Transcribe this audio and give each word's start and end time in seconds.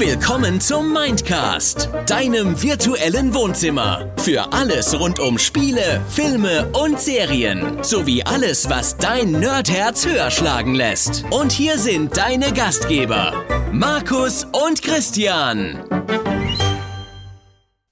Willkommen 0.00 0.62
zum 0.62 0.94
Mindcast, 0.94 1.90
deinem 2.06 2.62
virtuellen 2.62 3.34
Wohnzimmer. 3.34 4.10
Für 4.16 4.50
alles 4.50 4.98
rund 4.98 5.20
um 5.20 5.36
Spiele, 5.36 6.00
Filme 6.08 6.72
und 6.72 6.98
Serien. 6.98 7.84
Sowie 7.84 8.22
alles, 8.22 8.70
was 8.70 8.96
dein 8.96 9.32
Nerdherz 9.32 10.06
höher 10.06 10.30
schlagen 10.30 10.74
lässt. 10.74 11.24
Und 11.28 11.52
hier 11.52 11.76
sind 11.76 12.16
deine 12.16 12.54
Gastgeber, 12.54 13.34
Markus 13.72 14.44
und 14.44 14.80
Christian. 14.80 15.84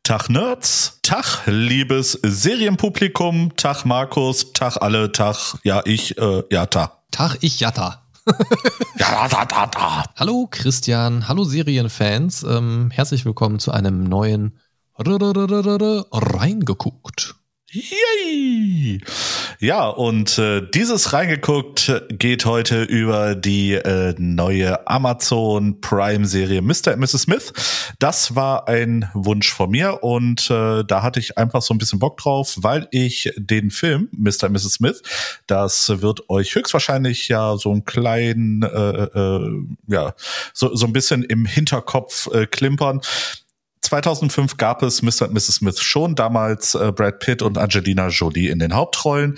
Tag 0.02 0.30
Nerds, 0.30 1.00
Tag 1.02 1.42
liebes 1.44 2.18
Serienpublikum, 2.22 3.54
Tag 3.56 3.84
Markus, 3.84 4.54
Tag 4.54 4.78
alle, 4.80 5.12
Tag, 5.12 5.58
ja 5.62 5.82
ich, 5.84 6.16
äh, 6.16 6.42
Jatta. 6.48 7.02
Tag 7.10 7.36
ich 7.42 7.60
Jatta. 7.60 8.07
ja, 8.98 9.28
da, 9.28 9.44
da, 9.44 9.66
da. 9.66 10.04
Hallo 10.16 10.48
Christian, 10.50 11.28
hallo 11.28 11.44
Serienfans, 11.44 12.42
ähm, 12.42 12.90
herzlich 12.92 13.24
willkommen 13.24 13.58
zu 13.58 13.72
einem 13.72 14.04
neuen 14.04 14.58
Reingeguckt. 16.12 17.36
Yay! 17.70 18.98
Ja, 19.60 19.88
und 19.88 20.38
äh, 20.38 20.62
dieses 20.72 21.12
reingeguckt 21.12 21.92
geht 22.08 22.46
heute 22.46 22.84
über 22.84 23.34
die 23.34 23.74
äh, 23.74 24.14
neue 24.16 24.88
Amazon 24.88 25.78
Prime 25.82 26.24
Serie 26.24 26.62
Mr. 26.62 26.94
und 26.94 27.00
Mrs. 27.00 27.22
Smith. 27.22 27.52
Das 27.98 28.34
war 28.34 28.68
ein 28.68 29.10
Wunsch 29.12 29.52
von 29.52 29.70
mir 29.70 30.02
und 30.02 30.50
äh, 30.50 30.82
da 30.82 31.02
hatte 31.02 31.20
ich 31.20 31.36
einfach 31.36 31.60
so 31.60 31.74
ein 31.74 31.78
bisschen 31.78 31.98
Bock 31.98 32.16
drauf, 32.16 32.54
weil 32.56 32.88
ich 32.90 33.34
den 33.36 33.70
Film 33.70 34.08
Mr. 34.12 34.44
und 34.44 34.52
Mrs. 34.52 34.72
Smith, 34.74 35.02
das 35.46 36.00
wird 36.00 36.30
euch 36.30 36.54
höchstwahrscheinlich 36.54 37.28
ja 37.28 37.58
so 37.58 37.70
ein 37.70 37.84
kleinen, 37.84 38.62
äh, 38.62 38.68
äh, 38.68 39.66
ja, 39.88 40.14
so, 40.54 40.74
so 40.74 40.86
ein 40.86 40.94
bisschen 40.94 41.22
im 41.22 41.44
Hinterkopf 41.44 42.28
äh, 42.32 42.46
klimpern. 42.46 43.02
2005 43.82 44.56
gab 44.56 44.82
es 44.82 45.02
Mr. 45.02 45.28
und 45.28 45.34
Mrs. 45.34 45.56
Smith 45.56 45.80
schon, 45.80 46.14
damals 46.14 46.74
äh, 46.74 46.92
Brad 46.92 47.20
Pitt 47.20 47.42
und 47.42 47.58
Angelina 47.58 48.08
Jolie 48.08 48.48
in 48.48 48.58
den 48.58 48.74
Hauptrollen. 48.74 49.36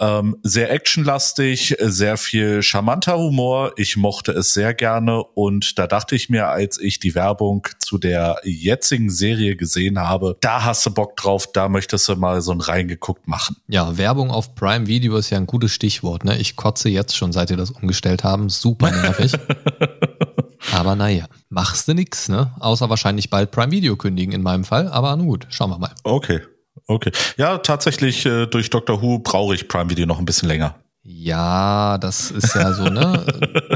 Ähm, 0.00 0.38
sehr 0.42 0.72
actionlastig, 0.72 1.76
sehr 1.78 2.16
viel 2.16 2.62
charmanter 2.62 3.18
Humor. 3.18 3.72
Ich 3.76 3.98
mochte 3.98 4.32
es 4.32 4.54
sehr 4.54 4.72
gerne 4.72 5.22
und 5.22 5.78
da 5.78 5.86
dachte 5.86 6.16
ich 6.16 6.30
mir, 6.30 6.48
als 6.48 6.80
ich 6.80 7.00
die 7.00 7.14
Werbung 7.14 7.68
zu 7.78 7.98
der 7.98 8.40
jetzigen 8.42 9.10
Serie 9.10 9.56
gesehen 9.56 9.98
habe, 9.98 10.38
da 10.40 10.64
hast 10.64 10.86
du 10.86 10.90
Bock 10.90 11.16
drauf, 11.16 11.52
da 11.52 11.68
möchtest 11.68 12.08
du 12.08 12.16
mal 12.16 12.40
so 12.40 12.52
ein 12.52 12.62
reingeguckt 12.62 13.28
machen. 13.28 13.56
Ja, 13.68 13.98
Werbung 13.98 14.30
auf 14.30 14.54
Prime 14.54 14.86
Video 14.86 15.16
ist 15.16 15.28
ja 15.28 15.36
ein 15.36 15.46
gutes 15.46 15.72
Stichwort. 15.72 16.24
Ne? 16.24 16.38
Ich 16.38 16.56
kotze 16.56 16.88
jetzt 16.88 17.14
schon, 17.14 17.32
seit 17.32 17.50
ihr 17.50 17.58
das 17.58 17.70
umgestellt 17.70 18.24
haben. 18.24 18.48
Super 18.48 18.90
nervig. 18.90 19.32
Aber 20.72 20.94
naja, 20.94 21.26
machst 21.48 21.88
du 21.88 21.94
nix, 21.94 22.28
ne? 22.28 22.52
Außer 22.60 22.90
wahrscheinlich 22.90 23.30
bald 23.30 23.50
Prime 23.50 23.72
Video 23.72 23.96
kündigen 23.96 24.32
in 24.32 24.42
meinem 24.42 24.64
Fall. 24.64 24.88
Aber 24.88 25.14
nun 25.16 25.26
gut, 25.26 25.46
schauen 25.50 25.70
wir 25.70 25.78
mal. 25.78 25.92
Okay, 26.04 26.40
okay. 26.86 27.12
Ja, 27.36 27.58
tatsächlich 27.58 28.26
äh, 28.26 28.46
durch 28.46 28.70
Dr. 28.70 29.02
Who 29.02 29.18
brauche 29.20 29.54
ich 29.54 29.68
Prime 29.68 29.90
Video 29.90 30.06
noch 30.06 30.18
ein 30.18 30.24
bisschen 30.24 30.48
länger. 30.48 30.76
Ja, 31.02 31.98
das 31.98 32.30
ist 32.30 32.54
ja 32.54 32.72
so, 32.74 32.84
ne? 32.84 33.24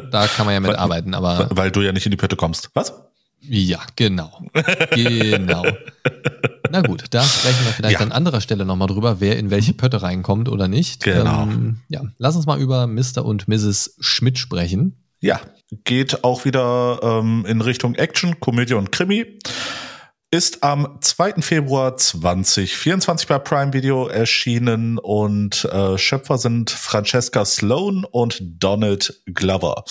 da 0.10 0.26
kann 0.26 0.44
man 0.46 0.54
ja 0.54 0.60
mitarbeiten, 0.60 1.14
aber. 1.14 1.48
Weil 1.50 1.70
du 1.70 1.80
ja 1.80 1.92
nicht 1.92 2.06
in 2.06 2.10
die 2.10 2.16
Pötte 2.16 2.36
kommst. 2.36 2.70
Was? 2.74 2.92
Ja, 3.40 3.80
genau. 3.96 4.42
Genau. 4.92 5.64
Na 6.70 6.80
gut, 6.80 7.04
da 7.10 7.22
sprechen 7.22 7.64
wir 7.66 7.72
vielleicht 7.72 8.00
ja. 8.00 8.06
an 8.06 8.12
anderer 8.12 8.40
Stelle 8.40 8.64
nochmal 8.64 8.88
drüber, 8.88 9.20
wer 9.20 9.38
in 9.38 9.50
welche 9.50 9.74
Pötte 9.74 10.02
reinkommt 10.02 10.48
oder 10.48 10.66
nicht. 10.66 11.04
Genau. 11.04 11.42
Ähm, 11.42 11.80
ja, 11.88 12.02
lass 12.18 12.36
uns 12.36 12.46
mal 12.46 12.58
über 12.58 12.86
Mr. 12.86 13.24
und 13.24 13.46
Mrs. 13.46 13.96
Schmidt 14.00 14.38
sprechen. 14.38 15.03
Ja, 15.24 15.40
geht 15.84 16.22
auch 16.22 16.44
wieder 16.44 17.00
ähm, 17.02 17.46
in 17.48 17.62
Richtung 17.62 17.94
Action, 17.94 18.40
Komödie 18.40 18.74
und 18.74 18.92
Krimi. 18.92 19.38
Ist 20.30 20.62
am 20.62 20.98
2. 21.00 21.40
Februar 21.40 21.96
2024 21.96 23.26
bei 23.26 23.38
Prime 23.38 23.72
Video 23.72 24.06
erschienen 24.06 24.98
und 24.98 25.64
äh, 25.64 25.96
Schöpfer 25.96 26.36
sind 26.36 26.70
Francesca 26.70 27.46
Sloan 27.46 28.04
und 28.04 28.38
Donald 28.42 29.22
Glover. 29.24 29.84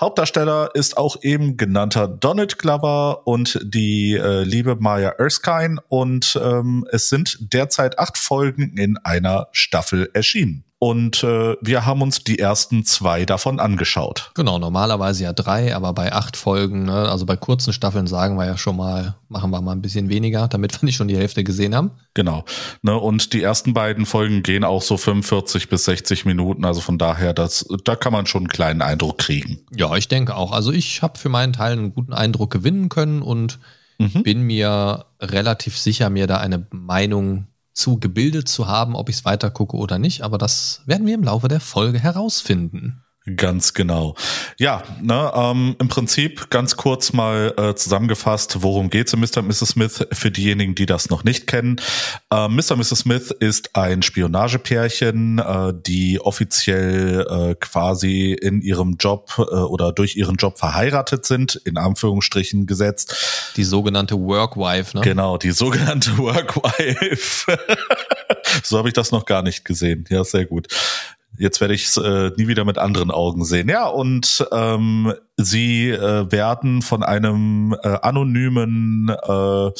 Hauptdarsteller 0.00 0.70
ist 0.74 0.96
auch 0.96 1.22
eben 1.22 1.56
genannter 1.56 2.08
Donald 2.08 2.58
Glover 2.58 3.24
und 3.24 3.60
die 3.62 4.14
äh, 4.14 4.42
liebe 4.42 4.74
Maya 4.74 5.10
Erskine 5.10 5.80
und 5.86 6.36
ähm, 6.42 6.84
es 6.90 7.08
sind 7.08 7.38
derzeit 7.52 8.00
acht 8.00 8.18
Folgen 8.18 8.76
in 8.76 8.96
einer 8.96 9.46
Staffel 9.52 10.10
erschienen. 10.12 10.64
Und 10.82 11.22
äh, 11.22 11.54
wir 11.60 11.86
haben 11.86 12.02
uns 12.02 12.24
die 12.24 12.40
ersten 12.40 12.84
zwei 12.84 13.24
davon 13.24 13.60
angeschaut. 13.60 14.32
Genau, 14.34 14.58
normalerweise 14.58 15.22
ja 15.22 15.32
drei, 15.32 15.76
aber 15.76 15.92
bei 15.92 16.12
acht 16.12 16.36
Folgen, 16.36 16.86
ne, 16.86 17.08
also 17.08 17.24
bei 17.24 17.36
kurzen 17.36 17.72
Staffeln 17.72 18.08
sagen 18.08 18.34
wir 18.34 18.46
ja 18.46 18.58
schon 18.58 18.78
mal, 18.78 19.14
machen 19.28 19.52
wir 19.52 19.60
mal 19.60 19.70
ein 19.70 19.80
bisschen 19.80 20.08
weniger, 20.08 20.48
damit 20.48 20.72
wir 20.72 20.84
nicht 20.86 20.96
schon 20.96 21.06
die 21.06 21.16
Hälfte 21.16 21.44
gesehen 21.44 21.76
haben. 21.76 21.92
Genau. 22.14 22.44
Ne, 22.82 22.98
und 22.98 23.32
die 23.32 23.44
ersten 23.44 23.74
beiden 23.74 24.06
Folgen 24.06 24.42
gehen 24.42 24.64
auch 24.64 24.82
so 24.82 24.96
45 24.96 25.68
bis 25.68 25.84
60 25.84 26.24
Minuten. 26.24 26.64
Also 26.64 26.80
von 26.80 26.98
daher, 26.98 27.32
das, 27.32 27.64
da 27.84 27.94
kann 27.94 28.12
man 28.12 28.26
schon 28.26 28.40
einen 28.40 28.48
kleinen 28.48 28.82
Eindruck 28.82 29.18
kriegen. 29.18 29.60
Ja, 29.72 29.94
ich 29.94 30.08
denke 30.08 30.34
auch. 30.34 30.50
Also 30.50 30.72
ich 30.72 31.00
habe 31.00 31.16
für 31.16 31.28
meinen 31.28 31.52
Teil 31.52 31.74
einen 31.74 31.94
guten 31.94 32.12
Eindruck 32.12 32.50
gewinnen 32.50 32.88
können 32.88 33.22
und 33.22 33.60
mhm. 33.98 34.24
bin 34.24 34.42
mir 34.42 35.04
relativ 35.20 35.78
sicher, 35.78 36.10
mir 36.10 36.26
da 36.26 36.38
eine 36.38 36.66
Meinung 36.72 37.46
zu 37.72 37.98
gebildet 37.98 38.48
zu 38.48 38.66
haben, 38.66 38.94
ob 38.94 39.08
ich 39.08 39.16
es 39.16 39.24
weiter 39.24 39.50
gucke 39.50 39.76
oder 39.76 39.98
nicht. 39.98 40.22
Aber 40.22 40.38
das 40.38 40.82
werden 40.86 41.06
wir 41.06 41.14
im 41.14 41.24
Laufe 41.24 41.48
der 41.48 41.60
Folge 41.60 41.98
herausfinden. 41.98 43.04
Ganz 43.36 43.72
genau. 43.72 44.16
Ja, 44.58 44.82
ne, 45.00 45.30
ähm, 45.32 45.76
im 45.78 45.86
Prinzip 45.86 46.50
ganz 46.50 46.76
kurz 46.76 47.12
mal 47.12 47.54
äh, 47.56 47.74
zusammengefasst, 47.76 48.62
worum 48.62 48.90
geht's 48.90 49.12
in 49.12 49.20
Mr. 49.20 49.38
und 49.38 49.46
Mrs. 49.46 49.68
Smith 49.68 50.06
für 50.10 50.32
diejenigen, 50.32 50.74
die 50.74 50.86
das 50.86 51.08
noch 51.08 51.22
nicht 51.22 51.46
kennen. 51.46 51.80
Äh, 52.32 52.48
Mr. 52.48 52.72
und 52.72 52.78
Mrs. 52.78 52.98
Smith 52.98 53.30
ist 53.30 53.76
ein 53.76 54.02
Spionagepärchen, 54.02 55.38
äh, 55.38 55.72
die 55.86 56.20
offiziell 56.20 57.24
äh, 57.30 57.54
quasi 57.54 58.32
in 58.32 58.60
ihrem 58.60 58.96
Job 58.98 59.32
äh, 59.38 59.42
oder 59.42 59.92
durch 59.92 60.16
ihren 60.16 60.34
Job 60.34 60.58
verheiratet 60.58 61.24
sind, 61.24 61.54
in 61.64 61.76
Anführungsstrichen 61.78 62.66
gesetzt. 62.66 63.14
Die 63.56 63.64
sogenannte 63.64 64.18
Workwife, 64.18 64.96
ne? 64.96 65.04
Genau, 65.04 65.38
die 65.38 65.52
sogenannte 65.52 66.16
Workwife. 66.18 67.56
so 68.64 68.78
habe 68.78 68.88
ich 68.88 68.94
das 68.94 69.12
noch 69.12 69.26
gar 69.26 69.42
nicht 69.42 69.64
gesehen. 69.64 70.06
Ja, 70.10 70.24
sehr 70.24 70.44
gut. 70.44 70.66
Jetzt 71.38 71.60
werde 71.60 71.74
ich 71.74 71.86
es 71.86 71.96
äh, 71.96 72.30
nie 72.36 72.46
wieder 72.46 72.64
mit 72.64 72.78
anderen 72.78 73.10
Augen 73.10 73.44
sehen. 73.44 73.68
Ja, 73.68 73.86
und 73.86 74.46
ähm, 74.52 75.14
sie 75.36 75.88
äh, 75.90 76.30
werden 76.30 76.82
von 76.82 77.02
einem 77.02 77.74
äh, 77.82 77.98
anonymen, 78.02 79.08
äh, 79.08 79.70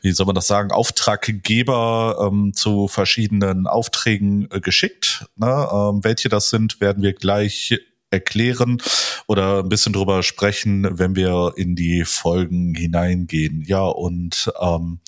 wie 0.00 0.12
soll 0.12 0.26
man 0.26 0.34
das 0.34 0.46
sagen, 0.46 0.72
Auftraggeber 0.72 2.30
ähm, 2.30 2.52
zu 2.54 2.88
verschiedenen 2.88 3.66
Aufträgen 3.66 4.48
äh, 4.50 4.60
geschickt. 4.60 5.26
Ne? 5.36 5.46
Ähm, 5.46 6.02
welche 6.02 6.28
das 6.28 6.50
sind, 6.50 6.80
werden 6.80 7.02
wir 7.02 7.12
gleich 7.12 7.78
erklären 8.10 8.80
oder 9.26 9.58
ein 9.58 9.68
bisschen 9.68 9.92
drüber 9.92 10.22
sprechen, 10.22 10.98
wenn 10.98 11.16
wir 11.16 11.52
in 11.56 11.76
die 11.76 12.04
Folgen 12.04 12.74
hineingehen. 12.74 13.62
Ja, 13.66 13.84
und 13.84 14.52
ähm, 14.60 15.00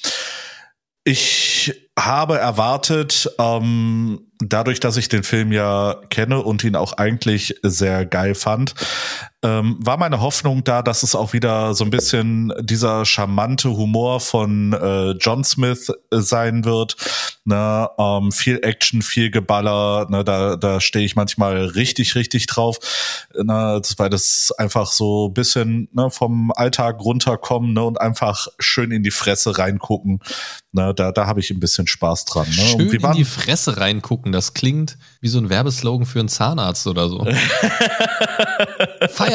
ich 1.05 1.89
habe 1.99 2.39
erwartet, 2.39 3.31
ähm, 3.39 4.26
dadurch, 4.39 4.81
dass 4.81 4.97
ich 4.97 5.09
den 5.09 5.23
Film 5.23 5.53
ja 5.53 6.01
kenne 6.11 6.43
und 6.43 6.65
ihn 6.65 6.77
auch 6.77 6.95
eigentlich 6.95 7.59
sehr 7.63 8.05
geil 8.07 8.35
fand, 8.35 8.75
ähm, 9.47 9.77
war 9.79 9.97
meine 9.97 10.21
Hoffnung 10.21 10.65
da, 10.65 10.83
dass 10.83 11.05
es 11.05 11.15
auch 11.15 11.33
wieder 11.33 11.73
so 11.73 11.85
ein 11.85 11.91
bisschen 11.91 12.53
dieser 12.61 13.05
charmante 13.05 13.71
Humor 13.71 14.19
von 14.19 14.73
äh, 14.73 15.11
John 15.13 15.45
Smith 15.45 15.93
äh, 16.11 16.19
sein 16.19 16.65
wird. 16.65 16.97
Ne, 17.45 17.89
ähm, 17.97 18.33
viel 18.33 18.59
Action, 18.65 19.03
viel 19.03 19.31
Geballer, 19.31 20.09
ne, 20.11 20.25
da, 20.25 20.57
da 20.57 20.81
stehe 20.81 21.05
ich 21.05 21.15
manchmal 21.15 21.65
richtig, 21.65 22.17
richtig 22.17 22.49
drauf, 22.49 22.79
ne, 23.35 23.81
weil 23.99 24.11
das 24.11 24.51
einfach 24.59 24.91
so 24.91 25.29
ein 25.29 25.35
bisschen 25.35 25.89
ne, 25.93 26.11
vom 26.11 26.51
Alltag 26.57 26.99
runterkommen 26.99 27.73
ne, 27.73 27.85
und 27.85 28.01
einfach 28.01 28.49
schön 28.59 28.91
in 28.91 29.05
die 29.05 29.13
Fresse 29.13 29.59
reingucken. 29.59 30.19
Ne, 30.73 30.93
da 30.93 31.13
da 31.13 31.29
habe 31.29 31.39
ich 31.39 31.51
ein 31.51 31.61
bisschen 31.61 31.87
Spaß 31.87 32.25
dran. 32.25 32.49
Ne? 32.49 32.53
Schön 32.53 32.91
in 32.91 33.13
die 33.13 33.25
Fresse 33.25 33.77
reingucken, 33.77 34.33
das 34.33 34.53
klingt 34.53 34.99
wie 35.21 35.29
so 35.29 35.39
ein 35.39 35.49
Werbeslogan 35.49 36.05
für 36.05 36.19
einen 36.19 36.29
Zahnarzt 36.29 36.89
oder 36.89 37.09
so. 37.09 37.25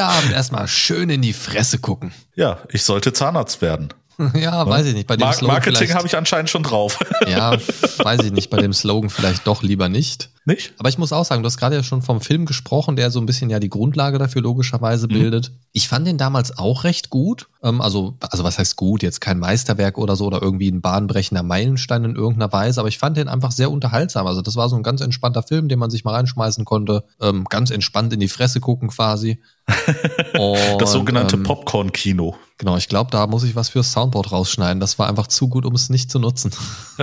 Feierabend 0.02 0.34
erstmal 0.34 0.68
schön 0.68 1.10
in 1.10 1.22
die 1.22 1.34
Fresse 1.34 1.78
gucken. 1.78 2.12
Ja, 2.36 2.60
ich 2.70 2.84
sollte 2.84 3.14
Zahnarzt 3.14 3.62
werden. 3.62 3.94
Ja, 4.36 4.68
weiß 4.68 4.86
ich 4.86 4.94
nicht. 4.94 5.08
Bei 5.08 5.18
dem 5.18 5.26
Mar 5.26 5.34
Slogan 5.34 5.56
Marketing 5.56 5.96
habe 5.96 6.06
ich 6.06 6.16
anscheinend 6.16 6.48
schon 6.52 6.62
drauf. 6.62 7.00
Ja, 7.28 7.54
weiß 7.98 8.22
ich 8.24 8.32
nicht. 8.32 8.52
Bei 8.52 8.58
dem 8.58 8.72
Slogan 8.72 9.10
vielleicht 9.10 9.48
doch 9.48 9.64
lieber 9.64 9.90
nicht. 9.90 10.30
Nicht? 10.44 10.74
Aber 10.80 10.90
ich 10.90 10.98
muss 10.98 11.14
auch 11.14 11.24
sagen, 11.24 11.44
du 11.44 11.48
hast 11.48 11.58
gerade 11.58 11.76
ja 11.76 11.84
schon 11.84 12.02
vom 12.02 12.20
Film 12.20 12.48
gesprochen, 12.48 12.96
der 12.96 13.12
so 13.12 13.20
ein 13.20 13.28
bisschen 13.28 13.52
ja 13.52 13.60
die 13.60 13.70
Grundlage 13.70 14.18
dafür 14.18 14.42
logischerweise 14.42 15.08
mhm. 15.08 15.14
bildet. 15.14 15.52
Ich 15.72 15.88
fand 15.88 16.08
den 16.08 16.18
damals 16.18 16.58
auch 16.58 16.84
recht 16.84 17.12
gut. 17.12 17.48
Ähm, 17.62 17.80
also, 17.80 18.18
also 18.20 18.44
was 18.44 18.58
heißt 18.58 18.76
gut? 18.76 19.04
Jetzt 19.04 19.22
kein 19.22 19.38
Meisterwerk 19.38 20.00
oder 20.00 20.16
so 20.16 20.26
oder 20.26 20.42
irgendwie 20.42 20.70
ein 20.70 20.82
bahnbrechender 20.82 21.44
Meilenstein 21.44 22.04
in 22.06 22.16
irgendeiner 22.16 22.52
Weise, 22.52 22.80
aber 22.80 22.90
ich 22.90 22.98
fand 22.98 23.18
den 23.18 23.28
einfach 23.28 23.52
sehr 23.52 23.70
unterhaltsam. 23.70 24.26
Also 24.26 24.42
das 24.42 24.56
war 24.56 24.68
so 24.68 24.76
ein 24.76 24.84
ganz 24.84 25.02
entspannter 25.02 25.44
Film, 25.44 25.70
den 25.70 25.78
man 25.78 25.92
sich 25.92 26.04
mal 26.04 26.16
reinschmeißen 26.16 26.66
konnte. 26.66 27.04
Ähm, 27.22 27.46
ganz 27.46 27.70
entspannt 27.70 28.12
in 28.12 28.20
die 28.20 28.28
Fresse 28.28 28.60
gucken 28.60 28.90
quasi. 28.90 29.40
Und, 30.40 30.82
das 30.82 30.92
sogenannte 30.92 31.36
ähm, 31.36 31.44
Popcorn-Kino. 31.44 32.36
Genau, 32.58 32.78
ich 32.78 32.88
glaube, 32.90 33.12
da 33.12 33.28
muss 33.28 33.44
ich 33.44 33.56
was 33.56 33.70
fürs 33.70 33.92
Soundboard 33.92 34.32
rausschneiden. 34.32 34.80
Das 34.80 34.98
war 35.00 35.08
einfach 35.08 35.28
zu 35.28 35.48
gut, 35.48 35.66
um 35.66 35.76
es 35.76 35.90
nicht 35.90 36.12
zu 36.12 36.20
nutzen. 36.20 36.52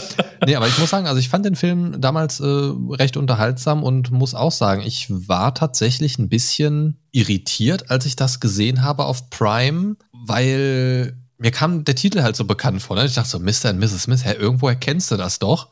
nee, 0.46 0.54
aber 0.54 0.68
ich 0.68 0.78
muss 0.78 0.90
sagen, 0.90 1.06
also 1.06 1.18
ich 1.18 1.28
fand 1.28 1.44
den 1.44 1.56
Film 1.56 2.00
damals 2.00 2.40
äh, 2.40 2.44
recht 2.46 3.16
unterhaltsam 3.16 3.82
und 3.82 4.10
muss 4.10 4.34
auch 4.34 4.52
sagen, 4.52 4.82
ich 4.82 5.06
war 5.08 5.54
tatsächlich 5.54 6.18
ein 6.18 6.28
bisschen 6.28 6.98
irritiert, 7.12 7.90
als 7.90 8.06
ich 8.06 8.16
das 8.16 8.40
gesehen 8.40 8.82
habe 8.82 9.04
auf 9.04 9.30
Prime, 9.30 9.96
weil 10.12 11.16
mir 11.38 11.50
kam 11.50 11.84
der 11.84 11.96
Titel 11.96 12.22
halt 12.22 12.36
so 12.36 12.44
bekannt 12.44 12.82
vor. 12.82 12.96
Ne? 12.96 13.04
Ich 13.04 13.14
dachte 13.14 13.30
so, 13.30 13.38
Mr. 13.38 13.70
und 13.70 13.78
Mrs. 13.78 14.04
Smith, 14.04 14.24
hä, 14.24 14.34
irgendwo 14.34 14.68
erkennst 14.68 15.10
du 15.10 15.16
das 15.16 15.38
doch. 15.38 15.70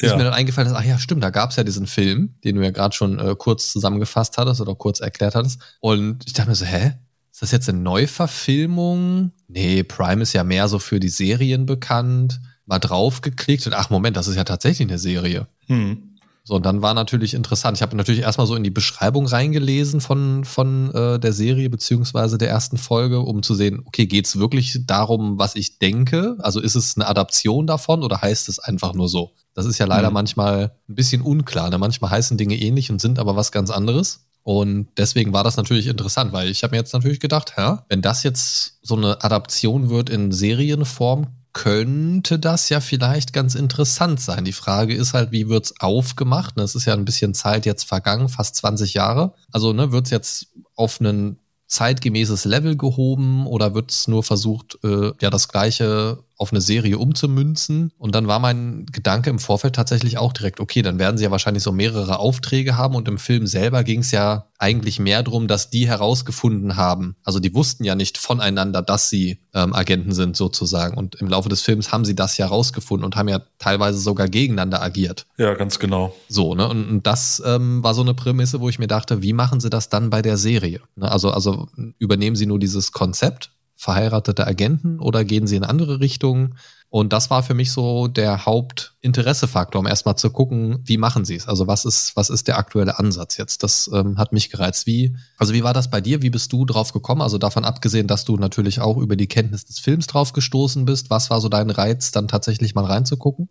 Ja. 0.00 0.08
Ist 0.08 0.16
mir 0.16 0.24
dann 0.24 0.34
eingefallen, 0.34 0.68
dass, 0.68 0.76
ach 0.76 0.84
ja, 0.84 0.98
stimmt, 0.98 1.22
da 1.22 1.30
gab 1.30 1.50
es 1.50 1.56
ja 1.56 1.62
diesen 1.62 1.86
Film, 1.86 2.34
den 2.42 2.56
du 2.56 2.62
ja 2.62 2.70
gerade 2.70 2.94
schon 2.94 3.20
äh, 3.20 3.36
kurz 3.38 3.70
zusammengefasst 3.70 4.36
hattest 4.38 4.60
oder 4.60 4.74
kurz 4.74 4.98
erklärt 4.98 5.36
hattest. 5.36 5.60
Und 5.80 6.26
ich 6.26 6.32
dachte 6.32 6.50
mir 6.50 6.56
so, 6.56 6.64
hä? 6.64 6.94
Ist 7.30 7.42
das 7.42 7.50
jetzt 7.50 7.68
eine 7.68 7.78
Neuverfilmung? 7.78 9.32
Nee, 9.48 9.82
Prime 9.82 10.22
ist 10.22 10.34
ja 10.34 10.44
mehr 10.44 10.68
so 10.68 10.78
für 10.78 11.00
die 11.00 11.08
Serien 11.08 11.66
bekannt. 11.66 12.40
Mal 12.66 12.78
draufgeklickt 12.78 13.66
und 13.66 13.74
ach 13.74 13.90
Moment, 13.90 14.16
das 14.16 14.28
ist 14.28 14.36
ja 14.36 14.44
tatsächlich 14.44 14.88
eine 14.88 14.98
Serie. 14.98 15.46
Hm. 15.66 16.14
So, 16.46 16.56
und 16.56 16.66
dann 16.66 16.82
war 16.82 16.92
natürlich 16.92 17.32
interessant. 17.32 17.78
Ich 17.78 17.82
habe 17.82 17.96
natürlich 17.96 18.20
erstmal 18.20 18.46
so 18.46 18.54
in 18.54 18.62
die 18.62 18.70
Beschreibung 18.70 19.26
reingelesen 19.26 20.02
von, 20.02 20.44
von 20.44 20.94
äh, 20.94 21.18
der 21.18 21.32
Serie 21.32 21.70
beziehungsweise 21.70 22.36
der 22.36 22.50
ersten 22.50 22.76
Folge, 22.76 23.20
um 23.20 23.42
zu 23.42 23.54
sehen, 23.54 23.82
okay, 23.86 24.06
geht's 24.06 24.38
wirklich 24.38 24.80
darum, 24.84 25.38
was 25.38 25.56
ich 25.56 25.78
denke? 25.78 26.36
Also 26.40 26.60
ist 26.60 26.74
es 26.74 26.96
eine 26.96 27.06
Adaption 27.06 27.66
davon 27.66 28.02
oder 28.02 28.20
heißt 28.20 28.50
es 28.50 28.58
einfach 28.58 28.92
nur 28.92 29.08
so? 29.08 29.32
Das 29.54 29.64
ist 29.64 29.78
ja 29.78 29.86
leider 29.86 30.10
mhm. 30.10 30.14
manchmal 30.14 30.76
ein 30.86 30.94
bisschen 30.94 31.22
unklar. 31.22 31.70
Ne? 31.70 31.78
Manchmal 31.78 32.10
heißen 32.10 32.36
Dinge 32.36 32.56
ähnlich 32.56 32.90
und 32.90 33.00
sind 33.00 33.18
aber 33.18 33.36
was 33.36 33.50
ganz 33.50 33.70
anderes. 33.70 34.26
Und 34.42 34.88
deswegen 34.98 35.32
war 35.32 35.44
das 35.44 35.56
natürlich 35.56 35.86
interessant, 35.86 36.34
weil 36.34 36.50
ich 36.50 36.62
habe 36.62 36.72
mir 36.72 36.78
jetzt 36.78 36.92
natürlich 36.92 37.20
gedacht, 37.20 37.54
ja, 37.56 37.86
wenn 37.88 38.02
das 38.02 38.22
jetzt 38.22 38.78
so 38.82 38.94
eine 38.96 39.24
Adaption 39.24 39.88
wird 39.88 40.10
in 40.10 40.30
Serienform, 40.30 41.28
könnte 41.54 42.38
das 42.38 42.68
ja 42.68 42.80
vielleicht 42.80 43.32
ganz 43.32 43.54
interessant 43.54 44.20
sein. 44.20 44.44
Die 44.44 44.52
Frage 44.52 44.94
ist 44.94 45.14
halt, 45.14 45.32
wie 45.32 45.48
wird's 45.48 45.80
aufgemacht? 45.80 46.58
Es 46.58 46.74
ist 46.74 46.84
ja 46.84 46.92
ein 46.92 47.06
bisschen 47.06 47.32
Zeit 47.32 47.64
jetzt 47.64 47.84
vergangen, 47.84 48.28
fast 48.28 48.56
20 48.56 48.92
Jahre. 48.92 49.32
Also 49.50 49.72
ne, 49.72 49.90
wird's 49.92 50.10
jetzt 50.10 50.48
auf 50.74 51.00
einen 51.00 51.38
zeitgemäßes 51.68 52.44
Level 52.44 52.76
gehoben 52.76 53.46
oder 53.46 53.74
wird 53.74 53.90
es 53.90 54.08
nur 54.08 54.22
versucht, 54.22 54.78
äh, 54.84 55.12
ja, 55.20 55.30
das 55.30 55.48
gleiche 55.48 56.18
auf 56.36 56.52
eine 56.52 56.60
Serie 56.60 56.98
umzumünzen? 56.98 57.92
Und 57.98 58.14
dann 58.14 58.26
war 58.26 58.38
mein 58.38 58.86
Gedanke 58.86 59.30
im 59.30 59.38
Vorfeld 59.38 59.74
tatsächlich 59.74 60.18
auch 60.18 60.32
direkt, 60.32 60.60
okay, 60.60 60.82
dann 60.82 60.98
werden 60.98 61.16
sie 61.18 61.24
ja 61.24 61.30
wahrscheinlich 61.30 61.62
so 61.62 61.72
mehrere 61.72 62.18
Aufträge 62.18 62.76
haben 62.76 62.94
und 62.94 63.08
im 63.08 63.18
Film 63.18 63.46
selber 63.46 63.84
ging 63.84 64.00
es 64.00 64.10
ja 64.10 64.46
eigentlich 64.58 64.98
mehr 64.98 65.22
darum, 65.22 65.48
dass 65.48 65.70
die 65.70 65.86
herausgefunden 65.86 66.76
haben. 66.76 67.16
Also 67.22 67.40
die 67.40 67.54
wussten 67.54 67.84
ja 67.84 67.94
nicht 67.94 68.18
voneinander, 68.18 68.82
dass 68.82 69.10
sie 69.10 69.40
ähm, 69.52 69.74
Agenten 69.74 70.12
sind 70.12 70.36
sozusagen. 70.36 70.96
Und 70.96 71.16
im 71.16 71.28
Laufe 71.28 71.48
des 71.48 71.62
Films 71.62 71.92
haben 71.92 72.04
sie 72.04 72.14
das 72.14 72.38
ja 72.38 72.46
herausgefunden 72.46 73.04
und 73.04 73.16
haben 73.16 73.28
ja 73.28 73.40
teilweise 73.58 73.98
sogar 73.98 74.28
gegeneinander 74.28 74.82
agiert. 74.82 75.26
Ja, 75.36 75.54
ganz 75.54 75.78
genau. 75.78 76.14
So, 76.28 76.54
ne? 76.54 76.68
Und, 76.68 76.88
und 76.88 77.06
das 77.06 77.42
ähm, 77.44 77.82
war 77.82 77.94
so 77.94 78.02
eine 78.02 78.14
Prämisse, 78.14 78.60
wo 78.60 78.68
ich 78.68 78.78
mir 78.78 78.86
dachte, 78.86 79.22
wie 79.22 79.32
machen 79.32 79.60
sie 79.60 79.70
das 79.70 79.88
dann 79.88 80.10
bei 80.10 80.22
der 80.22 80.36
Serie? 80.36 80.80
Ne? 80.96 81.10
Also, 81.10 81.30
also 81.30 81.68
übernehmen 81.98 82.36
sie 82.36 82.46
nur 82.46 82.58
dieses 82.58 82.92
Konzept, 82.92 83.50
verheiratete 83.76 84.46
Agenten 84.46 85.00
oder 85.00 85.24
gehen 85.24 85.46
sie 85.46 85.56
in 85.56 85.64
andere 85.64 86.00
Richtungen? 86.00 86.56
Und 86.94 87.12
das 87.12 87.28
war 87.28 87.42
für 87.42 87.54
mich 87.54 87.72
so 87.72 88.06
der 88.06 88.46
Hauptinteressefaktor, 88.46 89.80
um 89.80 89.86
erstmal 89.88 90.14
zu 90.14 90.30
gucken, 90.30 90.78
wie 90.84 90.96
machen 90.96 91.24
sie 91.24 91.34
es? 91.34 91.48
Also 91.48 91.66
was 91.66 91.84
ist, 91.84 92.14
was 92.14 92.30
ist 92.30 92.46
der 92.46 92.56
aktuelle 92.56 93.00
Ansatz 93.00 93.36
jetzt? 93.36 93.64
Das 93.64 93.90
ähm, 93.92 94.16
hat 94.16 94.32
mich 94.32 94.48
gereizt. 94.48 94.86
Wie, 94.86 95.16
also 95.36 95.52
wie 95.54 95.64
war 95.64 95.72
das 95.72 95.90
bei 95.90 96.00
dir? 96.00 96.22
Wie 96.22 96.30
bist 96.30 96.52
du 96.52 96.64
drauf 96.64 96.92
gekommen? 96.92 97.20
Also 97.20 97.36
davon 97.36 97.64
abgesehen, 97.64 98.06
dass 98.06 98.24
du 98.24 98.36
natürlich 98.36 98.80
auch 98.80 98.96
über 98.96 99.16
die 99.16 99.26
Kenntnis 99.26 99.64
des 99.64 99.80
Films 99.80 100.06
drauf 100.06 100.34
gestoßen 100.34 100.84
bist. 100.84 101.10
Was 101.10 101.30
war 101.30 101.40
so 101.40 101.48
dein 101.48 101.70
Reiz, 101.70 102.12
dann 102.12 102.28
tatsächlich 102.28 102.76
mal 102.76 102.84
reinzugucken? 102.84 103.48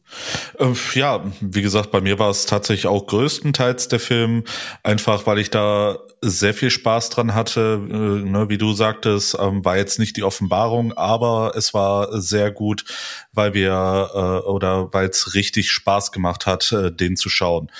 Äh, 0.57 0.71
ja, 0.93 1.25
wie 1.41 1.61
gesagt, 1.61 1.91
bei 1.91 1.99
mir 1.99 2.19
war 2.19 2.29
es 2.29 2.45
tatsächlich 2.45 2.87
auch 2.87 3.07
größtenteils 3.07 3.89
der 3.89 3.99
Film, 3.99 4.45
einfach 4.83 5.27
weil 5.27 5.39
ich 5.39 5.49
da 5.49 5.97
sehr 6.23 6.53
viel 6.53 6.69
Spaß 6.69 7.09
dran 7.09 7.35
hatte. 7.35 7.79
Äh, 7.89 8.29
ne, 8.29 8.49
wie 8.49 8.57
du 8.57 8.73
sagtest, 8.73 9.37
ähm, 9.39 9.63
war 9.63 9.77
jetzt 9.77 9.99
nicht 9.99 10.17
die 10.17 10.23
Offenbarung, 10.23 10.93
aber 10.93 11.53
es 11.55 11.73
war 11.73 12.21
sehr 12.21 12.51
gut 12.51 12.85
weil 13.33 13.53
wir 13.53 14.09
äh, 14.13 14.47
oder 14.47 14.93
weil 14.93 15.09
es 15.09 15.33
richtig 15.33 15.71
Spaß 15.71 16.11
gemacht 16.11 16.45
hat, 16.45 16.71
äh, 16.71 16.91
den 16.91 17.17
zu 17.17 17.29
schauen. 17.29 17.71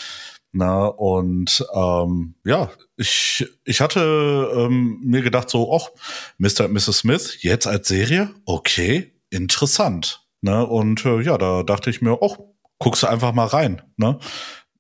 Na, 0.52 0.86
und 0.86 1.66
ähm, 1.74 2.36
ja, 2.46 2.70
ich, 2.96 3.48
ich 3.64 3.82
hatte 3.82 4.52
ähm, 4.56 5.00
mir 5.04 5.22
gedacht, 5.22 5.50
so, 5.50 5.76
ach, 5.76 5.90
Mr. 6.38 6.66
und 6.66 6.74
Mrs. 6.74 7.00
Smith, 7.00 7.42
jetzt 7.42 7.66
als 7.66 7.88
Serie? 7.88 8.30
Okay, 8.46 9.14
interessant. 9.32 10.28
Ne? 10.42 10.66
Und 10.66 11.06
äh, 11.06 11.22
ja, 11.22 11.40
da 11.40 11.64
dachte 11.64 11.90
ich 11.90 12.02
mir, 12.02 12.20
ach, 12.22 12.38
guckst 12.78 13.02
du 13.02 13.08
einfach 13.08 13.34
mal 13.34 13.48
rein. 13.48 13.82
Ne? 13.98 14.20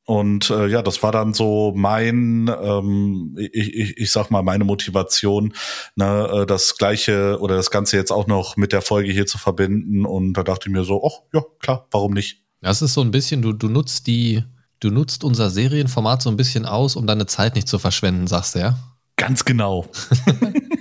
Und 0.05 0.50
äh, 0.50 0.67
ja, 0.67 0.81
das 0.81 1.01
war 1.01 1.13
dann 1.13 1.33
so 1.33 1.71
mein, 1.75 2.51
ähm, 2.61 3.35
ich, 3.38 3.73
ich, 3.73 3.97
ich 3.97 4.11
sag 4.11 4.31
mal, 4.31 4.44
meine 4.44 4.65
Motivation, 4.65 5.53
ne, 5.95 6.41
äh, 6.41 6.45
das 6.45 6.77
gleiche 6.77 7.39
oder 7.39 7.55
das 7.55 7.71
Ganze 7.71 7.95
jetzt 7.95 8.11
auch 8.11 8.27
noch 8.27 8.57
mit 8.57 8.73
der 8.73 8.81
Folge 8.81 9.11
hier 9.11 9.25
zu 9.25 9.38
verbinden. 9.38 10.05
Und 10.05 10.33
da 10.33 10.44
dachte 10.44 10.67
ich 10.67 10.73
mir 10.73 10.83
so, 10.83 11.01
ach 11.05 11.23
ja, 11.33 11.41
klar, 11.59 11.88
warum 11.91 12.13
nicht? 12.13 12.44
Das 12.61 12.81
ist 12.81 12.94
so 12.94 13.01
ein 13.01 13.11
bisschen, 13.11 13.41
du, 13.41 13.53
du 13.53 13.69
nutzt 13.69 14.07
die, 14.07 14.44
du 14.81 14.89
nutzt 14.89 15.23
unser 15.23 15.50
Serienformat 15.50 16.21
so 16.21 16.29
ein 16.29 16.38
bisschen 16.38 16.65
aus, 16.65 16.97
um 16.97 17.07
deine 17.07 17.25
Zeit 17.25 17.56
nicht 17.56 17.69
zu 17.69 17.79
verschwenden, 17.79 18.27
sagst 18.27 18.56
du, 18.56 18.59
ja? 18.59 18.77
Ganz 19.15 19.45
genau. 19.45 19.85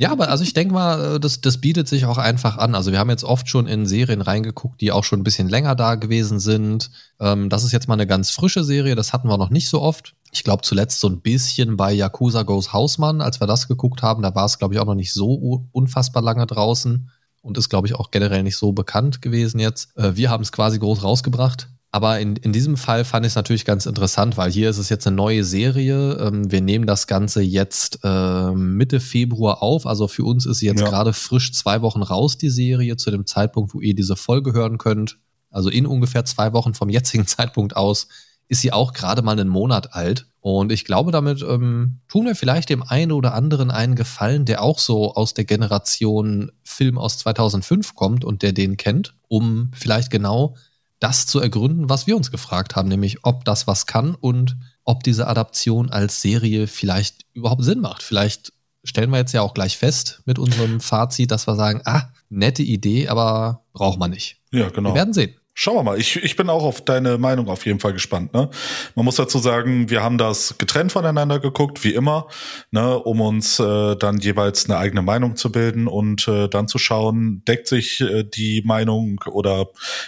Ja, 0.00 0.12
aber 0.12 0.30
also 0.30 0.42
ich 0.44 0.54
denke 0.54 0.72
mal, 0.72 1.16
äh, 1.16 1.20
das, 1.20 1.42
das 1.42 1.58
bietet 1.58 1.86
sich 1.86 2.06
auch 2.06 2.16
einfach 2.16 2.56
an. 2.56 2.74
Also 2.74 2.90
wir 2.90 2.98
haben 2.98 3.10
jetzt 3.10 3.22
oft 3.22 3.50
schon 3.50 3.66
in 3.66 3.84
Serien 3.84 4.22
reingeguckt, 4.22 4.80
die 4.80 4.92
auch 4.92 5.04
schon 5.04 5.20
ein 5.20 5.24
bisschen 5.24 5.50
länger 5.50 5.74
da 5.74 5.96
gewesen 5.96 6.40
sind. 6.40 6.90
Ähm, 7.20 7.50
das 7.50 7.64
ist 7.64 7.72
jetzt 7.72 7.86
mal 7.86 7.94
eine 7.94 8.06
ganz 8.06 8.30
frische 8.30 8.64
Serie, 8.64 8.94
das 8.94 9.12
hatten 9.12 9.28
wir 9.28 9.36
noch 9.36 9.50
nicht 9.50 9.68
so 9.68 9.82
oft. 9.82 10.14
Ich 10.32 10.42
glaube 10.42 10.62
zuletzt 10.62 11.00
so 11.00 11.08
ein 11.10 11.20
bisschen 11.20 11.76
bei 11.76 11.92
Yakuza 11.92 12.44
Goes 12.44 12.72
Hausmann, 12.72 13.20
als 13.20 13.42
wir 13.42 13.46
das 13.46 13.68
geguckt 13.68 14.02
haben, 14.02 14.22
da 14.22 14.34
war 14.34 14.46
es, 14.46 14.58
glaube 14.58 14.72
ich, 14.72 14.80
auch 14.80 14.86
noch 14.86 14.94
nicht 14.94 15.12
so 15.12 15.68
unfassbar 15.70 16.22
lange 16.22 16.46
draußen 16.46 17.10
und 17.42 17.58
ist, 17.58 17.68
glaube 17.68 17.86
ich, 17.86 17.94
auch 17.94 18.10
generell 18.10 18.42
nicht 18.42 18.56
so 18.56 18.72
bekannt 18.72 19.20
gewesen 19.20 19.60
jetzt. 19.60 19.94
Äh, 19.98 20.16
wir 20.16 20.30
haben 20.30 20.42
es 20.42 20.50
quasi 20.50 20.78
groß 20.78 21.02
rausgebracht. 21.02 21.68
Aber 21.92 22.20
in, 22.20 22.36
in 22.36 22.52
diesem 22.52 22.76
Fall 22.76 23.04
fand 23.04 23.26
ich 23.26 23.32
es 23.32 23.36
natürlich 23.36 23.64
ganz 23.64 23.86
interessant, 23.86 24.36
weil 24.36 24.50
hier 24.50 24.70
ist 24.70 24.78
es 24.78 24.90
jetzt 24.90 25.06
eine 25.06 25.16
neue 25.16 25.42
Serie. 25.42 26.18
Ähm, 26.20 26.50
wir 26.50 26.60
nehmen 26.60 26.86
das 26.86 27.08
Ganze 27.08 27.42
jetzt 27.42 27.98
äh, 28.04 28.52
Mitte 28.52 29.00
Februar 29.00 29.60
auf. 29.62 29.86
Also 29.86 30.06
für 30.06 30.24
uns 30.24 30.46
ist 30.46 30.58
sie 30.58 30.66
jetzt 30.66 30.80
ja. 30.80 30.88
gerade 30.88 31.12
frisch 31.12 31.52
zwei 31.52 31.82
Wochen 31.82 32.02
raus, 32.02 32.38
die 32.38 32.50
Serie, 32.50 32.96
zu 32.96 33.10
dem 33.10 33.26
Zeitpunkt, 33.26 33.74
wo 33.74 33.80
ihr 33.80 33.94
diese 33.94 34.14
Folge 34.14 34.52
hören 34.52 34.78
könnt. 34.78 35.18
Also 35.50 35.68
in 35.68 35.84
ungefähr 35.84 36.24
zwei 36.24 36.52
Wochen 36.52 36.74
vom 36.74 36.90
jetzigen 36.90 37.26
Zeitpunkt 37.26 37.74
aus 37.74 38.06
ist 38.46 38.62
sie 38.62 38.72
auch 38.72 38.92
gerade 38.92 39.22
mal 39.22 39.38
einen 39.38 39.48
Monat 39.48 39.94
alt. 39.94 40.26
Und 40.40 40.72
ich 40.72 40.84
glaube, 40.84 41.12
damit 41.12 41.42
ähm, 41.42 42.00
tun 42.08 42.26
wir 42.26 42.34
vielleicht 42.34 42.68
dem 42.68 42.82
einen 42.82 43.12
oder 43.12 43.34
anderen 43.34 43.70
einen 43.70 43.94
Gefallen, 43.94 44.44
der 44.44 44.62
auch 44.62 44.78
so 44.78 45.14
aus 45.14 45.34
der 45.34 45.44
Generation 45.44 46.50
Film 46.62 46.98
aus 46.98 47.18
2005 47.18 47.94
kommt 47.94 48.24
und 48.24 48.42
der 48.42 48.52
den 48.52 48.76
kennt, 48.76 49.14
um 49.28 49.70
vielleicht 49.74 50.10
genau 50.10 50.56
das 51.00 51.26
zu 51.26 51.40
ergründen, 51.40 51.88
was 51.88 52.06
wir 52.06 52.16
uns 52.16 52.30
gefragt 52.30 52.76
haben, 52.76 52.88
nämlich 52.88 53.24
ob 53.24 53.44
das 53.44 53.66
was 53.66 53.86
kann 53.86 54.14
und 54.14 54.56
ob 54.84 55.02
diese 55.02 55.26
Adaption 55.26 55.90
als 55.90 56.20
Serie 56.20 56.66
vielleicht 56.66 57.24
überhaupt 57.32 57.64
Sinn 57.64 57.80
macht. 57.80 58.02
Vielleicht 58.02 58.52
stellen 58.84 59.10
wir 59.10 59.18
jetzt 59.18 59.32
ja 59.32 59.42
auch 59.42 59.54
gleich 59.54 59.76
fest 59.76 60.22
mit 60.26 60.38
unserem 60.38 60.80
Fazit, 60.80 61.30
dass 61.30 61.46
wir 61.46 61.56
sagen, 61.56 61.82
ah, 61.84 62.10
nette 62.28 62.62
Idee, 62.62 63.08
aber 63.08 63.64
braucht 63.72 63.98
man 63.98 64.10
nicht. 64.10 64.40
Ja, 64.52 64.68
genau. 64.68 64.90
Wir 64.90 64.96
werden 64.96 65.14
sehen. 65.14 65.34
Schauen 65.62 65.76
wir 65.76 65.82
mal. 65.82 66.00
Ich, 66.00 66.16
ich 66.16 66.36
bin 66.36 66.48
auch 66.48 66.62
auf 66.62 66.80
deine 66.80 67.18
Meinung 67.18 67.50
auf 67.50 67.66
jeden 67.66 67.80
Fall 67.80 67.92
gespannt. 67.92 68.32
Ne? 68.32 68.48
Man 68.94 69.04
muss 69.04 69.16
dazu 69.16 69.38
sagen, 69.38 69.90
wir 69.90 70.02
haben 70.02 70.16
das 70.16 70.54
getrennt 70.56 70.90
voneinander 70.90 71.38
geguckt, 71.38 71.84
wie 71.84 71.92
immer, 71.92 72.28
ne, 72.70 72.98
um 72.98 73.20
uns 73.20 73.58
äh, 73.58 73.94
dann 73.96 74.20
jeweils 74.20 74.64
eine 74.64 74.78
eigene 74.78 75.02
Meinung 75.02 75.36
zu 75.36 75.52
bilden 75.52 75.86
und 75.86 76.26
äh, 76.28 76.48
dann 76.48 76.66
zu 76.66 76.78
schauen, 76.78 77.42
deckt 77.46 77.68
sich 77.68 78.00
äh, 78.00 78.24
die 78.24 78.62
Meinung 78.64 79.20
oder 79.26 79.66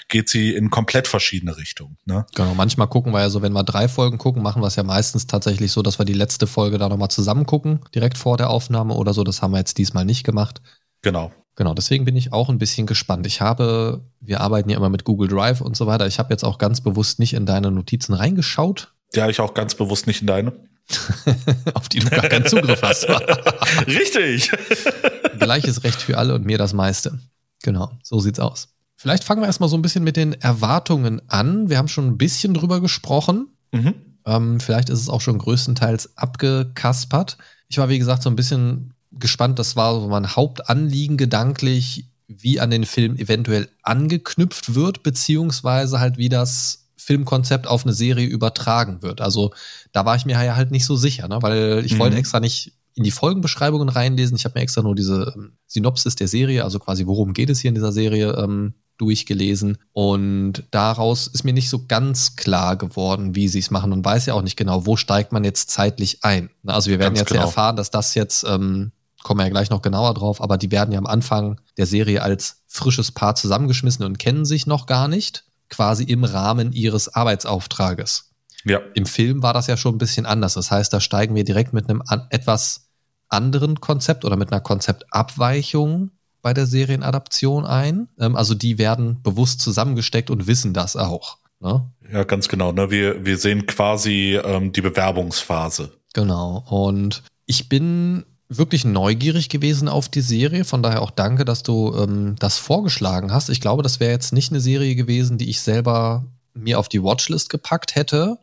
geht 0.08 0.30
sie 0.30 0.54
in 0.54 0.70
komplett 0.70 1.06
verschiedene 1.06 1.54
Richtungen. 1.58 1.98
Ne? 2.06 2.24
Genau, 2.34 2.54
manchmal 2.54 2.88
gucken 2.88 3.12
wir 3.12 3.20
ja 3.20 3.28
so, 3.28 3.42
wenn 3.42 3.52
wir 3.52 3.62
drei 3.62 3.88
Folgen 3.88 4.16
gucken, 4.16 4.42
machen 4.42 4.62
wir 4.62 4.68
es 4.68 4.76
ja 4.76 4.84
meistens 4.84 5.26
tatsächlich 5.26 5.70
so, 5.70 5.82
dass 5.82 5.98
wir 5.98 6.06
die 6.06 6.14
letzte 6.14 6.46
Folge 6.46 6.78
da 6.78 6.88
nochmal 6.88 7.10
zusammen 7.10 7.44
gucken, 7.44 7.80
direkt 7.94 8.16
vor 8.16 8.38
der 8.38 8.48
Aufnahme 8.48 8.94
oder 8.94 9.12
so. 9.12 9.22
Das 9.22 9.42
haben 9.42 9.50
wir 9.50 9.58
jetzt 9.58 9.76
diesmal 9.76 10.06
nicht 10.06 10.24
gemacht. 10.24 10.62
Genau. 11.02 11.32
Genau, 11.54 11.74
deswegen 11.74 12.04
bin 12.06 12.16
ich 12.16 12.32
auch 12.32 12.48
ein 12.48 12.58
bisschen 12.58 12.86
gespannt. 12.86 13.26
Ich 13.26 13.40
habe, 13.40 14.02
wir 14.20 14.40
arbeiten 14.40 14.70
ja 14.70 14.76
immer 14.78 14.88
mit 14.88 15.04
Google 15.04 15.28
Drive 15.28 15.60
und 15.60 15.76
so 15.76 15.86
weiter. 15.86 16.06
Ich 16.06 16.18
habe 16.18 16.32
jetzt 16.32 16.44
auch 16.44 16.56
ganz 16.56 16.80
bewusst 16.80 17.18
nicht 17.18 17.34
in 17.34 17.44
deine 17.44 17.70
Notizen 17.70 18.14
reingeschaut. 18.14 18.94
Ja, 19.14 19.28
ich 19.28 19.40
auch 19.40 19.52
ganz 19.52 19.74
bewusst 19.74 20.06
nicht 20.06 20.22
in 20.22 20.26
deine. 20.26 20.52
Auf 21.74 21.88
die 21.88 22.00
du 22.00 22.08
gar 22.08 22.28
keinen 22.28 22.46
Zugriff 22.46 22.82
hast. 22.82 23.06
Richtig. 23.86 24.50
Gleiches 25.38 25.84
Recht 25.84 26.00
für 26.00 26.16
alle 26.16 26.34
und 26.34 26.46
mir 26.46 26.56
das 26.56 26.72
meiste. 26.72 27.18
Genau, 27.62 27.90
so 28.02 28.18
sieht's 28.18 28.40
aus. 28.40 28.68
Vielleicht 28.96 29.24
fangen 29.24 29.42
wir 29.42 29.46
erstmal 29.46 29.68
so 29.68 29.76
ein 29.76 29.82
bisschen 29.82 30.04
mit 30.04 30.16
den 30.16 30.32
Erwartungen 30.40 31.20
an. 31.28 31.68
Wir 31.68 31.78
haben 31.78 31.88
schon 31.88 32.06
ein 32.06 32.18
bisschen 32.18 32.54
drüber 32.54 32.80
gesprochen. 32.80 33.48
Mhm. 33.72 33.94
Ähm, 34.24 34.60
vielleicht 34.60 34.88
ist 34.88 35.00
es 35.00 35.08
auch 35.08 35.20
schon 35.20 35.38
größtenteils 35.38 36.16
abgekaspert. 36.16 37.36
Ich 37.68 37.78
war, 37.78 37.88
wie 37.88 37.98
gesagt, 37.98 38.22
so 38.22 38.30
ein 38.30 38.36
bisschen 38.36 38.94
gespannt, 39.18 39.58
das 39.58 39.76
war 39.76 40.00
so 40.00 40.08
mein 40.08 40.34
Hauptanliegen 40.34 41.16
gedanklich, 41.16 42.06
wie 42.28 42.60
an 42.60 42.70
den 42.70 42.84
Film 42.84 43.16
eventuell 43.16 43.68
angeknüpft 43.82 44.74
wird, 44.74 45.02
beziehungsweise 45.02 46.00
halt 46.00 46.16
wie 46.16 46.28
das 46.28 46.88
Filmkonzept 46.96 47.66
auf 47.66 47.84
eine 47.84 47.92
Serie 47.92 48.26
übertragen 48.26 49.02
wird. 49.02 49.20
Also 49.20 49.52
da 49.92 50.04
war 50.04 50.16
ich 50.16 50.24
mir 50.24 50.42
ja 50.42 50.56
halt 50.56 50.70
nicht 50.70 50.86
so 50.86 50.96
sicher, 50.96 51.28
ne? 51.28 51.38
weil 51.40 51.82
ich 51.84 51.94
mhm. 51.94 51.98
wollte 51.98 52.16
extra 52.16 52.40
nicht 52.40 52.72
in 52.94 53.04
die 53.04 53.10
Folgenbeschreibungen 53.10 53.88
reinlesen. 53.88 54.36
Ich 54.36 54.44
habe 54.44 54.58
mir 54.58 54.62
extra 54.62 54.82
nur 54.82 54.94
diese 54.94 55.32
ähm, 55.36 55.52
Synopsis 55.66 56.14
der 56.14 56.28
Serie, 56.28 56.64
also 56.64 56.78
quasi 56.78 57.06
worum 57.06 57.32
geht 57.32 57.50
es 57.50 57.60
hier 57.60 57.70
in 57.70 57.74
dieser 57.74 57.92
Serie, 57.92 58.32
ähm, 58.38 58.74
durchgelesen. 58.98 59.78
Und 59.92 60.64
daraus 60.70 61.26
ist 61.26 61.44
mir 61.44 61.52
nicht 61.52 61.70
so 61.70 61.86
ganz 61.86 62.36
klar 62.36 62.76
geworden, 62.76 63.34
wie 63.34 63.48
sie 63.48 63.58
es 63.58 63.70
machen. 63.70 63.92
Und 63.92 64.04
weiß 64.04 64.26
ja 64.26 64.34
auch 64.34 64.42
nicht 64.42 64.56
genau, 64.56 64.86
wo 64.86 64.96
steigt 64.96 65.32
man 65.32 65.44
jetzt 65.44 65.70
zeitlich 65.70 66.22
ein. 66.22 66.50
Also 66.66 66.90
wir 66.90 66.98
werden 66.98 67.14
ganz 67.14 67.20
jetzt 67.20 67.28
genau. 67.28 67.40
ja 67.40 67.46
erfahren, 67.46 67.76
dass 67.76 67.90
das 67.90 68.14
jetzt, 68.14 68.44
ähm, 68.44 68.92
kommen 69.22 69.40
wir 69.40 69.44
ja 69.44 69.50
gleich 69.50 69.70
noch 69.70 69.82
genauer 69.82 70.14
drauf, 70.14 70.40
aber 70.40 70.58
die 70.58 70.70
werden 70.70 70.92
ja 70.92 70.98
am 70.98 71.06
Anfang 71.06 71.60
der 71.76 71.86
Serie 71.86 72.22
als 72.22 72.62
frisches 72.66 73.12
Paar 73.12 73.34
zusammengeschmissen 73.34 74.04
und 74.04 74.18
kennen 74.18 74.44
sich 74.44 74.66
noch 74.66 74.86
gar 74.86 75.08
nicht, 75.08 75.44
quasi 75.68 76.04
im 76.04 76.24
Rahmen 76.24 76.72
ihres 76.72 77.14
Arbeitsauftrages. 77.14 78.30
Ja. 78.64 78.80
Im 78.94 79.06
Film 79.06 79.42
war 79.42 79.52
das 79.52 79.66
ja 79.66 79.76
schon 79.76 79.96
ein 79.96 79.98
bisschen 79.98 80.26
anders. 80.26 80.54
Das 80.54 80.70
heißt, 80.70 80.92
da 80.92 81.00
steigen 81.00 81.34
wir 81.34 81.44
direkt 81.44 81.72
mit 81.72 81.88
einem 81.88 82.02
an, 82.06 82.26
etwas 82.30 82.88
anderen 83.28 83.80
Konzept 83.80 84.24
oder 84.24 84.36
mit 84.36 84.52
einer 84.52 84.60
Konzeptabweichung 84.60 86.10
bei 86.42 86.52
der 86.52 86.66
Serienadaption 86.66 87.64
ein. 87.64 88.08
Ähm, 88.20 88.36
also 88.36 88.54
die 88.54 88.78
werden 88.78 89.22
bewusst 89.22 89.60
zusammengesteckt 89.60 90.30
und 90.30 90.46
wissen 90.46 90.74
das 90.74 90.96
auch. 90.96 91.38
Ne? 91.60 91.90
Ja, 92.12 92.24
ganz 92.24 92.48
genau. 92.48 92.72
Ne? 92.72 92.90
Wir, 92.90 93.24
wir 93.24 93.38
sehen 93.38 93.66
quasi 93.66 94.38
ähm, 94.44 94.72
die 94.72 94.80
Bewerbungsphase. 94.80 95.92
Genau. 96.12 96.64
Und 96.68 97.22
ich 97.46 97.68
bin 97.68 98.24
wirklich 98.58 98.84
neugierig 98.84 99.48
gewesen 99.48 99.88
auf 99.88 100.08
die 100.08 100.20
Serie. 100.20 100.64
Von 100.64 100.82
daher 100.82 101.02
auch 101.02 101.10
danke, 101.10 101.44
dass 101.44 101.62
du 101.62 101.94
ähm, 101.96 102.36
das 102.38 102.58
vorgeschlagen 102.58 103.32
hast. 103.32 103.48
Ich 103.48 103.60
glaube, 103.60 103.82
das 103.82 104.00
wäre 104.00 104.12
jetzt 104.12 104.32
nicht 104.32 104.52
eine 104.52 104.60
Serie 104.60 104.94
gewesen, 104.94 105.38
die 105.38 105.50
ich 105.50 105.60
selber 105.60 106.24
mir 106.54 106.78
auf 106.78 106.88
die 106.88 107.02
Watchlist 107.02 107.50
gepackt 107.50 107.94
hätte. 107.94 108.38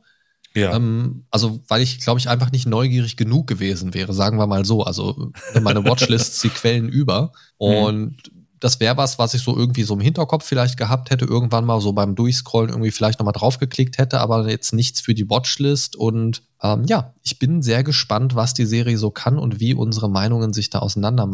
Ja. 0.55 0.75
Ähm, 0.75 1.25
also, 1.29 1.59
weil 1.67 1.81
ich, 1.81 1.99
glaube 1.99 2.19
ich, 2.19 2.27
einfach 2.27 2.51
nicht 2.51 2.65
neugierig 2.65 3.17
genug 3.17 3.47
gewesen 3.47 3.93
wäre, 3.93 4.13
sagen 4.13 4.37
wir 4.37 4.47
mal 4.47 4.65
so. 4.65 4.83
Also, 4.83 5.31
meine 5.61 5.83
Watchlist, 5.85 6.39
sie 6.39 6.49
quellen 6.49 6.89
über. 6.89 7.31
Mhm. 7.59 7.67
Und 7.67 8.33
mhm. 8.33 8.38
Das 8.59 8.79
wäre 8.79 8.97
was, 8.97 9.19
was 9.19 9.33
ich 9.33 9.41
so 9.41 9.55
irgendwie 9.55 9.83
so 9.83 9.93
im 9.93 9.99
Hinterkopf 9.99 10.45
vielleicht 10.45 10.77
gehabt 10.77 11.09
hätte, 11.09 11.25
irgendwann 11.25 11.65
mal 11.65 11.81
so 11.81 11.93
beim 11.93 12.15
Durchscrollen 12.15 12.69
irgendwie 12.69 12.91
vielleicht 12.91 13.19
nochmal 13.19 13.33
draufgeklickt 13.33 13.97
hätte, 13.97 14.19
aber 14.19 14.49
jetzt 14.49 14.73
nichts 14.73 15.01
für 15.01 15.13
die 15.13 15.29
Watchlist. 15.29 15.95
Und 15.95 16.43
ähm, 16.61 16.85
ja, 16.87 17.13
ich 17.23 17.39
bin 17.39 17.61
sehr 17.61 17.83
gespannt, 17.83 18.35
was 18.35 18.53
die 18.53 18.65
Serie 18.65 18.97
so 18.97 19.11
kann 19.11 19.37
und 19.37 19.59
wie 19.59 19.73
unsere 19.73 20.09
Meinungen 20.09 20.53
sich 20.53 20.69
da 20.69 20.79
auseinander 20.79 21.29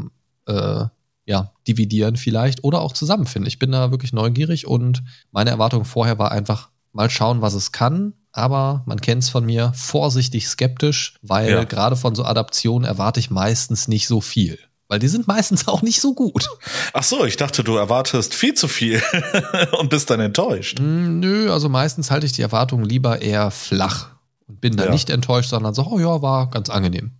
äh, 0.48 0.86
ja, 1.26 1.52
dividieren 1.68 2.16
vielleicht 2.16 2.64
oder 2.64 2.82
auch 2.82 2.94
zusammenfinden. 2.94 3.48
Ich 3.48 3.60
bin 3.60 3.72
da 3.72 3.92
wirklich 3.92 4.14
neugierig 4.14 4.68
und 4.68 5.04
meine 5.32 5.50
Erwartung 5.50 5.86
vorher 5.86 6.20
war 6.20 6.32
einfach 6.32 6.70
mal 6.94 7.10
schauen, 7.10 7.42
was 7.42 7.56
es 7.56 7.72
kann 7.72 8.14
aber 8.36 8.84
man 8.86 9.00
kennt 9.00 9.24
es 9.24 9.30
von 9.30 9.46
mir, 9.46 9.72
vorsichtig 9.76 10.50
skeptisch, 10.50 11.18
weil 11.22 11.50
ja. 11.50 11.64
gerade 11.64 11.96
von 11.96 12.16
so 12.16 12.26
Adaptionen 12.26 12.86
erwarte 12.86 13.22
ich 13.22 13.32
meistens 13.32 13.88
nicht 13.88 14.08
so 14.08 14.20
viel. 14.20 14.60
Weil 14.88 15.00
die 15.00 15.08
sind 15.08 15.28
meistens 15.28 15.68
auch 15.68 15.82
nicht 15.82 16.00
so 16.00 16.14
gut. 16.14 16.48
Ach 16.94 17.04
so, 17.04 17.26
ich 17.26 17.38
dachte, 17.38 17.64
du 17.64 17.76
erwartest 17.76 18.36
viel 18.36 18.54
zu 18.54 18.68
viel 18.68 19.02
und 19.80 19.90
bist 19.90 20.10
dann 20.10 20.20
enttäuscht. 20.20 20.80
Mm, 20.80 21.20
nö, 21.20 21.52
also 21.52 21.70
meistens 21.70 22.12
halte 22.12 22.28
ich 22.28 22.34
die 22.34 22.44
Erwartungen 22.44 22.86
lieber 22.86 23.22
eher 23.22 23.50
flach 23.50 24.10
und 24.48 24.62
bin 24.62 24.76
dann 24.76 24.88
ja. 24.88 24.92
nicht 24.92 25.10
enttäuscht, 25.10 25.50
sondern 25.50 25.74
so, 25.74 25.88
oh 25.88 26.00
ja, 26.00 26.22
war 26.22 26.50
ganz 26.50 26.70
angenehm. 26.70 27.14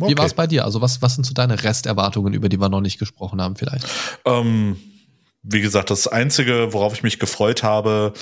Okay. 0.00 0.12
Wie 0.12 0.18
war 0.18 0.26
es 0.26 0.34
bei 0.34 0.46
dir? 0.46 0.64
Also 0.64 0.82
was, 0.82 1.00
was 1.00 1.14
sind 1.14 1.24
so 1.24 1.32
deine 1.32 1.62
Resterwartungen, 1.62 2.34
über 2.34 2.48
die 2.48 2.60
wir 2.60 2.68
noch 2.68 2.80
nicht 2.80 2.98
gesprochen 2.98 3.40
haben 3.40 3.56
vielleicht? 3.56 3.86
Ähm, 4.24 4.76
wie 5.42 5.60
gesagt, 5.60 5.90
das 5.90 6.08
Einzige, 6.08 6.72
worauf 6.72 6.92
ich 6.92 7.02
mich 7.02 7.18
gefreut 7.18 7.62
habe, 7.62 8.12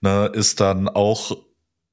ne, 0.00 0.30
ist 0.32 0.60
dann 0.60 0.88
auch 0.88 1.36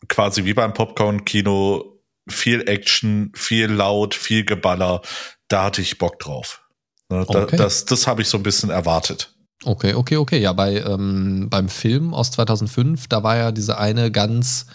quasi 0.07 0.45
wie 0.45 0.53
beim 0.53 0.73
Popcorn-Kino 0.73 1.95
viel 2.27 2.67
Action, 2.67 3.31
viel 3.35 3.67
laut, 3.67 4.15
viel 4.15 4.45
Geballer. 4.45 5.01
Da 5.47 5.65
hatte 5.65 5.81
ich 5.81 5.97
Bock 5.97 6.19
drauf. 6.19 6.61
Ne, 7.09 7.25
da, 7.29 7.43
okay. 7.43 7.57
Das, 7.57 7.85
das 7.85 8.07
habe 8.07 8.21
ich 8.21 8.27
so 8.27 8.37
ein 8.37 8.43
bisschen 8.43 8.69
erwartet. 8.69 9.33
Okay, 9.63 9.93
okay, 9.93 10.17
okay. 10.17 10.39
Ja, 10.39 10.53
bei, 10.53 10.81
ähm, 10.81 11.47
beim 11.49 11.69
Film 11.69 12.13
aus 12.13 12.31
2005, 12.31 13.07
da 13.07 13.23
war 13.23 13.37
ja 13.37 13.51
diese 13.51 13.77
eine 13.77 14.11
ganz 14.11 14.65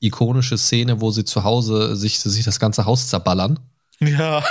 ikonische 0.00 0.56
Szene, 0.56 1.00
wo 1.00 1.10
sie 1.10 1.24
zu 1.24 1.44
Hause 1.44 1.94
sich, 1.96 2.20
sich 2.20 2.44
das 2.44 2.58
ganze 2.58 2.86
Haus 2.86 3.08
zerballern. 3.08 3.60
Ja. 4.00 4.42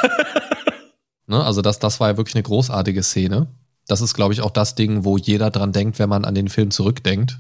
ne, 1.28 1.44
also 1.44 1.62
das, 1.62 1.80
das 1.80 2.00
war 2.00 2.10
ja 2.10 2.18
wirklich 2.18 2.36
eine 2.36 2.44
großartige 2.44 3.02
Szene. 3.04 3.48
Das 3.88 4.02
ist, 4.02 4.14
glaube 4.14 4.34
ich, 4.34 4.42
auch 4.42 4.52
das 4.52 4.76
Ding, 4.76 5.04
wo 5.04 5.18
jeder 5.18 5.50
dran 5.50 5.72
denkt, 5.72 5.98
wenn 5.98 6.10
man 6.10 6.24
an 6.24 6.36
den 6.36 6.50
Film 6.50 6.70
zurückdenkt. 6.70 7.40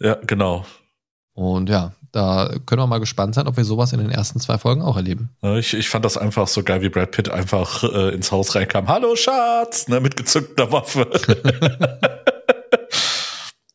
Ja, 0.00 0.14
genau. 0.14 0.64
Und 1.34 1.68
ja, 1.68 1.92
da 2.12 2.54
können 2.66 2.82
wir 2.82 2.86
mal 2.86 2.98
gespannt 2.98 3.34
sein, 3.34 3.46
ob 3.46 3.56
wir 3.56 3.64
sowas 3.64 3.92
in 3.92 4.00
den 4.00 4.10
ersten 4.10 4.40
zwei 4.40 4.58
Folgen 4.58 4.82
auch 4.82 4.96
erleben. 4.96 5.30
Ich, 5.42 5.74
ich 5.74 5.88
fand 5.88 6.04
das 6.04 6.16
einfach 6.16 6.48
so 6.48 6.62
geil, 6.62 6.82
wie 6.82 6.88
Brad 6.88 7.10
Pitt 7.12 7.30
einfach 7.30 7.84
äh, 7.84 8.14
ins 8.14 8.32
Haus 8.32 8.54
reinkam. 8.54 8.88
Hallo 8.88 9.16
Schatz, 9.16 9.88
ne, 9.88 10.00
mit 10.00 10.16
gezückter 10.16 10.72
Waffe. 10.72 11.08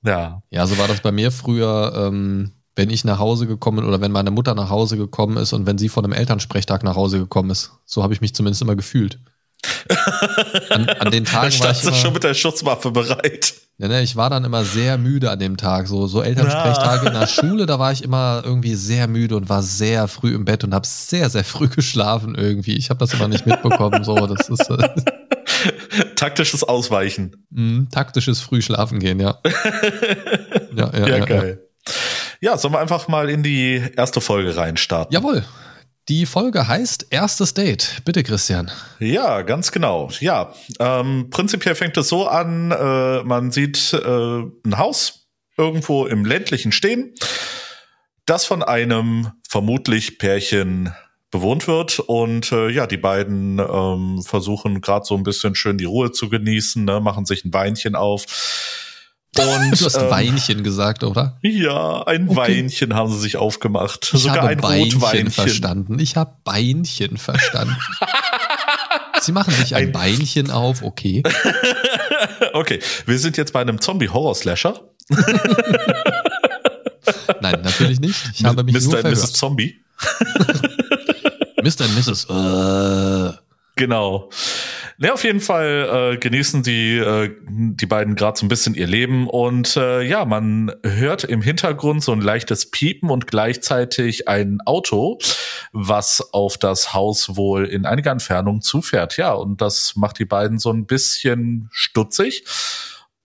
ja. 0.04 0.42
Ja, 0.50 0.68
so 0.68 0.78
war 0.78 0.88
das 0.88 1.02
bei 1.02 1.12
mir 1.12 1.32
früher, 1.32 1.94
ähm, 1.96 2.52
wenn 2.76 2.90
ich 2.90 3.06
nach 3.06 3.20
Hause 3.20 3.48
gekommen 3.48 3.78
bin 3.78 3.88
oder 3.88 4.02
wenn 4.02 4.12
meine 4.12 4.32
Mutter 4.32 4.54
nach 4.54 4.70
Hause 4.70 4.98
gekommen 4.98 5.38
ist 5.38 5.54
und 5.54 5.66
wenn 5.66 5.78
sie 5.78 5.90
von 5.90 6.04
einem 6.04 6.14
Elternsprechtag 6.14 6.84
nach 6.84 6.96
Hause 6.96 7.20
gekommen 7.20 7.50
ist. 7.50 7.72
So 7.86 8.04
habe 8.04 8.14
ich 8.14 8.22
mich 8.22 8.36
zumindest 8.36 8.62
immer 8.62 8.76
gefühlt. 8.76 9.20
An, 10.70 10.90
an 10.90 11.12
den 11.12 11.26
Tagen 11.26 11.52
dann 11.52 11.60
war 11.60 11.72
ich 11.72 11.84
immer, 11.84 11.94
schon 11.94 12.14
mit 12.14 12.24
der 12.24 12.34
Schusswaffe 12.34 12.92
bereit. 12.92 13.54
Ja, 13.78 13.90
ne, 13.90 14.02
ich 14.02 14.16
war 14.16 14.30
dann 14.30 14.46
immer 14.46 14.64
sehr 14.64 14.98
müde 14.98 15.30
an 15.30 15.40
dem 15.40 15.58
Tag. 15.58 15.88
So, 15.88 16.08
so 16.08 16.22
Elternsprechtage 16.22 17.06
ja. 17.06 17.12
in 17.12 17.20
der 17.20 17.28
Schule, 17.28 17.66
da 17.66 17.78
war 17.78 17.92
ich 17.92 18.04
immer 18.04 18.42
irgendwie 18.46 18.76
sehr 18.76 19.08
müde 19.08 19.36
und 19.36 19.50
war 19.50 19.62
sehr 19.62 20.08
früh 20.08 20.34
im 20.34 20.46
Bett 20.46 20.64
und 20.64 20.74
habe 20.74 20.88
sehr, 20.88 21.30
sehr 21.30 21.44
früh 21.44 21.68
geschlafen 21.76 22.36
irgendwie. 22.36 22.78
Ich 22.78 22.90
habe 22.90 23.00
das 23.00 23.14
immer 23.14 23.28
nicht 23.28 23.46
mitbekommen. 23.46 24.04
So, 24.06 24.16
das 24.16 24.48
ist 24.48 24.70
äh, 24.70 24.90
taktisches 26.16 26.64
Ausweichen. 26.64 27.46
Mm, 27.50 27.86
taktisches 27.92 28.40
Frühschlafen 28.40 29.00
gehen, 29.00 29.20
ja. 29.20 29.40
ja, 30.76 30.92
ja, 30.94 31.00
ja, 31.00 31.18
ja, 31.18 31.26
geil. 31.26 31.68
Ja, 32.40 32.58
sollen 32.58 32.74
wir 32.74 32.80
einfach 32.80 33.08
mal 33.08 33.30
in 33.30 33.44
die 33.44 33.84
erste 33.98 34.22
Folge 34.22 34.56
reinstarten? 34.56 35.14
Jawohl. 35.14 35.44
Die 36.08 36.28
Folge 36.28 36.68
heißt 36.68 37.08
Erstes 37.10 37.56
Date. 37.56 38.04
Bitte, 38.06 38.22
Christian. 38.22 38.70
Ja, 39.00 39.42
ganz 39.42 39.72
genau. 39.72 40.12
Ja, 40.20 40.54
ähm, 40.80 41.32
prinzipiell 41.32 41.74
fängt 41.74 41.98
es 41.98 42.10
so 42.10 42.28
an, 42.28 42.70
äh, 42.70 43.24
man 43.24 43.50
sieht 43.50 43.92
äh, 43.92 43.98
ein 43.98 44.78
Haus 44.78 45.28
irgendwo 45.58 46.06
im 46.06 46.24
ländlichen 46.24 46.72
stehen, 46.72 47.16
das 48.28 48.46
von 48.46 48.62
einem 48.62 49.32
vermutlich 49.50 50.20
Pärchen 50.20 50.94
bewohnt 51.32 51.68
wird 51.68 51.98
und 51.98 52.52
äh, 52.52 52.70
ja, 52.70 52.86
die 52.86 52.98
beiden 52.98 53.58
ähm, 53.58 54.22
versuchen 54.22 54.82
gerade 54.82 55.06
so 55.06 55.16
ein 55.16 55.24
bisschen 55.24 55.56
schön 55.56 55.80
die 55.80 55.86
Ruhe 55.86 56.12
zu 56.12 56.30
genießen, 56.30 56.86
ne, 56.86 57.00
machen 57.00 57.26
sich 57.26 57.46
ein 57.46 57.54
Weinchen 57.54 57.96
auf 57.96 58.26
und, 59.38 59.80
du 59.80 59.86
hast 59.86 59.98
ähm, 59.98 60.10
Weinchen 60.10 60.64
gesagt, 60.64 61.04
oder? 61.04 61.38
Ja, 61.42 62.04
ein 62.04 62.30
okay. 62.30 62.38
Weinchen 62.38 62.94
haben 62.94 63.12
sie 63.12 63.20
sich 63.20 63.38
aufgemacht. 63.38 64.12
Ich 64.14 64.22
Sogar 64.22 64.38
habe 64.38 64.50
ein 64.50 64.60
Beinchen 64.60 65.02
Rotweinchen. 65.02 65.32
verstanden. 65.32 66.00
Ich 66.00 66.16
habe 66.16 66.34
Beinchen 66.44 67.18
verstanden. 67.18 67.76
sie 69.22 69.32
machen 69.32 69.54
sich 69.54 69.76
ein, 69.76 69.88
ein 69.88 69.92
Beinchen 69.92 70.52
auf, 70.52 70.84
okay. 70.84 71.24
okay, 72.54 72.80
wir 73.06 73.20
sind 73.20 73.38
jetzt 73.38 73.52
bei 73.54 73.62
einem 73.62 73.82
Zombie-Horror-Slasher. 73.82 74.82
Nein, 77.42 77.62
natürlich 77.64 78.00
nicht. 78.00 78.20
Ich 78.34 78.46
habe 78.46 78.64
mich 78.64 78.74
Mr. 78.76 78.82
nur 78.82 78.98
und 78.98 79.12
Mrs. 79.12 79.34
Zombie. 79.34 79.82
Mr. 81.62 81.86
und 81.86 81.96
Mrs. 81.96 82.30
Uh. 82.30 83.34
Genau. 83.76 84.30
Ne, 84.98 85.12
auf 85.12 85.26
jeden 85.26 85.42
Fall 85.42 86.14
äh, 86.14 86.18
genießen 86.18 86.64
die, 86.64 86.98
äh, 86.98 87.36
die 87.50 87.86
beiden 87.86 88.16
gerade 88.16 88.40
so 88.40 88.46
ein 88.46 88.50
bisschen 88.50 88.76
ihr 88.76 88.88
Leben 88.88 89.28
und 89.28 89.76
äh, 89.76 90.02
ja, 90.04 90.24
man 90.24 90.72
hört 90.84 91.26
im 91.26 91.42
Hintergrund 91.42 92.02
so 92.02 92.14
ein 92.14 92.22
leichtes 92.22 92.72
Piepen 92.72 93.10
und 93.10 93.28
gleichzeitig 93.28 94.30
ein 94.30 94.60
Auto, 94.66 95.20
was 95.74 96.32
auf 96.32 96.58
das 96.58 96.94
Haus 96.94 97.36
wohl 97.36 97.66
in 97.66 97.86
einiger 97.86 98.12
Entfernung 98.12 98.62
zufährt. 98.62 99.18
Ja, 99.18 99.34
und 99.34 99.60
das 99.60 99.98
macht 99.98 100.20
die 100.20 100.26
beiden 100.26 100.60
so 100.60 100.72
ein 100.72 100.86
bisschen 100.86 101.68
stutzig. 101.74 102.46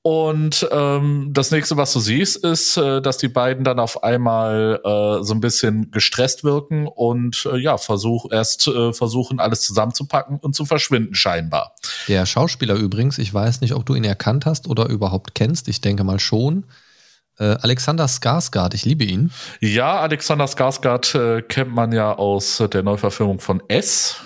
Und 0.03 0.67
ähm, 0.73 1.29
das 1.31 1.51
nächste, 1.51 1.77
was 1.77 1.93
du 1.93 2.01
siehst, 2.01 2.43
ist, 2.43 2.79
äh, 2.79 3.03
dass 3.03 3.19
die 3.19 3.29
beiden 3.29 3.65
dann 3.65 3.79
auf 3.79 4.03
einmal 4.03 4.81
äh, 4.83 5.23
so 5.23 5.35
ein 5.35 5.41
bisschen 5.41 5.91
gestresst 5.91 6.43
wirken 6.43 6.87
und 6.87 7.47
äh, 7.53 7.59
ja, 7.59 7.77
versuch, 7.77 8.33
erst 8.33 8.67
äh, 8.67 8.95
versuchen, 8.95 9.41
alles 9.41 9.61
zusammenzupacken 9.61 10.39
und 10.39 10.55
zu 10.55 10.65
verschwinden, 10.65 11.15
scheinbar. 11.15 11.75
Der 12.09 12.25
Schauspieler 12.25 12.77
übrigens, 12.77 13.19
ich 13.19 13.33
weiß 13.33 13.61
nicht, 13.61 13.75
ob 13.75 13.85
du 13.85 13.95
ihn 13.95 14.05
erkannt 14.05 14.47
hast 14.47 14.69
oder 14.69 14.89
überhaupt 14.89 15.35
kennst, 15.35 15.69
ich 15.69 15.83
denke 15.83 16.03
mal 16.03 16.19
schon. 16.19 16.65
Äh, 17.39 17.57
Alexander 17.61 18.07
Skarsgård, 18.07 18.73
ich 18.75 18.87
liebe 18.87 19.05
ihn. 19.05 19.31
Ja, 19.61 20.01
Alexander 20.01 20.47
Skarsgård 20.47 21.15
äh, 21.15 21.43
kennt 21.43 21.75
man 21.75 21.93
ja 21.93 22.15
aus 22.15 22.63
der 22.73 22.83
Neuverfilmung 22.83 23.39
von 23.39 23.63
S 23.69 24.17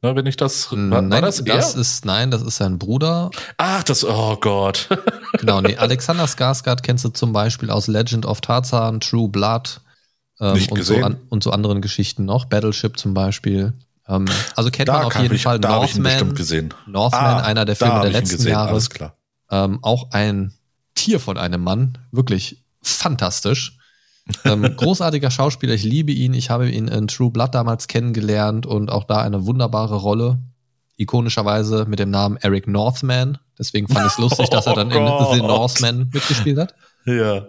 Ne, 0.00 0.14
wenn 0.14 0.26
ich 0.26 0.36
das, 0.36 0.70
war, 0.70 0.78
nein, 0.78 1.10
war 1.10 1.20
das, 1.22 1.42
das 1.42 1.74
ist, 1.74 2.04
nein, 2.04 2.30
das 2.30 2.42
ist 2.42 2.58
sein 2.58 2.78
Bruder. 2.78 3.30
Ach, 3.56 3.82
das, 3.82 4.04
oh 4.04 4.36
Gott. 4.36 4.88
genau, 5.32 5.60
nee, 5.60 5.76
Alexander 5.76 6.24
Skarsgård 6.26 6.82
kennst 6.82 7.04
du 7.04 7.08
zum 7.08 7.32
Beispiel 7.32 7.70
aus 7.70 7.88
Legend 7.88 8.24
of 8.24 8.40
Tarzan, 8.40 9.00
True 9.00 9.28
Blood 9.28 9.80
ähm, 10.38 10.64
und, 10.70 10.84
so 10.84 10.96
an, 10.98 11.16
und 11.30 11.42
so 11.42 11.50
anderen 11.50 11.82
Geschichten 11.82 12.24
noch, 12.24 12.44
Battleship 12.44 12.96
zum 12.96 13.12
Beispiel. 13.12 13.72
Ähm, 14.06 14.26
also 14.54 14.70
kennt 14.70 14.88
da 14.88 14.98
man 14.98 15.04
auf 15.06 15.18
jeden 15.18 15.34
ich, 15.34 15.42
Fall 15.42 15.58
Northman. 15.58 16.34
Northman, 16.86 17.24
ah, 17.24 17.40
einer 17.40 17.64
der 17.64 17.74
Filme 17.74 18.00
der 18.00 18.10
letzten 18.10 18.36
gesehen, 18.36 18.52
Jahre. 18.52 18.70
Alles 18.70 18.90
klar. 18.90 19.16
Ähm, 19.50 19.80
auch 19.82 20.12
ein 20.12 20.52
Tier 20.94 21.18
von 21.18 21.38
einem 21.38 21.62
Mann, 21.62 21.98
wirklich 22.12 22.62
fantastisch. 22.82 23.77
Ähm, 24.44 24.62
großartiger 24.76 25.30
Schauspieler, 25.30 25.74
ich 25.74 25.84
liebe 25.84 26.12
ihn. 26.12 26.34
Ich 26.34 26.50
habe 26.50 26.70
ihn 26.70 26.88
in 26.88 27.08
True 27.08 27.30
Blood 27.30 27.54
damals 27.54 27.88
kennengelernt 27.88 28.66
und 28.66 28.90
auch 28.90 29.04
da 29.04 29.22
eine 29.22 29.46
wunderbare 29.46 29.96
Rolle. 29.96 30.38
Ikonischerweise 30.96 31.86
mit 31.88 31.98
dem 31.98 32.10
Namen 32.10 32.36
Eric 32.38 32.66
Northman. 32.66 33.38
Deswegen 33.58 33.88
fand 33.88 34.06
ich 34.06 34.12
es 34.12 34.18
lustig, 34.18 34.48
dass 34.50 34.66
er 34.66 34.74
dann 34.74 34.92
oh 34.92 35.32
in 35.32 35.34
The 35.34 35.46
Northman 35.46 36.10
mitgespielt 36.12 36.58
hat. 36.58 36.74
Ja. 37.06 37.46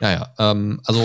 Ja, 0.00 0.10
ja. 0.10 0.34
Ähm, 0.38 0.80
also 0.84 1.02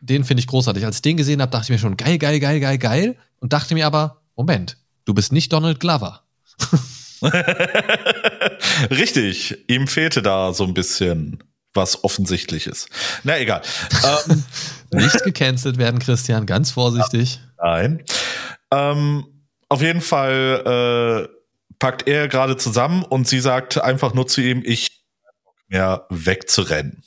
den 0.00 0.24
finde 0.24 0.40
ich 0.40 0.46
großartig. 0.46 0.84
Als 0.84 0.96
ich 0.96 1.02
den 1.02 1.16
gesehen 1.16 1.40
habe, 1.40 1.50
dachte 1.50 1.64
ich 1.64 1.70
mir 1.70 1.78
schon, 1.78 1.96
geil, 1.96 2.18
geil, 2.18 2.40
geil, 2.40 2.60
geil, 2.60 2.78
geil. 2.78 3.16
Und 3.40 3.52
dachte 3.52 3.74
mir 3.74 3.86
aber, 3.86 4.22
Moment, 4.36 4.76
du 5.04 5.14
bist 5.14 5.32
nicht 5.32 5.52
Donald 5.52 5.80
Glover. 5.80 6.22
Richtig, 8.90 9.56
ihm 9.68 9.86
fehlte 9.86 10.20
da 10.20 10.52
so 10.52 10.64
ein 10.64 10.74
bisschen 10.74 11.42
was 11.74 12.04
offensichtlich 12.04 12.66
ist. 12.66 12.88
Na 13.24 13.38
egal. 13.38 13.62
ähm, 14.28 14.44
Nicht 14.92 15.24
gecancelt 15.24 15.76
werden, 15.76 15.98
Christian, 15.98 16.46
ganz 16.46 16.70
vorsichtig. 16.70 17.40
Nein. 17.58 18.04
Ähm, 18.70 19.26
auf 19.68 19.82
jeden 19.82 20.00
Fall 20.00 21.28
äh, 21.28 21.34
packt 21.78 22.06
er 22.06 22.28
gerade 22.28 22.56
zusammen 22.56 23.02
und 23.02 23.26
sie 23.26 23.40
sagt 23.40 23.82
einfach 23.82 24.14
nur 24.14 24.26
zu 24.26 24.40
ihm, 24.40 24.62
ich 24.64 25.04
mehr 25.68 26.06
wegzurennen. 26.10 27.02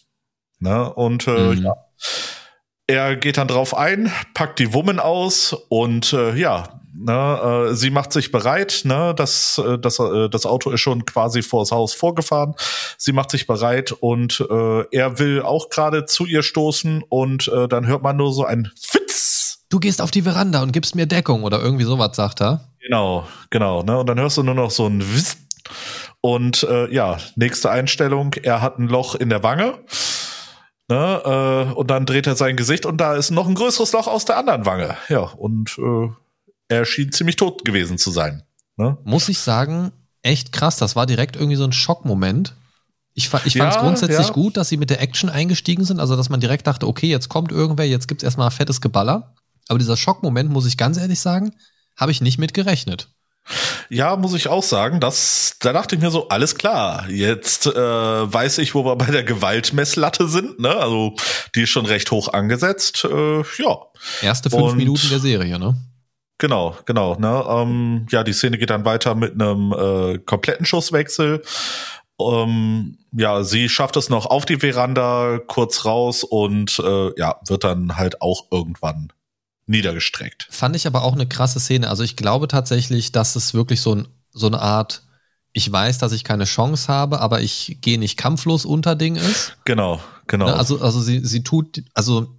Ne? 0.59 0.93
Und 0.93 1.27
äh, 1.27 1.55
mhm. 1.55 1.63
ja. 1.63 1.73
Er 2.89 3.17
geht 3.17 3.37
dann 3.37 3.49
drauf 3.49 3.75
ein, 3.75 4.11
packt 4.33 4.59
die 4.59 4.73
Wummen 4.73 4.99
aus 4.99 5.53
und 5.67 6.13
äh, 6.13 6.35
ja, 6.35 6.79
Ne, 6.99 7.67
äh, 7.69 7.75
sie 7.75 7.91
macht 7.91 8.11
sich 8.11 8.31
bereit, 8.31 8.81
ne, 8.83 9.13
das, 9.15 9.59
äh, 9.59 9.77
das, 9.77 9.99
äh, 9.99 10.29
das 10.29 10.47
Auto 10.47 10.71
ist 10.71 10.81
schon 10.81 11.05
quasi 11.05 11.43
vors 11.43 11.71
Haus 11.71 11.93
vorgefahren. 11.93 12.55
Sie 12.97 13.11
macht 13.11 13.29
sich 13.29 13.45
bereit 13.45 13.91
und 13.91 14.43
äh, 14.49 14.83
er 14.91 15.19
will 15.19 15.43
auch 15.43 15.69
gerade 15.69 16.05
zu 16.05 16.25
ihr 16.25 16.41
stoßen 16.41 17.03
und 17.07 17.49
äh, 17.49 17.67
dann 17.67 17.85
hört 17.85 18.01
man 18.01 18.17
nur 18.17 18.33
so 18.33 18.45
ein 18.45 18.71
Fitz. 18.81 19.59
Du 19.69 19.79
gehst 19.79 20.01
auf 20.01 20.09
die 20.09 20.23
Veranda 20.23 20.63
und 20.63 20.71
gibst 20.71 20.95
mir 20.95 21.05
Deckung 21.05 21.43
oder 21.43 21.61
irgendwie 21.61 21.83
sowas, 21.83 22.15
sagt 22.15 22.41
er. 22.41 22.69
Genau, 22.79 23.27
genau. 23.51 23.83
Ne? 23.83 23.99
Und 23.99 24.07
dann 24.07 24.19
hörst 24.19 24.37
du 24.37 24.43
nur 24.43 24.55
noch 24.55 24.71
so 24.71 24.87
ein 24.87 25.01
Wiss. 25.01 25.37
Und 26.21 26.63
äh, 26.63 26.91
ja, 26.91 27.17
nächste 27.35 27.69
Einstellung, 27.69 28.33
er 28.41 28.61
hat 28.61 28.79
ein 28.79 28.87
Loch 28.87 29.13
in 29.13 29.29
der 29.29 29.43
Wange. 29.43 29.75
Ne, 30.89 31.67
äh, 31.69 31.73
und 31.73 31.91
dann 31.91 32.05
dreht 32.05 32.27
er 32.27 32.35
sein 32.35 32.55
Gesicht 32.55 32.85
und 32.85 32.97
da 32.97 33.15
ist 33.15 33.29
noch 33.29 33.47
ein 33.47 33.55
größeres 33.55 33.91
Loch 33.91 34.07
aus 34.07 34.23
der 34.23 34.37
anderen 34.37 34.65
Wange. 34.65 34.95
Ja, 35.09 35.19
und 35.19 35.77
äh, 35.77 36.09
er 36.67 36.85
schien 36.85 37.11
ziemlich 37.11 37.35
tot 37.35 37.65
gewesen 37.65 37.97
zu 37.97 38.11
sein. 38.11 38.43
Ne? 38.75 38.97
Muss 39.03 39.29
ich 39.29 39.39
sagen, 39.39 39.91
echt 40.21 40.51
krass. 40.51 40.77
Das 40.77 40.95
war 40.95 41.05
direkt 41.05 41.35
irgendwie 41.35 41.55
so 41.55 41.63
ein 41.63 41.73
Schockmoment. 41.73 42.55
Ich, 43.13 43.25
ich 43.25 43.29
fand 43.29 43.45
es 43.47 43.53
ja, 43.55 43.81
grundsätzlich 43.81 44.27
ja. 44.27 44.33
gut, 44.33 44.57
dass 44.57 44.69
sie 44.69 44.77
mit 44.77 44.91
der 44.91 45.01
Action 45.01 45.29
eingestiegen 45.29 45.85
sind, 45.85 45.99
also 45.99 46.15
dass 46.15 46.29
man 46.29 46.39
direkt 46.39 46.67
dachte, 46.67 46.87
okay, 46.87 47.07
jetzt 47.07 47.29
kommt 47.29 47.51
irgendwer, 47.51 47.87
jetzt 47.87 48.07
gibt's 48.07 48.23
erstmal 48.23 48.51
fettes 48.51 48.79
Geballer. 48.79 49.33
Aber 49.69 49.79
dieser 49.79 49.97
Schockmoment, 49.97 50.51
muss 50.51 50.67
ich 50.67 50.77
ganz 50.77 50.97
ehrlich 50.97 51.19
sagen, 51.19 51.53
habe 51.97 52.11
ich 52.11 52.21
nicht 52.21 52.37
mit 52.37 52.53
gerechnet. 52.53 53.09
Ja, 53.89 54.17
muss 54.17 54.33
ich 54.33 54.49
auch 54.49 54.61
sagen, 54.61 54.99
dass 54.99 55.55
da 55.59 55.73
dachte 55.73 55.95
ich 55.95 56.01
mir 56.01 56.11
so, 56.11 56.27
alles 56.27 56.55
klar, 56.55 57.09
jetzt 57.09 57.65
äh, 57.65 57.71
weiß 57.73 58.57
ich, 58.59 58.75
wo 58.75 58.85
wir 58.85 58.95
bei 58.97 59.05
der 59.05 59.23
Gewaltmesslatte 59.23 60.27
sind, 60.27 60.59
ne? 60.59 60.75
Also 60.75 61.15
die 61.55 61.61
ist 61.61 61.69
schon 61.69 61.85
recht 61.85 62.11
hoch 62.11 62.27
angesetzt. 62.33 63.05
Äh, 63.05 63.37
ja. 63.39 63.77
Erste 64.21 64.49
fünf 64.49 64.63
Und 64.63 64.77
Minuten 64.77 65.09
der 65.09 65.19
Serie, 65.19 65.57
ne? 65.57 65.75
Genau, 66.37 66.77
genau. 66.85 67.15
Ne? 67.15 67.43
Ähm, 67.47 68.05
ja, 68.11 68.23
die 68.23 68.33
Szene 68.33 68.57
geht 68.57 68.69
dann 68.69 68.85
weiter 68.85 69.15
mit 69.15 69.33
einem 69.33 69.71
äh, 69.71 70.19
kompletten 70.19 70.65
Schusswechsel. 70.65 71.41
Ähm, 72.19 72.97
ja, 73.11 73.43
sie 73.43 73.69
schafft 73.69 73.95
es 73.97 74.09
noch 74.09 74.25
auf 74.25 74.45
die 74.45 74.57
Veranda, 74.57 75.39
kurz 75.45 75.85
raus 75.85 76.23
und 76.23 76.79
äh, 76.79 77.19
ja, 77.19 77.39
wird 77.47 77.63
dann 77.63 77.97
halt 77.97 78.21
auch 78.21 78.45
irgendwann 78.51 79.11
niedergestreckt. 79.65 80.47
Fand 80.49 80.75
ich 80.75 80.87
aber 80.87 81.03
auch 81.03 81.13
eine 81.13 81.27
krasse 81.27 81.59
Szene. 81.59 81.89
Also 81.89 82.03
ich 82.03 82.15
glaube 82.15 82.47
tatsächlich, 82.47 83.11
dass 83.11 83.35
es 83.35 83.53
wirklich 83.53 83.81
so, 83.81 83.95
ein, 83.95 84.07
so 84.31 84.47
eine 84.47 84.61
Art, 84.61 85.03
ich 85.53 85.71
weiß, 85.71 85.97
dass 85.97 86.11
ich 86.11 86.23
keine 86.23 86.45
Chance 86.45 86.87
habe, 86.87 87.19
aber 87.19 87.41
ich 87.41 87.77
gehe 87.81 87.99
nicht 87.99 88.17
kampflos 88.17 88.65
unter 88.65 88.95
Ding 88.95 89.15
ist. 89.15 89.57
Genau, 89.65 89.99
genau. 90.27 90.45
Ne? 90.45 90.55
Also, 90.55 90.79
also 90.81 91.01
sie, 91.01 91.25
sie 91.25 91.43
tut, 91.43 91.83
also, 91.93 92.35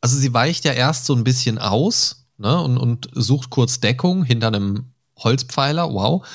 also 0.00 0.16
sie 0.16 0.32
weicht 0.34 0.64
ja 0.64 0.72
erst 0.72 1.06
so 1.06 1.14
ein 1.14 1.24
bisschen 1.24 1.58
aus 1.58 2.25
ne, 2.38 2.60
und, 2.60 2.78
und 2.78 3.08
sucht 3.12 3.50
kurz 3.50 3.80
Deckung 3.80 4.24
hinter 4.24 4.48
einem 4.48 4.92
Holzpfeiler, 5.18 5.92
wow. 5.92 6.26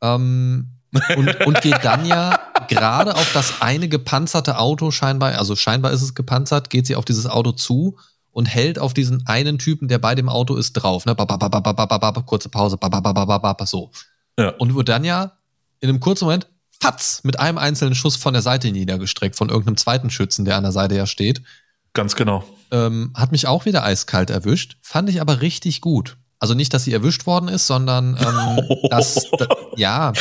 Ähm, 0.00 0.68
und, 1.16 1.46
und 1.46 1.60
geht 1.62 1.84
dann 1.84 2.04
ja 2.04 2.38
gerade 2.68 3.14
auf 3.14 3.32
das 3.32 3.60
eine 3.62 3.88
gepanzerte 3.88 4.58
Auto 4.58 4.90
scheinbar, 4.90 5.38
also 5.38 5.54
scheinbar 5.54 5.92
ist 5.92 6.02
es 6.02 6.14
gepanzert, 6.14 6.70
geht 6.70 6.86
sie 6.86 6.96
auf 6.96 7.04
dieses 7.04 7.26
Auto 7.26 7.52
zu 7.52 7.96
und 8.32 8.46
hält 8.46 8.78
auf 8.78 8.94
diesen 8.94 9.26
einen 9.26 9.58
Typen, 9.58 9.88
der 9.88 9.98
bei 9.98 10.14
dem 10.14 10.28
Auto 10.28 10.56
ist, 10.56 10.72
drauf. 10.72 11.06
Ne? 11.06 11.14
Kurze 12.26 12.48
Pause, 12.48 12.78
so. 13.66 13.90
Ja. 14.38 14.50
Und 14.50 14.74
wird 14.74 14.88
dann 14.88 15.04
ja 15.04 15.32
in 15.80 15.88
einem 15.88 16.00
kurzen 16.00 16.24
Moment, 16.24 16.46
fatz, 16.80 17.22
mit 17.24 17.38
einem 17.38 17.58
einzelnen 17.58 17.94
Schuss 17.94 18.16
von 18.16 18.32
der 18.32 18.42
Seite 18.42 18.70
niedergestreckt, 18.70 19.36
von 19.36 19.48
irgendeinem 19.48 19.76
zweiten 19.76 20.10
Schützen, 20.10 20.44
der 20.44 20.56
an 20.56 20.62
der 20.62 20.72
Seite 20.72 20.96
ja 20.96 21.06
steht. 21.06 21.42
Ganz 21.92 22.16
genau. 22.16 22.44
Ähm, 22.72 23.12
hat 23.14 23.32
mich 23.32 23.46
auch 23.46 23.64
wieder 23.64 23.84
eiskalt 23.84 24.30
erwischt, 24.30 24.76
fand 24.80 25.08
ich 25.08 25.20
aber 25.20 25.40
richtig 25.40 25.80
gut. 25.80 26.16
Also 26.40 26.54
nicht, 26.54 26.72
dass 26.72 26.84
sie 26.84 26.92
erwischt 26.94 27.26
worden 27.26 27.48
ist, 27.48 27.66
sondern 27.66 28.16
ähm, 28.16 28.78
dass, 28.90 29.26
da, 29.38 29.46
ja, 29.76 30.12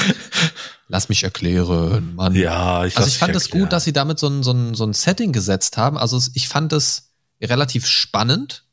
lass 0.90 1.08
mich 1.08 1.24
erklären, 1.24 2.14
Mann. 2.16 2.36
Ja, 2.36 2.86
ich 2.86 2.98
Also 2.98 3.08
ich 3.08 3.18
fand 3.18 3.36
es 3.36 3.50
gut, 3.50 3.72
dass 3.72 3.86
sie 3.86 3.94
damit 3.94 4.20
so 4.20 4.28
ein, 4.28 4.44
so, 4.44 4.52
ein, 4.52 4.76
so 4.76 4.84
ein 4.84 4.94
Setting 4.94 5.32
gesetzt 5.32 5.78
haben. 5.78 5.98
Also 5.98 6.22
ich 6.34 6.50
fand 6.50 6.74
es 6.74 7.14
relativ 7.42 7.86
spannend. 7.86 8.66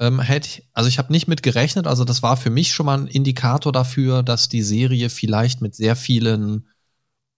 Ähm, 0.00 0.20
hätte, 0.20 0.62
also 0.72 0.88
ich 0.88 0.98
habe 0.98 1.12
nicht 1.12 1.28
mit 1.28 1.42
gerechnet, 1.42 1.86
also 1.86 2.04
das 2.04 2.22
war 2.22 2.36
für 2.36 2.50
mich 2.50 2.72
schon 2.72 2.86
mal 2.86 2.98
ein 2.98 3.06
Indikator 3.08 3.72
dafür, 3.72 4.22
dass 4.22 4.48
die 4.48 4.62
Serie 4.62 5.10
vielleicht 5.10 5.60
mit 5.60 5.74
sehr 5.74 5.96
vielen 5.96 6.68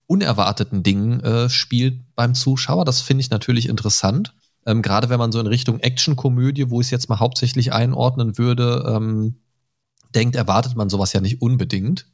unerwarteten 0.06 0.82
Dingen 0.82 1.20
äh, 1.20 1.48
spielt 1.48 2.00
beim 2.16 2.34
Zuschauer. 2.34 2.84
Das 2.84 3.00
finde 3.00 3.22
ich 3.22 3.30
natürlich 3.30 3.68
interessant. 3.68 4.34
Ähm, 4.66 4.82
Gerade 4.82 5.08
wenn 5.08 5.18
man 5.18 5.32
so 5.32 5.40
in 5.40 5.46
Richtung 5.46 5.80
Actionkomödie, 5.80 6.70
wo 6.70 6.80
ich 6.80 6.88
es 6.88 6.90
jetzt 6.90 7.08
mal 7.08 7.18
hauptsächlich 7.18 7.72
einordnen 7.72 8.38
würde, 8.38 8.84
ähm, 8.88 9.36
denkt, 10.14 10.36
erwartet 10.36 10.76
man 10.76 10.90
sowas 10.90 11.12
ja 11.12 11.20
nicht 11.20 11.40
unbedingt. 11.40 12.06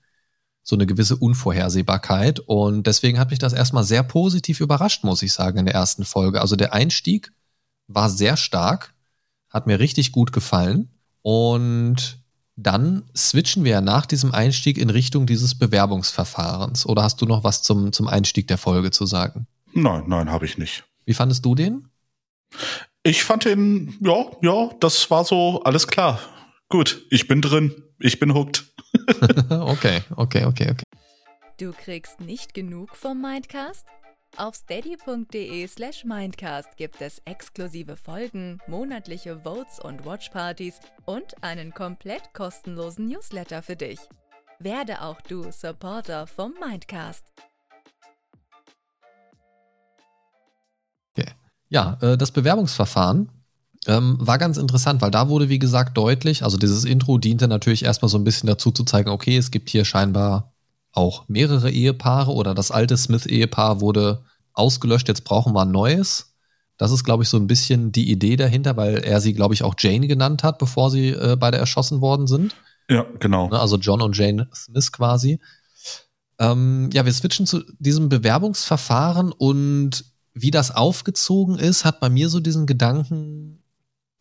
So 0.62 0.76
eine 0.76 0.87
gewisse 0.87 1.16
Unvorhersehbarkeit. 1.16 2.40
Und 2.40 2.87
deswegen 2.87 3.18
hat 3.18 3.30
mich 3.30 3.38
das 3.38 3.52
erstmal 3.52 3.85
sehr 3.85 4.02
positiv 4.02 4.61
überrascht, 4.61 5.04
muss 5.04 5.22
ich 5.22 5.32
sagen, 5.32 5.59
in 5.59 5.66
der 5.66 5.74
ersten 5.74 6.04
Folge. 6.04 6.40
Also 6.40 6.56
der 6.56 6.72
Einstieg 6.72 7.32
war 7.87 8.11
sehr 8.11 8.37
stark, 8.37 8.94
hat 9.48 9.66
mir 9.66 9.78
richtig 9.78 10.12
gut 10.12 10.32
gefallen. 10.32 10.90
Und 11.22 12.18
dann 12.56 13.04
switchen 13.14 13.64
wir 13.64 13.72
ja 13.72 13.80
nach 13.80 14.06
diesem 14.06 14.32
Einstieg 14.32 14.78
in 14.78 14.90
Richtung 14.90 15.26
dieses 15.26 15.56
Bewerbungsverfahrens. 15.56 16.87
Oder 16.87 17.02
hast 17.02 17.20
du 17.20 17.26
noch 17.26 17.44
was 17.44 17.62
zum, 17.62 17.92
zum 17.92 18.09
Einstieg 18.09 18.48
der 18.48 18.59
Folge 18.59 18.90
zu 18.90 19.06
sagen? 19.06 19.46
Nein, 19.72 20.04
nein, 20.06 20.30
habe 20.30 20.46
ich 20.46 20.56
nicht. 20.56 20.85
Wie 21.04 21.14
fandest 21.14 21.44
du 21.44 21.54
den? 21.54 21.88
Ich 23.02 23.24
fand 23.24 23.44
den, 23.44 23.96
ja, 24.00 24.30
ja, 24.42 24.70
das 24.80 25.11
war 25.11 25.24
so, 25.24 25.62
alles 25.62 25.87
klar. 25.87 26.20
Gut, 26.68 27.06
ich 27.11 27.28
bin 27.28 27.40
drin, 27.40 27.85
ich 28.00 28.18
bin 28.18 28.35
hooked. 28.35 28.64
okay, 29.50 30.02
okay, 30.16 30.44
okay, 30.44 30.70
okay. 30.70 30.82
Du 31.59 31.72
kriegst 31.72 32.20
nicht 32.20 32.52
genug 32.52 32.96
vom 32.96 33.20
Mindcast? 33.20 33.87
Auf 34.37 34.54
steady.de 34.54 35.66
slash 35.66 36.04
Mindcast 36.04 36.76
gibt 36.76 37.00
es 37.00 37.22
exklusive 37.24 37.96
Folgen, 37.96 38.59
monatliche 38.66 39.38
Votes 39.38 39.80
und 39.80 40.04
Watchpartys 40.04 40.80
und 41.06 41.42
einen 41.42 41.72
komplett 41.72 42.35
kostenlosen 42.35 43.06
Newsletter 43.06 43.62
für 43.62 43.76
dich. 43.76 44.00
Werde 44.59 45.00
auch 45.00 45.20
du 45.22 45.50
Supporter 45.50 46.26
vom 46.26 46.54
Mindcast. 46.61 47.32
Ja, 51.68 51.98
äh, 52.00 52.16
das 52.16 52.31
Bewerbungsverfahren 52.31 53.29
ähm, 53.87 54.16
war 54.20 54.38
ganz 54.38 54.57
interessant, 54.57 55.00
weil 55.02 55.11
da 55.11 55.29
wurde, 55.29 55.48
wie 55.48 55.59
gesagt, 55.59 55.96
deutlich, 55.96 56.42
also 56.42 56.57
dieses 56.57 56.85
Intro 56.85 57.18
diente 57.18 57.48
natürlich 57.48 57.85
erstmal 57.85 58.09
so 58.09 58.18
ein 58.18 58.24
bisschen 58.24 58.46
dazu 58.46 58.70
zu 58.70 58.85
zeigen, 58.85 59.11
okay, 59.11 59.37
es 59.37 59.50
gibt 59.50 59.70
hier 59.70 59.85
scheinbar 59.85 60.52
auch 60.92 61.29
mehrere 61.29 61.70
Ehepaare 61.70 62.33
oder 62.33 62.55
das 62.55 62.70
alte 62.70 62.96
Smith-Ehepaar 62.96 63.81
wurde 63.81 64.22
ausgelöscht, 64.55 65.09
jetzt 65.09 65.24
brauchen 65.24 65.52
wir 65.52 65.62
ein 65.62 65.70
neues. 65.70 66.33
Das 66.79 66.90
ist, 66.90 67.05
glaube 67.05 67.22
ich, 67.22 67.29
so 67.29 67.37
ein 67.37 67.46
bisschen 67.46 67.92
die 67.92 68.11
Idee 68.11 68.37
dahinter, 68.37 68.76
weil 68.76 68.98
er 68.98 69.20
sie, 69.20 69.33
glaube 69.33 69.55
ich, 69.55 69.62
auch 69.62 69.74
Jane 69.79 70.07
genannt 70.09 70.42
hat, 70.42 70.59
bevor 70.59 70.90
sie 70.90 71.11
äh, 71.11 71.37
beide 71.38 71.59
erschossen 71.59 72.00
worden 72.00 72.26
sind. 72.26 72.55
Ja, 72.88 73.07
genau. 73.18 73.48
Ne, 73.48 73.59
also 73.59 73.76
John 73.79 74.02
und 74.02 74.16
Jane 74.16 74.48
Smith 74.55 74.92
quasi. 74.92 75.40
Ähm, 76.38 76.90
ja, 76.92 77.05
wir 77.05 77.12
switchen 77.12 77.46
zu 77.46 77.62
diesem 77.79 78.09
Bewerbungsverfahren 78.09 79.33
und 79.33 80.05
wie 80.38 80.51
das 80.51 80.70
aufgezogen 80.70 81.59
ist, 81.59 81.87
hat 81.87 81.99
bei 81.99 82.11
mir 82.11 82.29
so 82.29 82.40
diesen 82.40 82.66
Gedanken 82.66 83.62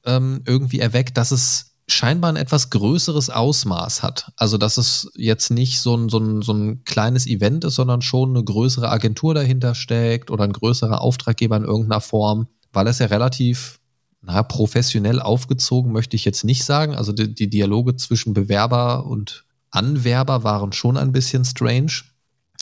ähm, 0.06 0.42
irgendwie 0.46 0.80
erweckt, 0.80 1.18
dass 1.18 1.32
es 1.32 1.74
scheinbar 1.88 2.32
ein 2.32 2.38
etwas 2.38 2.70
größeres 2.70 3.30
Ausmaß 3.30 4.02
hat. 4.02 4.32
Also, 4.38 4.58
dass 4.58 4.78
es 4.78 5.12
jetzt 5.16 5.52
nicht 5.52 5.82
so 5.82 5.96
ein, 5.96 6.08
so 6.08 6.18
ein, 6.18 6.42
so 6.42 6.54
ein 6.54 6.86
kleines 6.86 7.28
Event 7.28 7.66
ist, 7.66 7.76
sondern 7.76 8.02
schon 8.02 8.30
eine 8.30 8.44
größere 8.44 8.90
Agentur 8.90 9.34
dahinter 9.34 9.76
steckt 9.76 10.32
oder 10.32 10.46
ein 10.46 10.54
größerer 10.54 11.02
Auftraggeber 11.02 11.58
in 11.58 11.66
irgendeiner 11.66 12.02
Form, 12.02 12.48
weil 12.72 12.88
es 12.88 13.00
ja 13.00 13.08
relativ 13.08 13.82
na, 14.22 14.42
professionell 14.42 15.20
aufgezogen, 15.20 15.92
möchte 15.92 16.16
ich 16.16 16.24
jetzt 16.24 16.46
nicht 16.46 16.64
sagen. 16.64 16.96
Also 16.96 17.12
die, 17.12 17.36
die 17.36 17.50
Dialoge 17.50 17.98
zwischen 17.98 18.34
Bewerber 18.34 19.06
und 19.06 19.44
Anwerber 19.70 20.44
waren 20.46 20.72
schon 20.72 20.96
ein 20.96 21.12
bisschen 21.12 21.44
strange. 21.44 21.92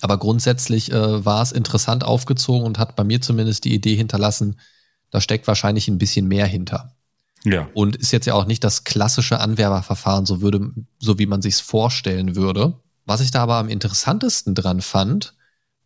Aber 0.03 0.17
grundsätzlich 0.17 0.91
äh, 0.91 1.23
war 1.23 1.41
es 1.41 1.53
interessant 1.53 2.03
aufgezogen 2.03 2.65
und 2.65 2.77
hat 2.77 2.97
bei 2.97 3.05
mir 3.05 3.21
zumindest 3.21 3.63
die 3.63 3.73
Idee 3.73 3.95
hinterlassen, 3.95 4.59
da 5.11 5.21
steckt 5.21 5.47
wahrscheinlich 5.47 5.87
ein 5.87 5.97
bisschen 5.97 6.27
mehr 6.27 6.45
hinter. 6.45 6.93
Ja. 7.45 7.69
Und 7.73 7.95
ist 7.95 8.11
jetzt 8.11 8.25
ja 8.25 8.33
auch 8.33 8.45
nicht 8.45 8.65
das 8.65 8.83
klassische 8.83 9.39
Anwerberverfahren, 9.39 10.25
so 10.25 10.41
würde, 10.41 10.71
so 10.99 11.19
wie 11.19 11.25
man 11.25 11.41
sich 11.41 11.55
vorstellen 11.55 12.35
würde. 12.35 12.73
Was 13.05 13.21
ich 13.21 13.31
da 13.31 13.43
aber 13.43 13.55
am 13.55 13.69
interessantesten 13.69 14.55
dran 14.55 14.81
fand, 14.81 15.35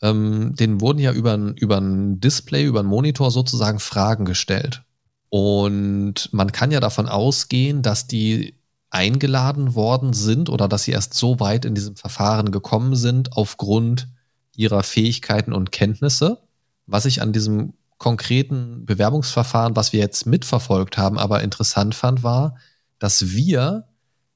ähm, 0.02 0.56
denen 0.56 0.82
wurden 0.82 0.98
ja 0.98 1.12
über 1.12 1.34
ein, 1.34 1.56
über 1.56 1.78
ein 1.78 2.20
Display, 2.20 2.66
über 2.66 2.80
einen 2.80 2.90
Monitor 2.90 3.30
sozusagen 3.30 3.78
Fragen 3.78 4.26
gestellt. 4.26 4.82
Und 5.30 6.34
man 6.34 6.52
kann 6.52 6.72
ja 6.72 6.80
davon 6.80 7.08
ausgehen, 7.08 7.84
dass 7.84 8.08
die 8.08 8.56
eingeladen 8.89 9.76
worden 9.76 10.13
sind 10.13 10.50
oder 10.50 10.67
dass 10.67 10.84
sie 10.84 10.91
erst 10.91 11.13
so 11.13 11.39
weit 11.39 11.65
in 11.65 11.76
diesem 11.76 11.95
Verfahren 11.95 12.52
gekommen 12.52 12.95
sind 12.95 13.34
aufgrund 13.34 14.08
ihrer 14.56 14.84
Fähigkeiten 14.84 15.54
und 15.54 15.71
Kenntnisse. 15.71 16.43
Was 16.86 17.06
ich 17.06 17.21
an 17.21 17.34
diesem 17.34 17.73
konkreten 17.97 18.86
Bewerbungsverfahren, 18.86 19.76
was 19.76 19.91
wir 19.93 20.00
jetzt 20.00 20.26
mitverfolgt 20.26 20.97
haben, 20.97 21.17
aber 21.17 21.43
interessant 21.43 21.95
fand, 21.95 22.23
war, 22.23 22.58
dass 23.00 23.32
wir 23.32 23.88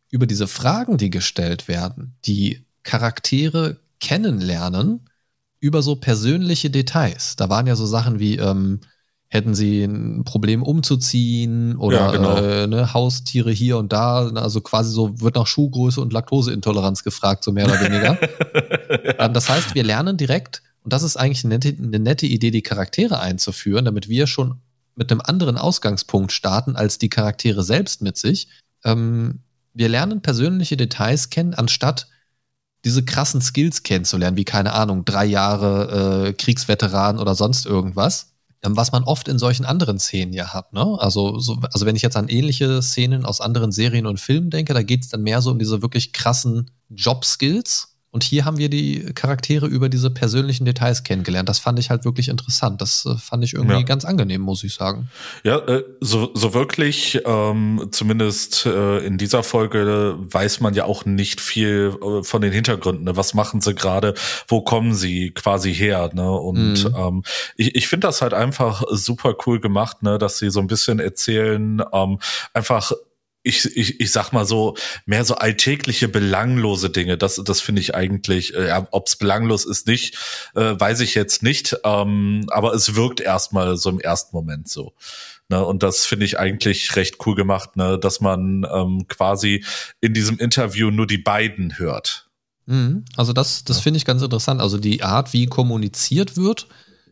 über 0.09 0.27
diese 0.27 0.47
Fragen, 0.47 0.97
die 0.97 1.09
gestellt 1.09 1.67
werden, 1.67 2.15
die 2.25 2.65
Charaktere 2.83 3.79
kennenlernen 3.99 5.09
über 5.59 5.81
so 5.81 5.95
persönliche 5.95 6.69
Details. 6.69 7.35
Da 7.35 7.49
waren 7.49 7.67
ja 7.67 7.75
so 7.75 7.85
Sachen 7.85 8.19
wie, 8.19 8.37
ähm, 8.37 8.81
hätten 9.34 9.56
sie 9.56 9.86
ein 9.86 10.26
Problem 10.26 10.62
umzuziehen 10.62 11.78
oder 11.78 11.98
ja, 11.98 12.12
genau. 12.12 12.36
äh, 12.36 12.67
ne, 12.67 12.94
Haustiere 12.94 13.50
hier 13.50 13.78
und 13.78 13.94
da. 13.94 14.28
Also 14.28 14.60
quasi 14.60 14.91
so 14.91 15.22
wird 15.22 15.36
nach 15.36 15.48
Schuhgröße 15.48 16.02
und 16.02 16.12
Laktoseintoleranz 16.12 17.06
gefragt, 17.06 17.46
so 17.46 17.54
mehr 17.54 17.65
oder 17.65 17.80
weniger. 17.80 18.20
ja. 19.17 19.30
Das 19.30 19.48
heißt, 19.48 19.74
wir 19.74 19.86
lernen 19.86 20.17
direkt, 20.17 20.62
und 20.84 20.91
das 20.91 21.02
ist 21.02 21.15
eigentlich 21.15 21.46
eine 21.46 21.56
nette, 21.56 21.74
eine 21.82 22.00
nette 22.00 22.26
Idee, 22.26 22.52
die 22.52 22.62
Charaktere 22.62 23.22
einzuführen, 23.22 23.86
damit 23.86 24.10
wir 24.10 24.28
schon 24.28 24.56
mit 24.96 25.10
einem 25.10 25.22
anderen 25.22 25.58
Ausgangspunkt 25.58 26.34
starten 26.34 26.76
als 26.76 26.98
die 26.98 27.10
Charaktere 27.10 27.63
selbst 27.63 28.02
mit 28.02 28.17
sich. 28.17 28.50
Ähm, 28.84 29.39
wir 29.74 29.88
lernen 29.88 30.22
persönliche 30.22 30.76
Details 30.76 31.30
kennen, 31.30 31.54
anstatt 31.54 32.10
diese 32.84 33.06
krassen 33.06 33.39
Skills 33.39 33.84
kennenzulernen, 33.84 34.36
wie 34.36 34.44
keine 34.44 34.74
Ahnung, 34.74 35.06
drei 35.06 35.24
Jahre 35.24 36.28
äh, 36.28 36.34
Kriegsveteran 36.34 37.17
oder 37.17 37.34
sonst 37.34 37.65
irgendwas 37.65 38.28
ähm, 38.28 38.31
was 38.63 38.91
man 38.91 39.04
oft 39.04 39.28
in 39.28 39.39
solchen 39.39 39.65
anderen 39.65 40.00
Szenen 40.00 40.34
ja 40.34 40.54
hat. 40.54 40.74
Ne? 40.74 40.97
Also, 41.00 41.39
so, 41.39 41.58
also 41.74 41.86
wenn 41.86 41.95
ich 41.95 42.02
jetzt 42.04 42.15
an 42.15 42.30
ähnliche 42.30 42.82
Szenen 42.82 43.26
aus 43.26 43.41
anderen 43.41 43.71
Serien 43.71 44.06
und 44.06 44.19
Filmen 44.19 44.50
denke, 44.50 44.74
da 44.74 44.84
geht 44.84 45.04
es 45.04 45.10
dann 45.10 45.24
mehr 45.24 45.41
so 45.41 45.52
um 45.52 45.60
diese 45.60 45.82
wirklich 45.82 46.13
krassen 46.13 46.71
Job-Skills, 46.89 47.90
und 48.12 48.24
hier 48.24 48.43
haben 48.43 48.58
wir 48.58 48.69
die 48.69 49.06
Charaktere 49.15 49.67
über 49.67 49.88
diese 49.88 50.12
persönlichen 50.12 50.65
Details 50.65 51.04
kennengelernt. 51.04 51.47
Das 51.47 51.60
fand 51.60 51.80
ich 51.80 51.89
halt 51.89 52.04
wirklich 52.04 52.28
interessant. 52.28 52.82
Das 52.82 53.06
äh, 53.06 53.15
fand 53.15 53.43
ich 53.45 53.54
irgendwie 53.54 53.76
ja. 53.76 53.82
ganz 53.84 54.04
angenehm, 54.04 54.41
muss 54.41 54.65
ich 54.65 54.74
sagen. 54.74 55.10
Ja, 55.43 55.60
äh, 55.60 55.86
so, 56.02 56.30
so 56.34 56.54
wirklich, 56.54 57.21
ähm, 57.26 57.88
zumindest 57.91 58.65
äh, 58.65 58.97
in 59.06 59.17
dieser 59.17 59.43
Folge 59.43 60.17
weiß 60.19 60.60
man 60.60 60.74
ja 60.74 60.84
auch 60.84 61.06
nicht 61.06 61.39
viel 61.39 61.95
äh, 62.04 62.24
von 62.24 62.41
den 62.41 62.52
Hintergründen. 62.52 63.06
Ne? 63.06 63.15
Was 63.15 63.34
machen 63.34 63.62
sie 63.62 63.74
gerade? 63.74 64.13
Wo 64.50 64.62
kommen 64.62 64.93
sie 64.93 65.32
quasi 65.32 65.74
her? 65.74 66.10
Ne? 66.13 66.30
Und 66.30 66.84
mhm. 66.84 66.95
ähm, 66.97 67.24
ich, 67.56 67.76
ich 67.76 67.88
finde 67.88 68.08
das 68.08 68.21
halt 68.21 68.34
einfach 68.34 68.84
super 68.91 69.36
cool 69.45 69.62
gemacht, 69.62 70.04
ne? 70.04 70.17
dass 70.17 70.38
sie 70.38 70.50
so 70.50 70.60
ein 70.60 70.67
bisschen 70.67 71.00
erzählen, 71.00 71.82
ähm, 71.93 72.19
einfach 72.54 72.91
ich, 73.43 73.65
ich, 73.75 73.99
ich 73.99 74.12
sag 74.12 74.32
mal 74.32 74.45
so, 74.45 74.75
mehr 75.06 75.25
so 75.25 75.36
alltägliche, 75.36 76.08
belanglose 76.08 76.89
Dinge. 76.89 77.17
Das, 77.17 77.41
das 77.43 77.62
finde 77.62 77.82
ich 77.82 77.95
eigentlich, 77.95 78.54
äh, 78.54 78.82
ob 78.91 79.08
es 79.08 79.15
belanglos 79.15 79.65
ist, 79.65 79.88
nicht, 79.88 80.17
äh, 80.56 80.80
weiß 80.80 80.99
ich 81.01 81.15
jetzt 81.15 81.43
nicht. 81.43 81.77
Ähm, 81.84 82.45
aber 82.49 82.73
es 82.73 82.95
wirkt 82.95 83.19
erstmal 83.19 83.77
so 83.77 83.89
im 83.89 83.99
ersten 83.99 84.36
Moment 84.36 84.69
so. 84.69 84.93
Ne, 85.49 85.65
und 85.65 85.84
das 85.84 86.06
finde 86.06 86.25
ich 86.25 86.39
eigentlich 86.39 86.95
recht 86.95 87.17
cool 87.25 87.36
gemacht, 87.36 87.75
ne, 87.75 87.99
dass 87.99 88.21
man 88.21 88.65
ähm, 88.71 89.06
quasi 89.10 89.65
in 89.99 90.13
diesem 90.13 90.38
Interview 90.38 90.91
nur 90.91 91.08
die 91.08 91.17
beiden 91.17 91.77
hört. 91.77 92.30
Mhm. 92.67 93.04
Also 93.17 93.34
das, 93.34 93.65
das 93.65 93.82
finde 93.82 93.97
ich 93.97 94.06
ganz 94.06 94.21
interessant. 94.21 94.62
Also 94.62 94.77
die 94.77 95.04
Art, 95.04 95.34
wie 95.34 95.47
kommuniziert 95.47 96.38
wird, 96.38 96.67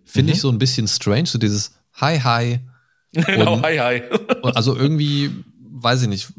finde 0.06 0.32
mhm. 0.32 0.36
ich 0.36 0.42
so 0.42 0.50
ein 0.50 0.60
bisschen 0.60 0.88
strange. 0.88 1.26
So 1.26 1.38
dieses 1.38 1.74
Hi, 1.96 2.20
hi. 2.20 2.60
Genau, 3.12 3.56
und, 3.56 3.65
hi, 3.65 3.78
hi. 3.78 4.04
also 4.54 4.76
irgendwie 4.76 5.32
weiß 5.84 6.04
ich 6.04 6.08
nicht. 6.08 6.34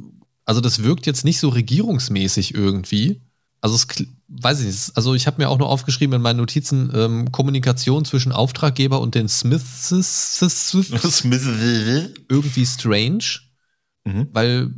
Also 0.45 0.61
das 0.61 0.83
wirkt 0.83 1.07
jetzt 1.07 1.25
nicht 1.25 1.39
so 1.39 1.49
regierungsmäßig 1.49 2.55
irgendwie. 2.55 3.21
Also 3.61 3.77
es 3.77 3.87
weiß 4.29 4.61
ich 4.61 4.67
nicht. 4.67 4.97
Also 4.97 5.15
ich 5.15 5.27
habe 5.27 5.43
mir 5.43 5.49
auch 5.49 5.59
nur 5.59 5.69
aufgeschrieben 5.69 6.17
in 6.17 6.23
meinen 6.23 6.39
Notizen 6.39 6.91
ähm, 6.95 7.33
Kommunikation 7.33 8.05
zwischen 8.05 8.33
Auftraggeber 8.33 9.01
und 9.01 9.15
den 9.15 9.29
Smiths 9.29 9.89
irgendwie 12.29 12.67
strange, 12.67 13.41
mhm. 14.05 14.29
weil 14.33 14.75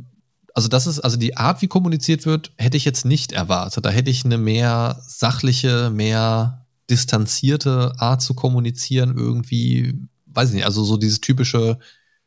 also 0.53 0.67
das 0.67 0.85
ist 0.85 0.99
also 0.99 1.17
die 1.17 1.35
Art, 1.35 1.61
wie 1.61 1.67
kommuniziert 1.67 2.25
wird, 2.25 2.51
hätte 2.57 2.77
ich 2.77 2.85
jetzt 2.85 3.05
nicht 3.05 3.31
erwartet. 3.31 3.85
Da 3.85 3.89
hätte 3.89 4.11
ich 4.11 4.23
eine 4.23 4.37
mehr 4.37 5.01
sachliche, 5.07 5.89
mehr 5.89 6.67
distanzierte 6.89 7.93
Art 7.97 8.21
zu 8.21 8.33
kommunizieren 8.35 9.17
irgendwie, 9.17 9.97
weiß 10.27 10.49
ich 10.49 10.55
nicht. 10.55 10.65
Also 10.65 10.83
so 10.83 10.97
dieses 10.97 11.21
typische 11.21 11.79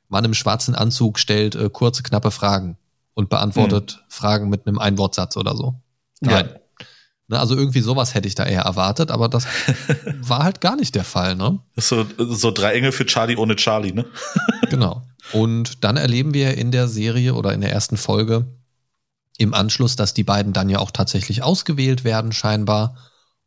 Mann 0.08 0.24
im 0.24 0.34
schwarzen 0.34 0.74
Anzug 0.74 1.18
stellt 1.18 1.54
äh, 1.54 1.70
kurze, 1.70 2.02
knappe 2.02 2.30
Fragen 2.30 2.76
und 3.14 3.28
beantwortet 3.28 3.92
hm. 3.92 4.00
Fragen 4.08 4.48
mit 4.48 4.66
einem 4.66 4.78
Einwortsatz 4.78 5.36
oder 5.36 5.56
so. 5.56 5.80
Nein. 6.20 6.48
Ja. 6.52 6.60
Ne, 7.28 7.40
also 7.40 7.56
irgendwie 7.56 7.80
sowas 7.80 8.14
hätte 8.14 8.28
ich 8.28 8.36
da 8.36 8.44
eher 8.44 8.62
erwartet, 8.62 9.10
aber 9.10 9.28
das 9.28 9.46
war 10.20 10.44
halt 10.44 10.60
gar 10.60 10.76
nicht 10.76 10.94
der 10.94 11.02
Fall, 11.02 11.34
ne? 11.34 11.58
So, 11.74 12.06
so 12.18 12.52
drei 12.52 12.74
Engel 12.74 12.92
für 12.92 13.04
Charlie 13.04 13.36
ohne 13.36 13.56
Charlie, 13.56 13.92
ne? 13.92 14.04
genau. 14.70 15.02
Und 15.32 15.82
dann 15.82 15.96
erleben 15.96 16.34
wir 16.34 16.56
in 16.56 16.70
der 16.70 16.86
Serie 16.86 17.34
oder 17.34 17.52
in 17.52 17.62
der 17.62 17.72
ersten 17.72 17.96
Folge 17.96 18.46
im 19.38 19.54
Anschluss, 19.54 19.96
dass 19.96 20.14
die 20.14 20.22
beiden 20.22 20.52
dann 20.52 20.68
ja 20.68 20.78
auch 20.78 20.92
tatsächlich 20.92 21.42
ausgewählt 21.42 22.04
werden, 22.04 22.32
scheinbar, 22.32 22.96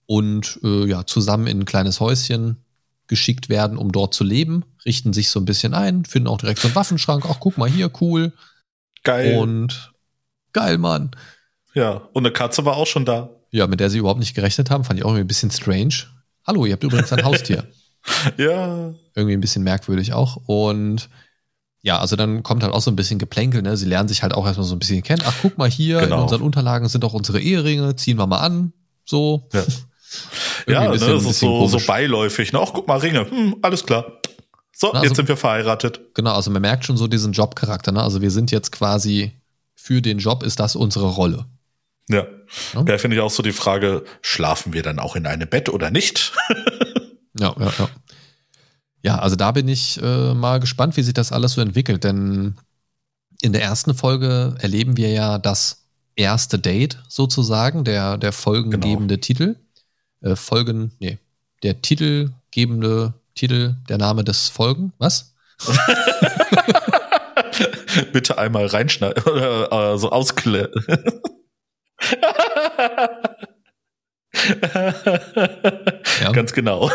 und 0.05 0.59
äh, 0.63 0.85
ja, 0.85 1.05
zusammen 1.05 1.47
in 1.47 1.61
ein 1.61 1.65
kleines 1.65 1.99
Häuschen 1.99 2.65
geschickt 3.09 3.49
werden, 3.49 3.77
um 3.77 3.91
dort 3.91 4.13
zu 4.13 4.23
leben, 4.23 4.63
richten 4.85 5.11
sich 5.11 5.29
so 5.29 5.39
ein 5.39 5.45
bisschen 5.45 5.73
ein, 5.73 6.05
finden 6.05 6.29
auch 6.29 6.37
direkt 6.37 6.59
so 6.59 6.69
einen 6.69 6.75
Waffenschrank. 6.75 7.25
Ach, 7.27 7.37
guck 7.39 7.57
mal 7.57 7.69
hier, 7.69 7.91
cool. 7.99 8.31
Geil. 9.03 9.37
Und 9.37 9.91
geil, 10.53 10.77
Mann. 10.77 11.11
Ja, 11.73 12.07
und 12.13 12.25
eine 12.25 12.31
Katze 12.31 12.63
war 12.65 12.77
auch 12.77 12.87
schon 12.87 13.05
da. 13.05 13.29
Ja, 13.51 13.67
mit 13.67 13.79
der 13.79 13.89
sie 13.89 13.97
überhaupt 13.97 14.19
nicht 14.19 14.35
gerechnet 14.35 14.69
haben, 14.69 14.83
fand 14.83 14.99
ich 14.99 15.05
auch 15.05 15.09
irgendwie 15.09 15.25
ein 15.25 15.27
bisschen 15.27 15.51
strange. 15.51 16.05
Hallo, 16.45 16.65
ihr 16.65 16.73
habt 16.73 16.83
übrigens 16.83 17.11
ein 17.11 17.23
Haustier. 17.23 17.67
ja. 18.37 18.93
Irgendwie 19.15 19.33
ein 19.33 19.41
bisschen 19.41 19.63
merkwürdig 19.63 20.13
auch. 20.13 20.37
Und 20.45 21.09
ja, 21.81 21.99
also 21.99 22.15
dann 22.15 22.43
kommt 22.43 22.63
halt 22.63 22.73
auch 22.73 22.81
so 22.81 22.91
ein 22.91 22.95
bisschen 22.95 23.19
Geplänkel, 23.19 23.61
ne? 23.61 23.75
Sie 23.75 23.85
lernen 23.85 24.07
sich 24.07 24.21
halt 24.21 24.33
auch 24.33 24.45
erstmal 24.45 24.67
so 24.67 24.75
ein 24.75 24.79
bisschen 24.79 25.01
kennen. 25.01 25.23
Ach, 25.25 25.35
guck 25.41 25.57
mal 25.57 25.69
hier, 25.69 26.01
genau. 26.01 26.17
in 26.17 26.21
unseren 26.23 26.41
Unterlagen 26.41 26.87
sind 26.89 27.03
auch 27.03 27.13
unsere 27.13 27.39
Eheringe, 27.39 27.95
ziehen 27.95 28.17
wir 28.17 28.27
mal 28.27 28.39
an. 28.39 28.73
So. 29.05 29.49
Ja. 29.53 29.63
ja, 30.67 30.89
bisschen, 30.91 31.07
ne, 31.07 31.13
das 31.15 31.25
ist 31.25 31.39
so, 31.39 31.67
so 31.67 31.79
beiläufig. 31.85 32.53
Ne? 32.53 32.59
Ach, 32.61 32.71
guck 32.73 32.87
mal, 32.87 32.97
Ringe. 32.97 33.29
Hm, 33.29 33.55
alles 33.61 33.85
klar. 33.85 34.19
So, 34.75 34.91
also, 34.91 35.05
jetzt 35.05 35.15
sind 35.17 35.27
wir 35.27 35.37
verheiratet. 35.37 35.99
Genau, 36.13 36.33
also 36.33 36.51
man 36.51 36.61
merkt 36.61 36.85
schon 36.85 36.97
so 36.97 37.07
diesen 37.07 37.33
Jobcharakter. 37.33 37.91
Ne? 37.91 38.01
Also 38.01 38.21
wir 38.21 38.31
sind 38.31 38.51
jetzt 38.51 38.71
quasi 38.71 39.33
für 39.75 40.01
den 40.01 40.19
Job, 40.19 40.43
ist 40.43 40.59
das 40.59 40.75
unsere 40.75 41.07
Rolle. 41.07 41.45
Ja. 42.09 42.25
ja? 42.73 42.83
Da 42.83 42.97
finde 42.97 43.17
ich 43.17 43.21
auch 43.21 43.29
so 43.29 43.43
die 43.43 43.51
Frage, 43.51 44.03
schlafen 44.21 44.73
wir 44.73 44.81
dann 44.81 44.99
auch 44.99 45.15
in 45.15 45.25
einem 45.25 45.49
Bett 45.49 45.69
oder 45.69 45.91
nicht? 45.91 46.33
ja, 47.39 47.55
ja, 47.59 47.73
ja. 47.77 47.89
Ja, 49.01 49.19
also 49.19 49.35
da 49.35 49.51
bin 49.51 49.67
ich 49.67 50.01
äh, 50.01 50.33
mal 50.33 50.59
gespannt, 50.59 50.97
wie 50.97 51.03
sich 51.03 51.13
das 51.13 51.31
alles 51.31 51.53
so 51.53 51.61
entwickelt, 51.61 52.03
denn 52.03 52.55
in 53.41 53.53
der 53.53 53.61
ersten 53.61 53.93
Folge 53.93 54.55
erleben 54.59 54.97
wir 54.97 55.09
ja 55.09 55.37
das 55.37 55.87
erste 56.15 56.59
Date 56.59 57.01
sozusagen, 57.07 57.85
der, 57.85 58.17
der 58.17 58.33
folgengebende 58.33 59.15
genau. 59.15 59.21
Titel 59.21 59.55
äh, 60.21 60.35
Folgen, 60.35 60.91
nee, 60.99 61.17
der 61.63 61.81
titelgebende 61.81 63.13
Titel, 63.35 63.75
der 63.87 63.97
Name 63.97 64.23
des 64.23 64.49
Folgen, 64.49 64.93
was? 64.97 65.33
Bitte 68.13 68.37
einmal 68.37 68.65
reinschneiden 68.67 69.23
oder 69.31 69.93
äh, 69.93 69.97
so 69.97 70.11
ausklären. 70.11 70.71
ja. 76.21 76.31
Ganz 76.31 76.53
genau. 76.53 76.89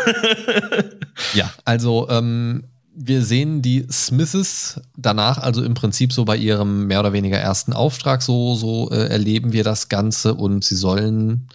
ja, 1.33 1.51
also 1.63 2.07
ähm, 2.09 2.63
wir 2.95 3.23
sehen 3.23 3.61
die 3.61 3.85
Smiths 3.91 4.81
danach, 4.95 5.37
also 5.37 5.63
im 5.63 5.73
Prinzip 5.73 6.13
so 6.13 6.25
bei 6.25 6.37
ihrem 6.37 6.87
mehr 6.87 7.01
oder 7.01 7.13
weniger 7.13 7.37
ersten 7.37 7.73
Auftrag, 7.73 8.21
so, 8.21 8.55
so 8.55 8.89
äh, 8.89 9.07
erleben 9.09 9.51
wir 9.51 9.63
das 9.63 9.89
Ganze 9.89 10.33
und 10.33 10.63
sie 10.63 10.75
sollen 10.75 11.49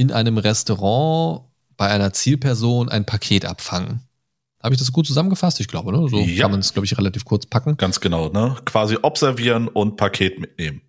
in 0.00 0.10
einem 0.12 0.38
Restaurant 0.38 1.42
bei 1.76 1.90
einer 1.90 2.14
Zielperson 2.14 2.88
ein 2.88 3.04
Paket 3.04 3.44
abfangen. 3.44 4.00
Habe 4.62 4.74
ich 4.74 4.78
das 4.78 4.92
gut 4.92 5.06
zusammengefasst? 5.06 5.60
Ich 5.60 5.68
glaube, 5.68 5.92
ne? 5.92 6.08
So 6.08 6.20
ja. 6.20 6.44
kann 6.44 6.52
man 6.52 6.60
es, 6.60 6.72
glaube 6.72 6.86
ich, 6.86 6.96
relativ 6.96 7.26
kurz 7.26 7.44
packen. 7.44 7.76
Ganz 7.76 8.00
genau, 8.00 8.30
ne? 8.30 8.56
Quasi 8.64 8.96
observieren 9.02 9.68
und 9.68 9.98
Paket 9.98 10.40
mitnehmen. 10.40 10.80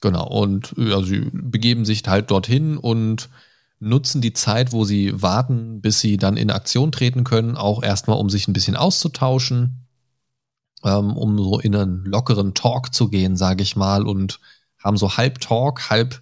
Genau, 0.00 0.26
und 0.26 0.74
ja, 0.76 1.00
sie 1.00 1.30
begeben 1.32 1.84
sich 1.84 2.02
halt 2.08 2.32
dorthin 2.32 2.76
und 2.76 3.28
nutzen 3.78 4.20
die 4.20 4.32
Zeit, 4.32 4.72
wo 4.72 4.84
sie 4.84 5.22
warten, 5.22 5.80
bis 5.80 6.00
sie 6.00 6.16
dann 6.16 6.36
in 6.36 6.50
Aktion 6.50 6.90
treten 6.90 7.22
können, 7.22 7.56
auch 7.56 7.84
erstmal, 7.84 8.18
um 8.18 8.28
sich 8.30 8.48
ein 8.48 8.52
bisschen 8.52 8.74
auszutauschen, 8.74 9.86
ähm, 10.82 11.16
um 11.16 11.38
so 11.38 11.60
in 11.60 11.76
einen 11.76 12.04
lockeren 12.04 12.54
Talk 12.54 12.92
zu 12.92 13.10
gehen, 13.10 13.36
sage 13.36 13.62
ich 13.62 13.76
mal, 13.76 14.04
und 14.04 14.40
haben 14.82 14.96
so 14.96 15.16
halb 15.16 15.40
Talk, 15.40 15.88
halb 15.88 16.20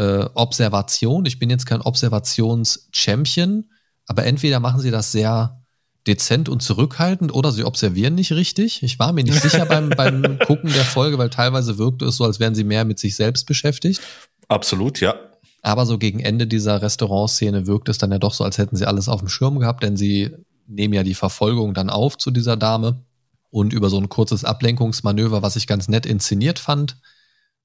äh, 0.00 0.30
Observation. 0.34 1.26
Ich 1.26 1.38
bin 1.38 1.50
jetzt 1.50 1.66
kein 1.66 1.82
Observations-Champion, 1.82 3.70
aber 4.06 4.24
entweder 4.24 4.58
machen 4.58 4.80
sie 4.80 4.90
das 4.90 5.12
sehr 5.12 5.62
dezent 6.06 6.48
und 6.48 6.62
zurückhaltend 6.62 7.34
oder 7.34 7.52
sie 7.52 7.64
observieren 7.64 8.14
nicht 8.14 8.32
richtig. 8.32 8.82
Ich 8.82 8.98
war 8.98 9.12
mir 9.12 9.24
nicht 9.24 9.42
sicher 9.42 9.66
beim, 9.66 9.90
beim 9.90 10.38
Gucken 10.46 10.72
der 10.72 10.84
Folge, 10.84 11.18
weil 11.18 11.28
teilweise 11.28 11.76
wirkte 11.76 12.06
es 12.06 12.16
so, 12.16 12.24
als 12.24 12.40
wären 12.40 12.54
sie 12.54 12.64
mehr 12.64 12.86
mit 12.86 12.98
sich 12.98 13.14
selbst 13.14 13.46
beschäftigt. 13.46 14.00
Absolut, 14.48 15.00
ja. 15.00 15.14
Aber 15.60 15.84
so 15.84 15.98
gegen 15.98 16.20
Ende 16.20 16.46
dieser 16.46 16.80
Restaurantszene 16.80 17.66
wirkt 17.66 17.90
es 17.90 17.98
dann 17.98 18.10
ja 18.10 18.18
doch 18.18 18.32
so, 18.32 18.44
als 18.44 18.56
hätten 18.56 18.76
sie 18.76 18.86
alles 18.86 19.10
auf 19.10 19.20
dem 19.20 19.28
Schirm 19.28 19.58
gehabt, 19.58 19.82
denn 19.82 19.98
sie 19.98 20.30
nehmen 20.66 20.94
ja 20.94 21.02
die 21.02 21.14
Verfolgung 21.14 21.74
dann 21.74 21.90
auf 21.90 22.16
zu 22.16 22.30
dieser 22.30 22.56
Dame 22.56 23.04
und 23.50 23.74
über 23.74 23.90
so 23.90 23.98
ein 23.98 24.08
kurzes 24.08 24.44
Ablenkungsmanöver, 24.44 25.42
was 25.42 25.56
ich 25.56 25.66
ganz 25.66 25.88
nett 25.88 26.06
inszeniert 26.06 26.58
fand, 26.58 26.96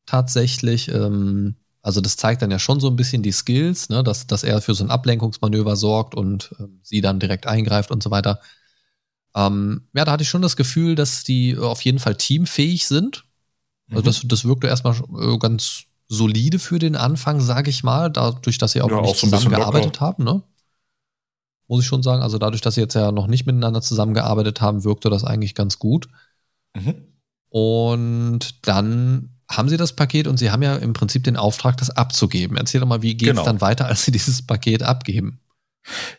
tatsächlich. 0.05 0.89
Ähm, 0.89 1.55
also 1.85 2.01
das 2.01 2.17
zeigt 2.17 2.41
dann 2.41 2.49
ja 2.49 2.57
schon 2.57 2.79
so 2.79 2.87
ein 2.87 2.95
bisschen 2.95 3.21
die 3.21 3.31
Skills, 3.31 3.89
ne, 3.89 4.03
dass, 4.03 4.25
dass 4.25 4.43
er 4.43 4.59
für 4.59 4.73
so 4.73 4.83
ein 4.83 4.89
Ablenkungsmanöver 4.89 5.75
sorgt 5.75 6.15
und 6.15 6.51
äh, 6.57 6.63
sie 6.81 6.99
dann 6.99 7.19
direkt 7.19 7.45
eingreift 7.45 7.91
und 7.91 8.01
so 8.01 8.09
weiter. 8.09 8.39
Ähm, 9.35 9.87
ja, 9.93 10.03
da 10.03 10.13
hatte 10.13 10.23
ich 10.23 10.29
schon 10.29 10.41
das 10.41 10.55
Gefühl, 10.55 10.95
dass 10.95 11.23
die 11.23 11.55
auf 11.55 11.81
jeden 11.81 11.99
Fall 11.99 12.15
teamfähig 12.15 12.87
sind. 12.87 13.25
Also 13.91 14.01
mhm. 14.01 14.05
das, 14.05 14.21
das 14.25 14.45
wirkte 14.45 14.65
erstmal 14.65 14.95
äh, 14.95 15.37
ganz 15.37 15.83
solide 16.07 16.57
für 16.57 16.79
den 16.79 16.95
Anfang, 16.95 17.39
sage 17.39 17.69
ich 17.69 17.83
mal, 17.83 18.09
dadurch, 18.09 18.57
dass 18.57 18.71
sie 18.71 18.81
auch 18.81 18.89
ja, 18.89 19.01
nicht 19.01 19.11
auch 19.11 19.15
so 19.15 19.27
zusammengearbeitet 19.27 20.01
haben, 20.01 20.23
ne? 20.23 20.41
Muss 21.67 21.81
ich 21.81 21.87
schon 21.87 22.01
sagen. 22.01 22.23
Also 22.23 22.39
dadurch, 22.39 22.61
dass 22.61 22.75
sie 22.75 22.81
jetzt 22.81 22.95
ja 22.95 23.11
noch 23.11 23.27
nicht 23.27 23.45
miteinander 23.45 23.83
zusammengearbeitet 23.83 24.59
haben, 24.59 24.85
wirkte 24.85 25.11
das 25.11 25.23
eigentlich 25.23 25.53
ganz 25.53 25.77
gut. 25.77 26.07
Mhm. 26.75 26.95
Und 27.49 28.67
dann 28.67 29.34
haben 29.49 29.69
sie 29.69 29.77
das 29.77 29.93
Paket 29.93 30.27
und 30.27 30.37
sie 30.37 30.51
haben 30.51 30.63
ja 30.63 30.75
im 30.75 30.93
Prinzip 30.93 31.23
den 31.23 31.37
Auftrag, 31.37 31.77
das 31.77 31.89
abzugeben. 31.89 32.57
Erzähl 32.57 32.81
doch 32.81 32.87
mal, 32.87 33.01
wie 33.01 33.15
geht 33.15 33.29
es 33.29 33.33
genau. 33.33 33.45
dann 33.45 33.61
weiter, 33.61 33.85
als 33.85 34.05
sie 34.05 34.11
dieses 34.11 34.41
Paket 34.41 34.83
abgeben? 34.83 35.39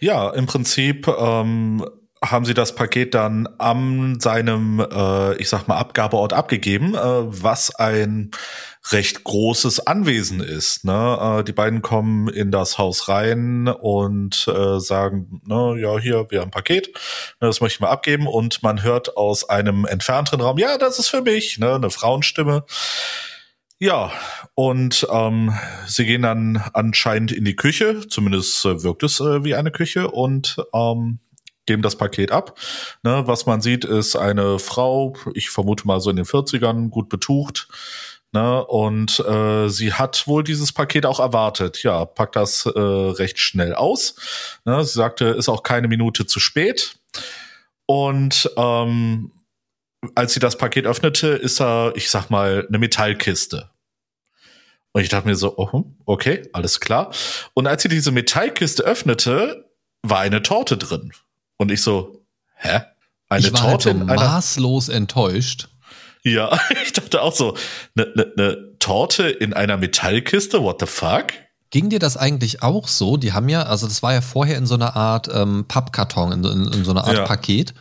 Ja, 0.00 0.30
im 0.30 0.46
Prinzip 0.46 1.08
ähm, 1.08 1.84
haben 2.24 2.44
sie 2.44 2.54
das 2.54 2.74
Paket 2.74 3.14
dann 3.14 3.46
an 3.58 4.18
seinem, 4.20 4.80
äh, 4.80 5.36
ich 5.36 5.48
sag 5.48 5.68
mal, 5.68 5.76
Abgabeort 5.76 6.32
abgegeben, 6.32 6.94
äh, 6.94 6.98
was 6.98 7.74
ein 7.74 8.30
recht 8.92 9.24
großes 9.24 9.86
Anwesen 9.86 10.40
ist. 10.40 10.84
Ne? 10.84 11.38
Äh, 11.40 11.44
die 11.44 11.52
beiden 11.52 11.82
kommen 11.82 12.28
in 12.28 12.50
das 12.50 12.78
Haus 12.78 13.08
rein 13.08 13.68
und 13.68 14.46
äh, 14.48 14.78
sagen, 14.80 15.40
ne, 15.46 15.76
ja, 15.80 15.98
hier, 15.98 16.26
wir 16.30 16.40
haben 16.40 16.48
ein 16.48 16.52
Paket, 16.52 16.88
ne, 17.40 17.48
das 17.48 17.60
möchte 17.60 17.76
ich 17.76 17.80
mal 17.80 17.90
abgeben. 17.90 18.26
Und 18.26 18.62
man 18.62 18.82
hört 18.82 19.16
aus 19.16 19.48
einem 19.48 19.84
entfernteren 19.84 20.40
Raum, 20.40 20.58
ja, 20.58 20.78
das 20.78 20.98
ist 20.98 21.08
für 21.08 21.22
mich, 21.22 21.58
ne, 21.58 21.74
eine 21.74 21.90
Frauenstimme. 21.90 22.64
Ja, 23.78 24.10
und 24.54 25.06
ähm, 25.10 25.54
sie 25.86 26.06
gehen 26.06 26.22
dann 26.22 26.62
anscheinend 26.72 27.30
in 27.30 27.44
die 27.44 27.56
Küche, 27.56 28.08
zumindest 28.08 28.64
äh, 28.64 28.82
wirkt 28.82 29.02
es 29.02 29.20
äh, 29.20 29.44
wie 29.44 29.54
eine 29.54 29.70
Küche, 29.70 30.10
und 30.10 30.56
ähm, 30.72 31.18
geben 31.66 31.82
das 31.82 31.96
Paket 31.96 32.32
ab. 32.32 32.58
Ne, 33.02 33.24
was 33.26 33.46
man 33.46 33.60
sieht, 33.60 33.84
ist 33.84 34.16
eine 34.16 34.58
Frau, 34.58 35.14
ich 35.34 35.50
vermute 35.50 35.86
mal 35.86 36.00
so 36.00 36.10
in 36.10 36.16
den 36.16 36.24
40ern, 36.24 36.88
gut 36.88 37.08
betucht. 37.08 37.68
Ne, 38.32 38.64
und 38.66 39.20
äh, 39.20 39.68
sie 39.68 39.92
hat 39.92 40.26
wohl 40.26 40.42
dieses 40.44 40.72
Paket 40.72 41.06
auch 41.06 41.20
erwartet. 41.20 41.82
Ja, 41.82 42.04
packt 42.04 42.36
das 42.36 42.66
äh, 42.66 42.78
recht 42.78 43.38
schnell 43.38 43.74
aus. 43.74 44.16
Ne, 44.64 44.84
sie 44.84 44.94
sagte, 44.94 45.26
ist 45.26 45.48
auch 45.48 45.62
keine 45.62 45.88
Minute 45.88 46.26
zu 46.26 46.40
spät. 46.40 46.98
Und 47.86 48.50
ähm, 48.56 49.32
als 50.14 50.34
sie 50.34 50.40
das 50.40 50.58
Paket 50.58 50.86
öffnete, 50.86 51.28
ist 51.28 51.60
da, 51.60 51.92
ich 51.94 52.10
sag 52.10 52.30
mal, 52.30 52.66
eine 52.68 52.78
Metallkiste. 52.78 53.70
Und 54.92 55.02
ich 55.02 55.08
dachte 55.08 55.28
mir 55.28 55.36
so, 55.36 55.56
oh, 55.58 55.84
okay, 56.04 56.48
alles 56.52 56.80
klar. 56.80 57.12
Und 57.54 57.66
als 57.66 57.82
sie 57.82 57.88
diese 57.88 58.12
Metallkiste 58.12 58.82
öffnete, 58.82 59.70
war 60.02 60.20
eine 60.20 60.42
Torte 60.42 60.76
drin. 60.76 61.12
Und 61.56 61.70
ich 61.70 61.82
so, 61.82 62.24
hä? 62.56 62.82
Eine 63.28 63.46
ich 63.46 63.52
war 63.52 63.60
Torte 63.60 63.90
halt 63.90 63.98
so 63.98 64.14
maßlos 64.14 64.88
enttäuscht. 64.88 65.68
Ja, 66.22 66.58
ich 66.84 66.92
dachte 66.92 67.22
auch 67.22 67.34
so, 67.34 67.56
eine 67.96 68.12
ne, 68.14 68.32
ne 68.36 68.76
Torte 68.78 69.28
in 69.28 69.52
einer 69.52 69.76
Metallkiste, 69.76 70.62
what 70.62 70.80
the 70.80 70.86
fuck? 70.86 71.32
Ging 71.70 71.88
dir 71.90 71.98
das 71.98 72.16
eigentlich 72.16 72.62
auch 72.62 72.86
so? 72.86 73.16
Die 73.16 73.32
haben 73.32 73.48
ja, 73.48 73.64
also 73.64 73.86
das 73.86 74.02
war 74.02 74.12
ja 74.12 74.20
vorher 74.20 74.56
in 74.56 74.66
so 74.66 74.74
einer 74.74 74.94
Art 74.94 75.28
ähm, 75.32 75.64
Pappkarton, 75.66 76.32
in, 76.32 76.44
in, 76.44 76.72
in, 76.72 76.84
so 76.84 76.92
einer 76.92 77.04
Art 77.04 77.16
ja. 77.16 77.24
Paket. 77.24 77.74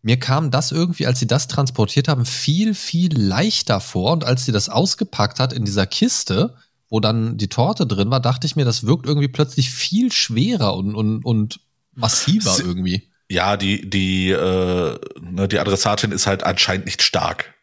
Mir 0.00 0.18
kam 0.18 0.50
das 0.50 0.72
irgendwie, 0.72 1.06
als 1.06 1.20
sie 1.20 1.26
das 1.26 1.46
transportiert 1.46 2.08
haben, 2.08 2.24
viel, 2.24 2.74
viel 2.74 3.16
leichter 3.16 3.80
vor. 3.80 4.12
Und 4.12 4.24
als 4.24 4.44
sie 4.46 4.52
das 4.52 4.68
ausgepackt 4.68 5.38
hat 5.38 5.52
in 5.52 5.64
dieser 5.64 5.86
Kiste, 5.86 6.56
wo 6.88 7.00
dann 7.00 7.36
die 7.36 7.48
Torte 7.48 7.86
drin 7.86 8.10
war, 8.10 8.20
dachte 8.20 8.46
ich 8.46 8.56
mir, 8.56 8.64
das 8.64 8.84
wirkt 8.84 9.06
irgendwie 9.06 9.28
plötzlich 9.28 9.70
viel 9.70 10.10
schwerer 10.10 10.74
und, 10.74 10.94
und, 10.94 11.24
und 11.24 11.60
massiver 11.94 12.52
Sie, 12.52 12.62
irgendwie. 12.62 13.10
Ja, 13.28 13.56
die, 13.56 13.88
die, 13.88 14.30
äh, 14.30 14.98
ne, 15.20 15.48
die 15.48 15.58
Adressatin 15.58 16.12
ist 16.12 16.26
halt 16.26 16.44
anscheinend 16.44 16.86
nicht 16.86 17.02
stark. 17.02 17.54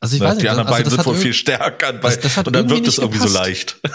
Also 0.00 0.16
ich 0.16 0.22
ne, 0.22 0.28
weiß 0.28 0.34
nicht, 0.34 0.44
die 0.44 0.48
anderen 0.48 0.68
also 0.68 0.76
beiden 0.78 0.90
sind 0.90 1.06
wohl 1.06 1.14
viel 1.14 1.32
stärker 1.32 1.92
das, 1.92 2.20
das 2.20 2.36
und 2.38 2.52
dann 2.52 2.68
wirkt 2.68 2.86
es 2.86 2.98
irgendwie 2.98 3.18
so 3.18 3.28
leicht. 3.28 3.80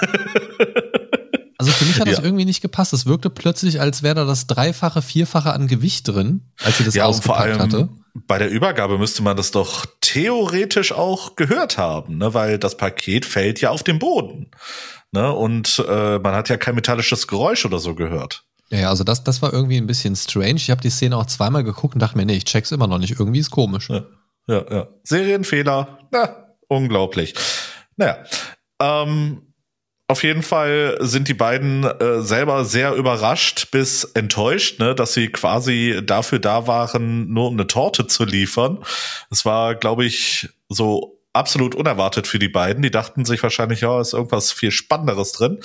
Also 1.61 1.73
für 1.73 1.85
mich 1.85 1.99
hat 1.99 2.07
das 2.07 2.17
ja. 2.17 2.23
irgendwie 2.23 2.45
nicht 2.45 2.61
gepasst. 2.61 2.91
Es 2.91 3.05
wirkte 3.05 3.29
plötzlich, 3.29 3.79
als 3.79 4.01
wäre 4.01 4.15
da 4.15 4.25
das 4.25 4.47
Dreifache, 4.47 5.03
Vierfache 5.03 5.53
an 5.53 5.67
Gewicht 5.67 6.07
drin, 6.07 6.51
als 6.63 6.79
sie 6.79 6.83
das 6.83 6.95
ja, 6.95 7.05
ausgepackt 7.05 7.37
vor 7.37 7.39
allem 7.39 7.59
hatte. 7.59 7.89
Bei 8.15 8.39
der 8.39 8.49
Übergabe 8.49 8.97
müsste 8.97 9.21
man 9.21 9.37
das 9.37 9.51
doch 9.51 9.85
theoretisch 10.01 10.91
auch 10.91 11.35
gehört 11.35 11.77
haben, 11.77 12.17
ne? 12.17 12.33
weil 12.33 12.57
das 12.57 12.77
Paket 12.77 13.27
fällt 13.27 13.61
ja 13.61 13.69
auf 13.69 13.83
den 13.83 13.99
Boden. 13.99 14.49
Ne? 15.11 15.31
Und 15.31 15.85
äh, 15.87 16.17
man 16.17 16.33
hat 16.33 16.49
ja 16.49 16.57
kein 16.57 16.73
metallisches 16.73 17.27
Geräusch 17.27 17.63
oder 17.63 17.77
so 17.77 17.93
gehört. 17.93 18.43
Ja, 18.71 18.89
also 18.89 19.03
das, 19.03 19.23
das 19.23 19.41
war 19.41 19.51
irgendwie 19.53 19.77
ein 19.77 19.87
bisschen 19.87 20.15
strange. 20.15 20.55
Ich 20.55 20.71
habe 20.71 20.81
die 20.81 20.89
Szene 20.89 21.17
auch 21.17 21.25
zweimal 21.25 21.63
geguckt 21.63 21.93
und 21.93 21.99
dachte 21.99 22.17
mir, 22.17 22.25
nee, 22.25 22.37
ich 22.37 22.45
check's 22.45 22.71
immer 22.71 22.87
noch 22.87 22.99
nicht. 22.99 23.19
Irgendwie 23.19 23.39
ist 23.39 23.51
komisch. 23.51 23.89
Ja, 23.89 24.05
ja. 24.47 24.65
ja. 24.69 24.87
Serienfehler. 25.03 25.99
Na, 26.11 26.55
unglaublich. 26.67 27.33
Naja. 27.97 28.23
Ähm, 28.81 29.53
auf 30.07 30.23
jeden 30.23 30.43
Fall 30.43 30.97
sind 30.99 31.27
die 31.27 31.33
beiden 31.33 31.83
äh, 31.83 32.21
selber 32.21 32.65
sehr 32.65 32.93
überrascht 32.95 33.71
bis 33.71 34.03
enttäuscht, 34.03 34.79
ne, 34.79 34.95
dass 34.95 35.13
sie 35.13 35.29
quasi 35.29 36.01
dafür 36.03 36.39
da 36.39 36.67
waren, 36.67 37.31
nur 37.31 37.47
um 37.47 37.53
eine 37.53 37.67
Torte 37.67 38.07
zu 38.07 38.25
liefern. 38.25 38.83
Es 39.29 39.45
war, 39.45 39.75
glaube 39.75 40.05
ich, 40.05 40.49
so 40.67 41.21
absolut 41.33 41.75
unerwartet 41.75 42.27
für 42.27 42.39
die 42.39 42.49
beiden. 42.49 42.83
Die 42.83 42.91
dachten 42.91 43.23
sich 43.25 43.41
wahrscheinlich, 43.41 43.81
ja, 43.81 44.01
ist 44.01 44.13
irgendwas 44.13 44.51
viel 44.51 44.71
Spannenderes 44.71 45.31
drin. 45.31 45.59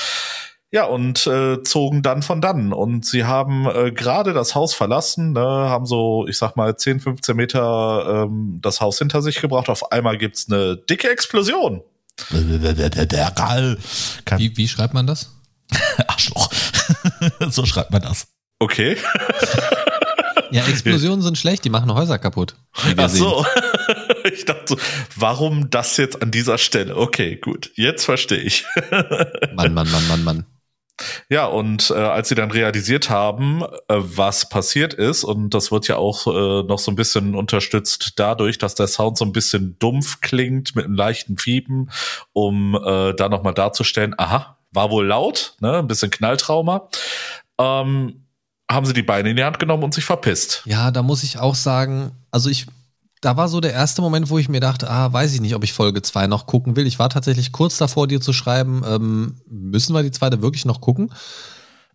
Ja, 0.73 0.85
und 0.85 1.27
äh, 1.27 1.63
zogen 1.63 2.03
dann 2.03 2.23
von 2.23 2.41
dann. 2.41 2.73
Und 2.73 3.07
sie 3.07 3.25
haben 3.25 3.67
äh, 3.67 3.93
gerade 3.93 4.33
das 4.33 4.55
Haus 4.55 4.75
verlassen, 4.75 5.33
ne, 5.33 5.41
haben 5.41 5.87
so, 5.87 6.27
ich 6.29 6.39
sag 6.39 6.57
mal, 6.57 6.77
10, 6.77 7.01
15 7.01 7.37
Meter 7.37 8.25
ähm, 8.25 8.59
das 8.61 8.81
Haus 8.81 8.99
hinter 8.99 9.23
sich 9.23 9.41
gebracht. 9.41 9.69
Auf 9.69 9.93
einmal 9.93 10.19
gibt's 10.19 10.51
eine 10.51 10.77
dicke 10.77 11.09
Explosion. 11.09 11.83
Wie, 14.39 14.57
wie 14.57 14.69
schreibt 14.69 14.95
man 14.95 15.07
das? 15.07 15.37
Arschloch. 16.09 16.51
so 17.51 17.65
schreibt 17.65 17.93
man 17.93 18.03
das. 18.03 18.27
Okay. 18.59 18.97
ja, 20.51 20.67
Explosionen 20.67 21.23
sind 21.23 21.39
schlecht, 21.39 21.65
die 21.65 21.71
machen 21.71 21.93
Häuser 21.95 22.19
kaputt. 22.19 22.57
Ach 22.73 23.09
so. 23.09 23.47
Ich 24.33 24.45
dachte 24.47 24.65
so, 24.67 24.77
warum 25.15 25.71
das 25.71 25.97
jetzt 25.99 26.21
an 26.23 26.33
dieser 26.33 26.59
Stelle? 26.59 26.97
Okay, 26.97 27.37
gut, 27.37 27.71
jetzt 27.77 28.05
verstehe 28.05 28.41
ich. 28.41 28.65
Mann, 29.55 29.73
Mann, 29.75 29.89
Mann, 29.91 30.09
Mann, 30.09 30.25
Mann. 30.25 30.47
Ja, 31.29 31.47
und 31.47 31.91
äh, 31.91 31.95
als 31.95 32.29
sie 32.29 32.35
dann 32.35 32.51
realisiert 32.51 33.11
haben, 33.11 33.63
äh, 33.63 33.97
was 33.97 34.49
passiert 34.49 34.95
ist, 34.95 35.25
und 35.25 35.51
das 35.51 35.71
wird 35.71 35.89
ja 35.89 35.97
auch 35.97 36.27
äh, 36.27 36.67
noch 36.67 36.79
so 36.79 36.91
ein 36.91 36.97
bisschen 36.97 37.35
unterstützt 37.35 38.15
dadurch, 38.17 38.59
dass 38.59 38.75
der 38.75 38.87
Sound 38.87 39.19
so 39.19 39.25
ein 39.25 39.33
bisschen 39.33 39.79
dumpf 39.79 40.21
klingt 40.21 40.75
mit 40.75 40.85
einem 40.85 40.95
leichten 40.95 41.39
Fiepen, 41.39 41.91
um 42.33 42.75
äh, 42.75 43.15
da 43.15 43.29
nochmal 43.29 43.55
darzustellen, 43.55 44.15
aha, 44.17 44.57
war 44.73 44.91
wohl 44.91 45.07
laut, 45.07 45.55
ne, 45.61 45.79
ein 45.79 45.87
bisschen 45.87 46.11
Knalltrauma, 46.11 46.89
ähm, 47.59 48.23
haben 48.71 48.87
sie 48.87 48.95
die 48.95 49.03
Beine 49.03 49.31
in 49.31 49.37
die 49.37 49.45
Hand 49.45 49.59
genommen 49.59 49.85
und 49.85 49.95
sich 49.95 50.05
verpisst. 50.05 50.63
Ja, 50.65 50.91
da 50.91 51.03
muss 51.03 51.23
ich 51.23 51.39
auch 51.39 51.55
sagen, 51.55 52.13
also 52.31 52.51
ich 52.51 52.67
da 53.27 53.37
war 53.37 53.49
so 53.49 53.61
der 53.61 53.73
erste 53.73 54.03
Moment, 54.03 54.31
wo 54.31 54.39
ich 54.39 54.49
mir 54.49 54.61
dachte, 54.61 54.89
ah, 54.89 55.13
weiß 55.13 55.35
ich 55.35 55.41
nicht, 55.41 55.57
ob 55.57 55.65
ich 55.65 55.73
Folge 55.73 56.01
2 56.01 56.29
noch 56.29 56.47
gucken 56.47 56.77
will. 56.77 56.87
Ich 56.87 57.01
war 57.01 57.11
tatsächlich 57.11 57.51
kurz 57.51 57.77
davor, 57.77 58.07
dir 58.07 58.21
zu 58.21 58.33
schreiben, 58.33 58.85
ähm, 58.87 59.35
müssen 59.51 59.95
wir 59.95 60.05
die 60.05 60.13
zweite 60.13 60.43
wirklich 60.43 60.65
noch 60.65 60.81
gucken? 60.81 61.13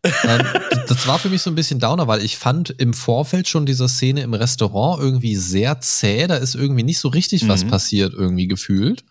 ähm, 0.03 0.41
das 0.89 1.07
war 1.07 1.19
für 1.19 1.29
mich 1.29 1.41
so 1.41 1.49
ein 1.49 1.55
bisschen 1.55 1.79
Downer, 1.79 2.09
weil 2.09 2.21
ich 2.21 2.37
fand 2.37 2.71
im 2.71 2.93
Vorfeld 2.93 3.47
schon 3.47 3.65
diese 3.65 3.87
Szene 3.87 4.23
im 4.23 4.33
Restaurant 4.33 5.01
irgendwie 5.01 5.37
sehr 5.37 5.79
zäh. 5.79 6.27
Da 6.27 6.35
ist 6.35 6.53
irgendwie 6.53 6.83
nicht 6.83 6.99
so 6.99 7.07
richtig 7.07 7.43
mhm. 7.43 7.47
was 7.47 7.63
passiert, 7.63 8.13
irgendwie 8.13 8.47
gefühlt. 8.47 9.05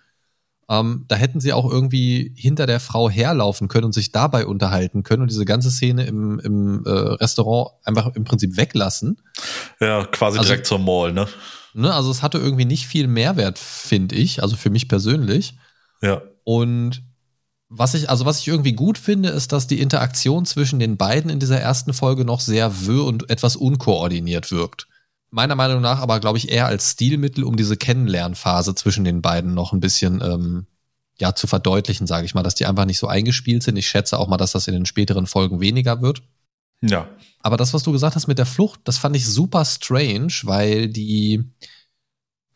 Ähm, 0.69 1.07
da 1.09 1.17
hätten 1.17 1.41
sie 1.41 1.55
auch 1.55 1.71
irgendwie 1.71 2.35
hinter 2.37 2.67
der 2.67 2.81
Frau 2.81 3.09
herlaufen 3.09 3.69
können 3.69 3.87
und 3.87 3.95
sich 3.95 4.13
dabei 4.13 4.45
unterhalten 4.45 5.05
können 5.05 5.23
und 5.23 5.31
diese 5.31 5.47
ganze 5.47 5.71
Szene 5.71 6.05
im, 6.05 6.39
im 6.41 6.85
äh, 6.85 6.91
Restaurant 6.91 7.71
einfach 7.83 8.15
im 8.15 8.25
Prinzip 8.25 8.59
weglassen. 8.59 9.23
Ja, 9.81 10.05
quasi 10.05 10.37
also, 10.37 10.49
direkt 10.49 10.67
zur 10.67 10.81
Mall, 10.81 11.15
ne? 11.15 11.27
Ne? 11.75 11.93
Also 11.93 12.11
es 12.11 12.23
hatte 12.23 12.39
irgendwie 12.39 12.65
nicht 12.65 12.87
viel 12.87 13.07
Mehrwert, 13.07 13.59
finde 13.59 14.15
ich, 14.17 14.43
also 14.43 14.57
für 14.57 14.71
mich 14.71 14.89
persönlich. 14.89 15.55
Ja. 16.03 16.23
Und 16.45 17.03
was 17.69 17.95
ich, 17.95 18.11
also 18.11 18.25
was 18.25 18.41
ich 18.41 18.49
irgendwie 18.49 18.73
gut 18.73 18.99
finde, 18.99 19.29
ist, 19.29 19.53
dass 19.53 19.69
die 19.69 19.81
Interaktion 19.81 20.45
zwischen 20.45 20.81
den 20.81 20.97
beiden 20.97 21.31
in 21.31 21.39
dieser 21.39 21.61
ersten 21.61 21.93
Folge 21.93 22.25
noch 22.25 22.41
sehr 22.41 22.87
wirr 22.87 23.05
und 23.05 23.31
etwas 23.31 23.55
unkoordiniert 23.55 24.51
wirkt. 24.51 24.89
Meiner 25.31 25.55
Meinung 25.55 25.81
nach 25.81 26.01
aber, 26.01 26.19
glaube 26.19 26.39
ich, 26.39 26.51
eher 26.51 26.67
als 26.67 26.91
Stilmittel, 26.91 27.45
um 27.45 27.55
diese 27.55 27.77
Kennenlernphase 27.77 28.75
zwischen 28.75 29.05
den 29.05 29.23
beiden 29.23 29.55
noch 29.55 29.73
ein 29.73 29.79
bisschen 29.79 30.21
ähm, 30.21 30.67
ja, 31.21 31.35
zu 31.37 31.47
verdeutlichen, 31.47 32.09
sage 32.09 32.27
ich 32.27 32.35
mal, 32.35 32.43
dass 32.43 32.57
die 32.57 32.67
einfach 32.67 32.87
nicht 32.87 32.99
so 32.99 33.07
eingespielt 33.07 33.63
sind. 33.63 33.77
Ich 33.77 33.87
schätze 33.87 34.19
auch 34.19 34.27
mal, 34.27 34.39
dass 34.39 34.53
das 34.53 34.67
in 34.67 34.75
den 34.75 34.87
späteren 34.87 35.27
Folgen 35.27 35.61
weniger 35.61 36.03
wird. 36.03 36.23
Ja. 36.83 37.09
Aber 37.41 37.57
das, 37.57 37.75
was 37.75 37.83
du 37.83 37.93
gesagt 37.93 38.17
hast 38.17 38.27
mit 38.27 38.39
der 38.39 38.47
Flucht, 38.47 38.81
das 38.85 38.99
fand 38.99 39.17
ich 39.17 39.27
super 39.27 39.65
strange, 39.65 40.33
weil 40.45 40.89
die 40.89 41.45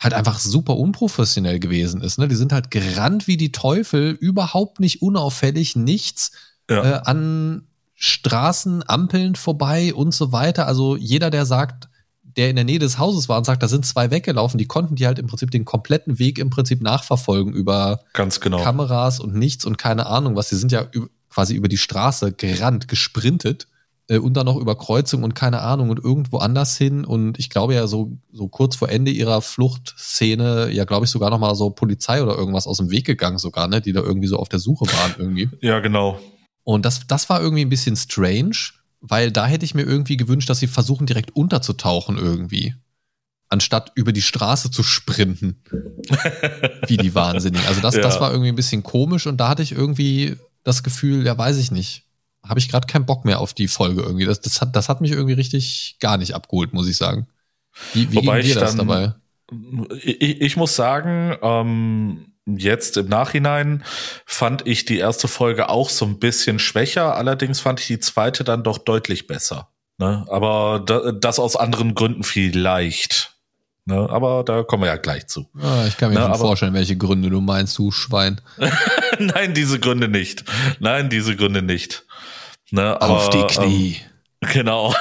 halt 0.00 0.14
einfach 0.14 0.38
super 0.38 0.76
unprofessionell 0.76 1.58
gewesen 1.58 2.02
ist. 2.02 2.18
Ne? 2.18 2.28
Die 2.28 2.34
sind 2.34 2.52
halt 2.52 2.70
gerannt 2.70 3.26
wie 3.26 3.36
die 3.36 3.52
Teufel, 3.52 4.10
überhaupt 4.12 4.80
nicht 4.80 5.02
unauffällig, 5.02 5.76
nichts 5.76 6.32
ja. 6.68 6.84
äh, 6.84 7.00
an 7.04 7.66
Straßen, 7.94 8.86
Ampeln 8.86 9.34
vorbei 9.34 9.94
und 9.94 10.12
so 10.12 10.32
weiter. 10.32 10.66
Also 10.66 10.96
jeder, 10.96 11.30
der 11.30 11.46
sagt, 11.46 11.88
der 12.36 12.50
in 12.50 12.56
der 12.56 12.64
Nähe 12.64 12.78
des 12.78 12.98
Hauses 12.98 13.28
war 13.28 13.38
und 13.38 13.44
sagt, 13.44 13.62
da 13.62 13.68
sind 13.68 13.86
zwei 13.86 14.10
weggelaufen, 14.10 14.58
die 14.58 14.66
konnten 14.66 14.96
die 14.96 15.06
halt 15.06 15.18
im 15.18 15.26
Prinzip 15.26 15.50
den 15.50 15.64
kompletten 15.64 16.18
Weg 16.18 16.38
im 16.38 16.50
Prinzip 16.50 16.82
nachverfolgen 16.82 17.54
über 17.54 18.00
Ganz 18.12 18.40
genau. 18.40 18.62
Kameras 18.62 19.20
und 19.20 19.34
nichts 19.34 19.64
und 19.64 19.78
keine 19.78 20.06
Ahnung 20.06 20.34
was. 20.36 20.48
Die 20.48 20.56
sind 20.56 20.72
ja 20.72 20.86
quasi 21.30 21.54
über 21.54 21.68
die 21.68 21.78
Straße 21.78 22.32
gerannt, 22.32 22.88
gesprintet 22.88 23.68
äh, 24.08 24.18
und 24.18 24.34
dann 24.34 24.46
noch 24.46 24.56
über 24.56 24.76
Kreuzung 24.76 25.22
und 25.22 25.34
keine 25.34 25.60
Ahnung 25.60 25.90
und 25.90 26.02
irgendwo 26.02 26.38
anders 26.38 26.76
hin. 26.76 27.04
Und 27.04 27.38
ich 27.38 27.50
glaube 27.50 27.74
ja, 27.74 27.86
so, 27.86 28.18
so 28.32 28.48
kurz 28.48 28.76
vor 28.76 28.88
Ende 28.88 29.10
ihrer 29.10 29.40
Fluchtszene, 29.40 30.70
ja, 30.70 30.84
glaube 30.84 31.06
ich, 31.06 31.10
sogar 31.10 31.30
noch 31.30 31.38
mal 31.38 31.54
so 31.54 31.70
Polizei 31.70 32.22
oder 32.22 32.36
irgendwas 32.36 32.66
aus 32.66 32.78
dem 32.78 32.90
Weg 32.90 33.06
gegangen, 33.06 33.38
sogar, 33.38 33.68
ne, 33.68 33.80
die 33.80 33.92
da 33.92 34.00
irgendwie 34.00 34.28
so 34.28 34.38
auf 34.38 34.48
der 34.48 34.58
Suche 34.58 34.86
waren 34.86 35.14
irgendwie. 35.18 35.48
Ja, 35.60 35.80
genau. 35.80 36.20
Und 36.62 36.84
das, 36.84 37.06
das 37.06 37.30
war 37.30 37.40
irgendwie 37.40 37.64
ein 37.64 37.70
bisschen 37.70 37.96
strange, 37.96 38.56
weil 39.00 39.30
da 39.30 39.46
hätte 39.46 39.64
ich 39.64 39.74
mir 39.74 39.82
irgendwie 39.82 40.16
gewünscht, 40.16 40.50
dass 40.50 40.58
sie 40.58 40.66
versuchen, 40.66 41.06
direkt 41.06 41.34
unterzutauchen 41.34 42.18
irgendwie. 42.18 42.74
Anstatt 43.48 43.92
über 43.94 44.12
die 44.12 44.22
Straße 44.22 44.70
zu 44.70 44.82
sprinten. 44.82 45.62
wie 46.86 46.96
die 46.96 47.14
Wahnsinnigen. 47.14 47.66
Also 47.66 47.80
das, 47.80 47.94
ja. 47.94 48.02
das 48.02 48.20
war 48.20 48.30
irgendwie 48.30 48.50
ein 48.50 48.56
bisschen 48.56 48.82
komisch 48.82 49.26
und 49.26 49.38
da 49.38 49.48
hatte 49.48 49.62
ich 49.62 49.72
irgendwie 49.72 50.36
das 50.64 50.82
Gefühl, 50.82 51.24
ja, 51.24 51.36
weiß 51.36 51.56
ich 51.56 51.70
nicht 51.70 52.04
habe 52.48 52.60
ich 52.60 52.68
gerade 52.68 52.86
keinen 52.86 53.06
Bock 53.06 53.24
mehr 53.24 53.40
auf 53.40 53.54
die 53.54 53.68
Folge 53.68 54.02
irgendwie. 54.02 54.26
Das, 54.26 54.40
das, 54.40 54.60
hat, 54.60 54.76
das 54.76 54.88
hat 54.88 55.00
mich 55.00 55.12
irgendwie 55.12 55.34
richtig 55.34 55.96
gar 56.00 56.18
nicht 56.18 56.34
abgeholt, 56.34 56.72
muss 56.72 56.88
ich 56.88 56.96
sagen. 56.96 57.26
Wie, 57.92 58.10
wie 58.12 58.16
Wobei 58.16 58.40
ging 58.40 58.54
dir 58.54 58.60
das 58.60 58.76
dann, 58.76 58.86
dabei? 58.86 59.14
Ich, 60.02 60.40
ich 60.40 60.56
muss 60.56 60.76
sagen, 60.76 61.36
ähm, 61.42 62.26
jetzt 62.46 62.96
im 62.96 63.08
Nachhinein 63.08 63.84
fand 64.26 64.66
ich 64.66 64.84
die 64.84 64.98
erste 64.98 65.28
Folge 65.28 65.68
auch 65.68 65.88
so 65.88 66.04
ein 66.04 66.18
bisschen 66.18 66.58
schwächer. 66.58 67.16
Allerdings 67.16 67.60
fand 67.60 67.80
ich 67.80 67.86
die 67.86 68.00
zweite 68.00 68.44
dann 68.44 68.62
doch 68.62 68.78
deutlich 68.78 69.26
besser. 69.26 69.68
Ne? 69.98 70.24
Aber 70.28 70.82
da, 70.84 71.12
das 71.12 71.38
aus 71.38 71.56
anderen 71.56 71.94
Gründen 71.94 72.24
vielleicht. 72.24 73.34
Ne? 73.86 74.08
Aber 74.08 74.44
da 74.44 74.62
kommen 74.62 74.82
wir 74.82 74.88
ja 74.88 74.96
gleich 74.96 75.26
zu. 75.26 75.46
Ah, 75.60 75.84
ich 75.86 75.96
kann 75.96 76.12
mir 76.12 76.18
ne? 76.18 76.26
schon 76.26 76.38
vorstellen, 76.38 76.74
welche 76.74 76.96
Gründe 76.96 77.30
du 77.30 77.40
meinst, 77.40 77.76
du 77.78 77.90
Schwein. 77.90 78.40
Nein, 79.18 79.54
diese 79.54 79.78
Gründe 79.78 80.08
nicht. 80.08 80.44
Nein, 80.80 81.10
diese 81.10 81.36
Gründe 81.36 81.62
nicht. 81.62 82.03
Ne, 82.74 83.00
aber, 83.00 83.14
Auf 83.14 83.30
die 83.30 83.44
Knie. 83.44 84.00
Ähm, 84.42 84.48
genau. 84.52 84.92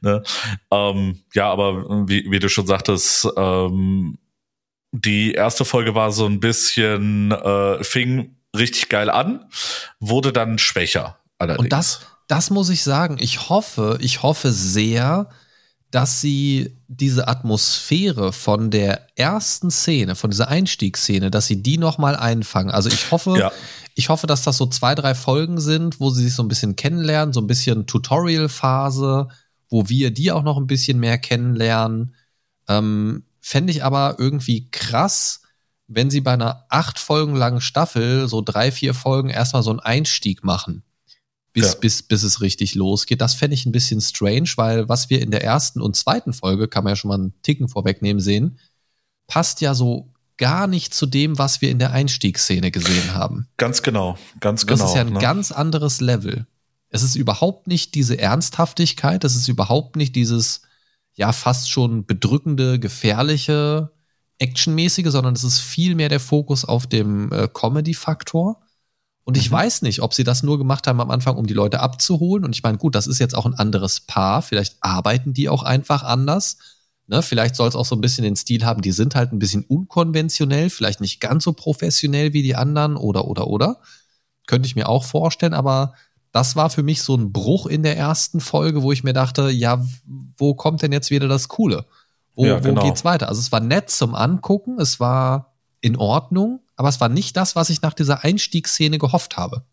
ne, 0.00 0.22
ähm, 0.70 1.20
ja, 1.34 1.50
aber 1.50 2.08
wie, 2.08 2.30
wie 2.30 2.38
du 2.38 2.48
schon 2.48 2.68
sagtest, 2.68 3.26
ähm, 3.36 4.18
die 4.92 5.32
erste 5.32 5.64
Folge 5.64 5.96
war 5.96 6.12
so 6.12 6.26
ein 6.26 6.38
bisschen, 6.38 7.32
äh, 7.32 7.82
fing 7.82 8.36
richtig 8.56 8.88
geil 8.88 9.10
an, 9.10 9.50
wurde 9.98 10.32
dann 10.32 10.58
schwächer. 10.58 11.18
Allerdings. 11.38 11.64
Und 11.64 11.72
das, 11.72 12.06
das 12.28 12.50
muss 12.50 12.68
ich 12.68 12.84
sagen. 12.84 13.16
Ich 13.18 13.48
hoffe, 13.48 13.98
ich 14.00 14.22
hoffe 14.22 14.52
sehr, 14.52 15.28
dass 15.90 16.20
sie 16.20 16.76
diese 16.86 17.28
Atmosphäre 17.28 18.32
von 18.32 18.70
der 18.70 19.06
ersten 19.16 19.70
Szene, 19.70 20.14
von 20.14 20.30
dieser 20.30 20.48
Einstiegsszene, 20.48 21.30
dass 21.30 21.46
sie 21.46 21.62
die 21.62 21.78
nochmal 21.78 22.14
einfangen. 22.14 22.70
Also 22.70 22.90
ich 22.90 23.10
hoffe, 23.10 23.38
ja. 23.38 23.52
ich 23.94 24.10
hoffe, 24.10 24.26
dass 24.26 24.42
das 24.42 24.58
so 24.58 24.66
zwei, 24.66 24.94
drei 24.94 25.14
Folgen 25.14 25.60
sind, 25.60 25.98
wo 25.98 26.10
sie 26.10 26.24
sich 26.24 26.34
so 26.34 26.42
ein 26.42 26.48
bisschen 26.48 26.76
kennenlernen, 26.76 27.32
so 27.32 27.40
ein 27.40 27.46
bisschen 27.46 27.86
Tutorial-Phase, 27.86 29.28
wo 29.70 29.88
wir 29.88 30.10
die 30.10 30.30
auch 30.30 30.42
noch 30.42 30.58
ein 30.58 30.66
bisschen 30.66 30.98
mehr 31.00 31.18
kennenlernen. 31.18 32.14
Ähm, 32.68 33.24
Fände 33.40 33.70
ich 33.70 33.82
aber 33.82 34.16
irgendwie 34.18 34.70
krass, 34.70 35.40
wenn 35.86 36.10
sie 36.10 36.20
bei 36.20 36.34
einer 36.34 36.66
acht 36.68 36.98
Folgen 36.98 37.34
langen 37.34 37.62
Staffel 37.62 38.28
so 38.28 38.42
drei, 38.42 38.70
vier 38.70 38.92
Folgen 38.92 39.30
erstmal 39.30 39.62
so 39.62 39.70
einen 39.70 39.80
Einstieg 39.80 40.44
machen 40.44 40.82
bis, 41.52 41.72
ja. 41.72 41.78
bis, 41.80 42.02
bis 42.02 42.22
es 42.22 42.40
richtig 42.40 42.74
losgeht. 42.74 43.20
Das 43.20 43.34
fände 43.34 43.54
ich 43.54 43.66
ein 43.66 43.72
bisschen 43.72 44.00
strange, 44.00 44.50
weil 44.56 44.88
was 44.88 45.10
wir 45.10 45.20
in 45.20 45.30
der 45.30 45.42
ersten 45.42 45.80
und 45.80 45.96
zweiten 45.96 46.32
Folge, 46.32 46.68
kann 46.68 46.84
man 46.84 46.92
ja 46.92 46.96
schon 46.96 47.08
mal 47.08 47.14
einen 47.14 47.34
Ticken 47.42 47.68
vorwegnehmen, 47.68 48.20
sehen, 48.20 48.58
passt 49.26 49.60
ja 49.60 49.74
so 49.74 50.12
gar 50.36 50.66
nicht 50.66 50.94
zu 50.94 51.06
dem, 51.06 51.38
was 51.38 51.60
wir 51.60 51.70
in 51.70 51.78
der 51.78 51.92
Einstiegsszene 51.92 52.70
gesehen 52.70 53.14
haben. 53.14 53.48
Ganz 53.56 53.82
genau, 53.82 54.16
ganz 54.40 54.66
genau. 54.66 54.78
Das 54.78 54.90
ist 54.90 54.96
ja 54.96 55.02
ein 55.02 55.12
ne? 55.12 55.18
ganz 55.18 55.52
anderes 55.52 56.00
Level. 56.00 56.46
Es 56.90 57.02
ist 57.02 57.16
überhaupt 57.16 57.66
nicht 57.66 57.94
diese 57.94 58.18
Ernsthaftigkeit, 58.18 59.24
es 59.24 59.36
ist 59.36 59.48
überhaupt 59.48 59.96
nicht 59.96 60.16
dieses, 60.16 60.62
ja, 61.14 61.32
fast 61.32 61.70
schon 61.70 62.06
bedrückende, 62.06 62.78
gefährliche, 62.78 63.90
actionmäßige, 64.38 65.08
sondern 65.08 65.34
es 65.34 65.44
ist 65.44 65.58
viel 65.58 65.94
mehr 65.94 66.08
der 66.08 66.20
Fokus 66.20 66.64
auf 66.64 66.86
dem 66.86 67.32
äh, 67.32 67.48
Comedy-Faktor. 67.52 68.60
Und 69.28 69.36
ich 69.36 69.50
mhm. 69.50 69.56
weiß 69.56 69.82
nicht, 69.82 70.00
ob 70.00 70.14
sie 70.14 70.24
das 70.24 70.42
nur 70.42 70.56
gemacht 70.56 70.86
haben 70.86 71.02
am 71.02 71.10
Anfang, 71.10 71.36
um 71.36 71.46
die 71.46 71.52
Leute 71.52 71.80
abzuholen. 71.80 72.46
Und 72.46 72.54
ich 72.54 72.62
meine, 72.62 72.78
gut, 72.78 72.94
das 72.94 73.06
ist 73.06 73.18
jetzt 73.18 73.34
auch 73.34 73.44
ein 73.44 73.52
anderes 73.52 74.00
Paar. 74.00 74.40
Vielleicht 74.40 74.78
arbeiten 74.80 75.34
die 75.34 75.50
auch 75.50 75.64
einfach 75.64 76.02
anders. 76.02 76.56
Ne, 77.08 77.20
vielleicht 77.20 77.54
soll 77.54 77.68
es 77.68 77.76
auch 77.76 77.84
so 77.84 77.94
ein 77.94 78.00
bisschen 78.00 78.24
den 78.24 78.36
Stil 78.36 78.64
haben, 78.64 78.80
die 78.80 78.90
sind 78.90 79.14
halt 79.14 79.34
ein 79.34 79.38
bisschen 79.38 79.64
unkonventionell, 79.64 80.70
vielleicht 80.70 81.02
nicht 81.02 81.20
ganz 81.20 81.44
so 81.44 81.52
professionell 81.52 82.32
wie 82.32 82.42
die 82.42 82.56
anderen 82.56 82.96
oder, 82.96 83.26
oder, 83.26 83.48
oder. 83.48 83.82
Könnte 84.46 84.66
ich 84.66 84.76
mir 84.76 84.88
auch 84.88 85.04
vorstellen, 85.04 85.52
aber 85.52 85.92
das 86.32 86.56
war 86.56 86.70
für 86.70 86.82
mich 86.82 87.02
so 87.02 87.14
ein 87.14 87.30
Bruch 87.30 87.66
in 87.66 87.82
der 87.82 87.98
ersten 87.98 88.40
Folge, 88.40 88.82
wo 88.82 88.92
ich 88.92 89.04
mir 89.04 89.12
dachte, 89.12 89.50
ja, 89.50 89.84
wo 90.38 90.54
kommt 90.54 90.80
denn 90.80 90.92
jetzt 90.92 91.10
wieder 91.10 91.28
das 91.28 91.48
Coole? 91.48 91.84
Wo, 92.34 92.46
ja, 92.46 92.60
genau. 92.60 92.80
wo 92.80 92.86
geht's 92.86 93.04
weiter? 93.04 93.28
Also 93.28 93.42
es 93.42 93.52
war 93.52 93.60
nett 93.60 93.90
zum 93.90 94.14
Angucken, 94.14 94.80
es 94.80 95.00
war 95.00 95.52
in 95.80 95.96
Ordnung, 95.96 96.60
aber 96.76 96.88
es 96.88 97.00
war 97.00 97.08
nicht 97.08 97.36
das, 97.36 97.56
was 97.56 97.70
ich 97.70 97.82
nach 97.82 97.94
dieser 97.94 98.24
Einstiegsszene 98.24 98.98
gehofft 98.98 99.36
habe. 99.36 99.64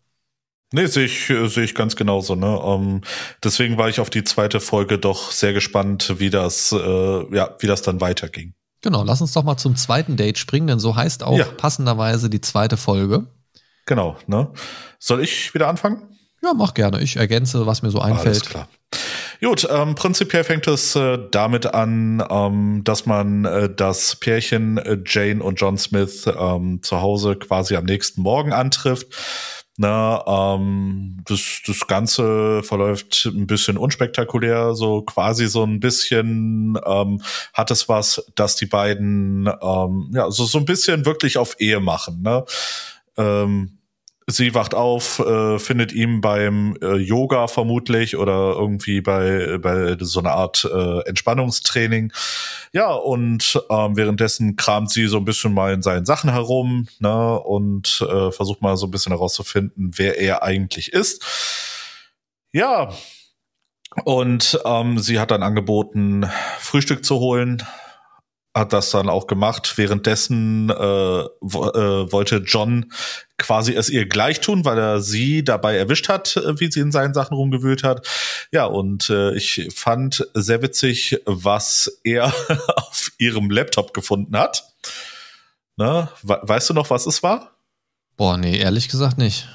Nee, 0.72 0.86
sehe 0.86 1.04
ich, 1.04 1.30
äh, 1.30 1.48
sehe 1.48 1.64
ich 1.64 1.74
ganz 1.74 1.94
genauso. 1.94 2.34
Ne? 2.34 2.60
Ähm, 2.64 3.02
deswegen 3.42 3.78
war 3.78 3.88
ich 3.88 4.00
auf 4.00 4.10
die 4.10 4.24
zweite 4.24 4.60
Folge 4.60 4.98
doch 4.98 5.30
sehr 5.30 5.52
gespannt, 5.52 6.14
wie 6.18 6.30
das, 6.30 6.72
äh, 6.72 7.34
ja, 7.34 7.56
wie 7.60 7.66
das 7.66 7.82
dann 7.82 8.00
weiterging. 8.00 8.54
Genau, 8.82 9.04
lass 9.04 9.20
uns 9.20 9.32
doch 9.32 9.44
mal 9.44 9.56
zum 9.56 9.76
zweiten 9.76 10.16
Date 10.16 10.38
springen, 10.38 10.66
denn 10.66 10.78
so 10.78 10.96
heißt 10.96 11.22
auch 11.22 11.38
ja. 11.38 11.44
passenderweise 11.44 12.28
die 12.30 12.40
zweite 12.40 12.76
Folge. 12.76 13.26
Genau, 13.86 14.16
ne? 14.26 14.50
Soll 14.98 15.22
ich 15.22 15.54
wieder 15.54 15.68
anfangen? 15.68 16.02
Ja, 16.42 16.52
mach 16.54 16.74
gerne. 16.74 17.00
Ich 17.00 17.16
ergänze, 17.16 17.66
was 17.66 17.82
mir 17.82 17.90
so 17.90 18.00
einfällt. 18.00 18.26
Alles 18.26 18.44
klar. 18.44 18.68
Gut, 19.40 19.66
ähm, 19.70 19.94
prinzipiell 19.94 20.44
fängt 20.44 20.66
es 20.66 20.96
äh, 20.96 21.18
damit 21.30 21.66
an, 21.66 22.24
ähm, 22.30 22.82
dass 22.84 23.06
man 23.06 23.44
äh, 23.44 23.68
das 23.74 24.16
Pärchen 24.16 24.78
äh, 24.78 24.98
Jane 25.04 25.42
und 25.42 25.60
John 25.60 25.76
Smith 25.76 26.26
ähm, 26.26 26.82
zu 26.82 27.00
Hause 27.00 27.36
quasi 27.36 27.76
am 27.76 27.84
nächsten 27.84 28.22
Morgen 28.22 28.52
antrifft. 28.52 29.06
Na, 29.78 30.54
ähm, 30.56 31.18
das, 31.26 31.60
das 31.66 31.86
Ganze 31.86 32.62
verläuft 32.62 33.26
ein 33.26 33.46
bisschen 33.46 33.76
unspektakulär, 33.76 34.74
so 34.74 35.02
quasi 35.02 35.48
so 35.48 35.64
ein 35.64 35.80
bisschen 35.80 36.78
ähm, 36.86 37.20
hat 37.52 37.70
es 37.70 37.86
was, 37.86 38.24
dass 38.36 38.56
die 38.56 38.64
beiden 38.64 39.50
ähm, 39.60 40.10
ja 40.14 40.30
so 40.30 40.46
so 40.46 40.56
ein 40.56 40.64
bisschen 40.64 41.04
wirklich 41.04 41.36
auf 41.36 41.56
Ehe 41.60 41.80
machen. 41.80 42.22
Ne? 42.22 42.44
Ähm, 43.18 43.78
Sie 44.28 44.54
wacht 44.54 44.74
auf, 44.74 45.20
äh, 45.20 45.60
findet 45.60 45.92
ihn 45.92 46.20
beim 46.20 46.76
äh, 46.82 46.96
Yoga 46.96 47.46
vermutlich 47.46 48.16
oder 48.16 48.56
irgendwie 48.58 49.00
bei, 49.00 49.56
bei 49.58 49.96
so 50.00 50.18
einer 50.18 50.32
Art 50.32 50.64
äh, 50.64 51.08
Entspannungstraining. 51.08 52.12
Ja, 52.72 52.92
und 52.92 53.62
ähm, 53.70 53.96
währenddessen 53.96 54.56
kramt 54.56 54.90
sie 54.90 55.06
so 55.06 55.18
ein 55.18 55.24
bisschen 55.24 55.54
mal 55.54 55.72
in 55.72 55.82
seinen 55.82 56.06
Sachen 56.06 56.28
herum 56.30 56.88
ne, 56.98 57.38
und 57.38 58.04
äh, 58.08 58.32
versucht 58.32 58.62
mal 58.62 58.76
so 58.76 58.88
ein 58.88 58.90
bisschen 58.90 59.12
herauszufinden, 59.12 59.92
wer 59.94 60.18
er 60.18 60.42
eigentlich 60.42 60.92
ist. 60.92 61.24
Ja, 62.50 62.92
und 64.04 64.58
ähm, 64.64 64.98
sie 64.98 65.20
hat 65.20 65.30
dann 65.30 65.44
angeboten, 65.44 66.28
Frühstück 66.58 67.04
zu 67.04 67.20
holen 67.20 67.62
hat 68.56 68.72
das 68.72 68.90
dann 68.90 69.08
auch 69.08 69.26
gemacht. 69.26 69.74
Währenddessen 69.76 70.70
äh, 70.70 70.74
wo, 71.40 71.66
äh, 71.68 72.10
wollte 72.10 72.38
John 72.38 72.90
quasi 73.36 73.74
es 73.74 73.90
ihr 73.90 74.06
gleich 74.06 74.40
tun, 74.40 74.64
weil 74.64 74.78
er 74.78 75.00
sie 75.00 75.44
dabei 75.44 75.76
erwischt 75.76 76.08
hat, 76.08 76.36
äh, 76.36 76.58
wie 76.58 76.72
sie 76.72 76.80
in 76.80 76.90
seinen 76.90 77.12
Sachen 77.12 77.34
rumgewühlt 77.34 77.84
hat. 77.84 78.06
Ja, 78.50 78.64
und 78.64 79.10
äh, 79.10 79.34
ich 79.34 79.68
fand 79.74 80.26
sehr 80.32 80.62
witzig, 80.62 81.20
was 81.26 82.00
er 82.02 82.32
auf 82.76 83.12
ihrem 83.18 83.50
Laptop 83.50 83.92
gefunden 83.92 84.36
hat. 84.38 84.64
Ne? 85.76 86.08
Weißt 86.22 86.70
du 86.70 86.74
noch, 86.74 86.88
was 86.88 87.06
es 87.06 87.22
war? 87.22 87.58
Boah, 88.16 88.38
nee, 88.38 88.56
ehrlich 88.56 88.88
gesagt 88.88 89.18
nicht. 89.18 89.46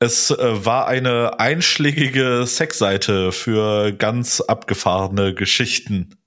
Es 0.00 0.30
äh, 0.30 0.64
war 0.64 0.86
eine 0.86 1.40
einschlägige 1.40 2.44
Sexseite 2.46 3.32
für 3.32 3.92
ganz 3.92 4.40
abgefahrene 4.40 5.34
Geschichten. 5.34 6.17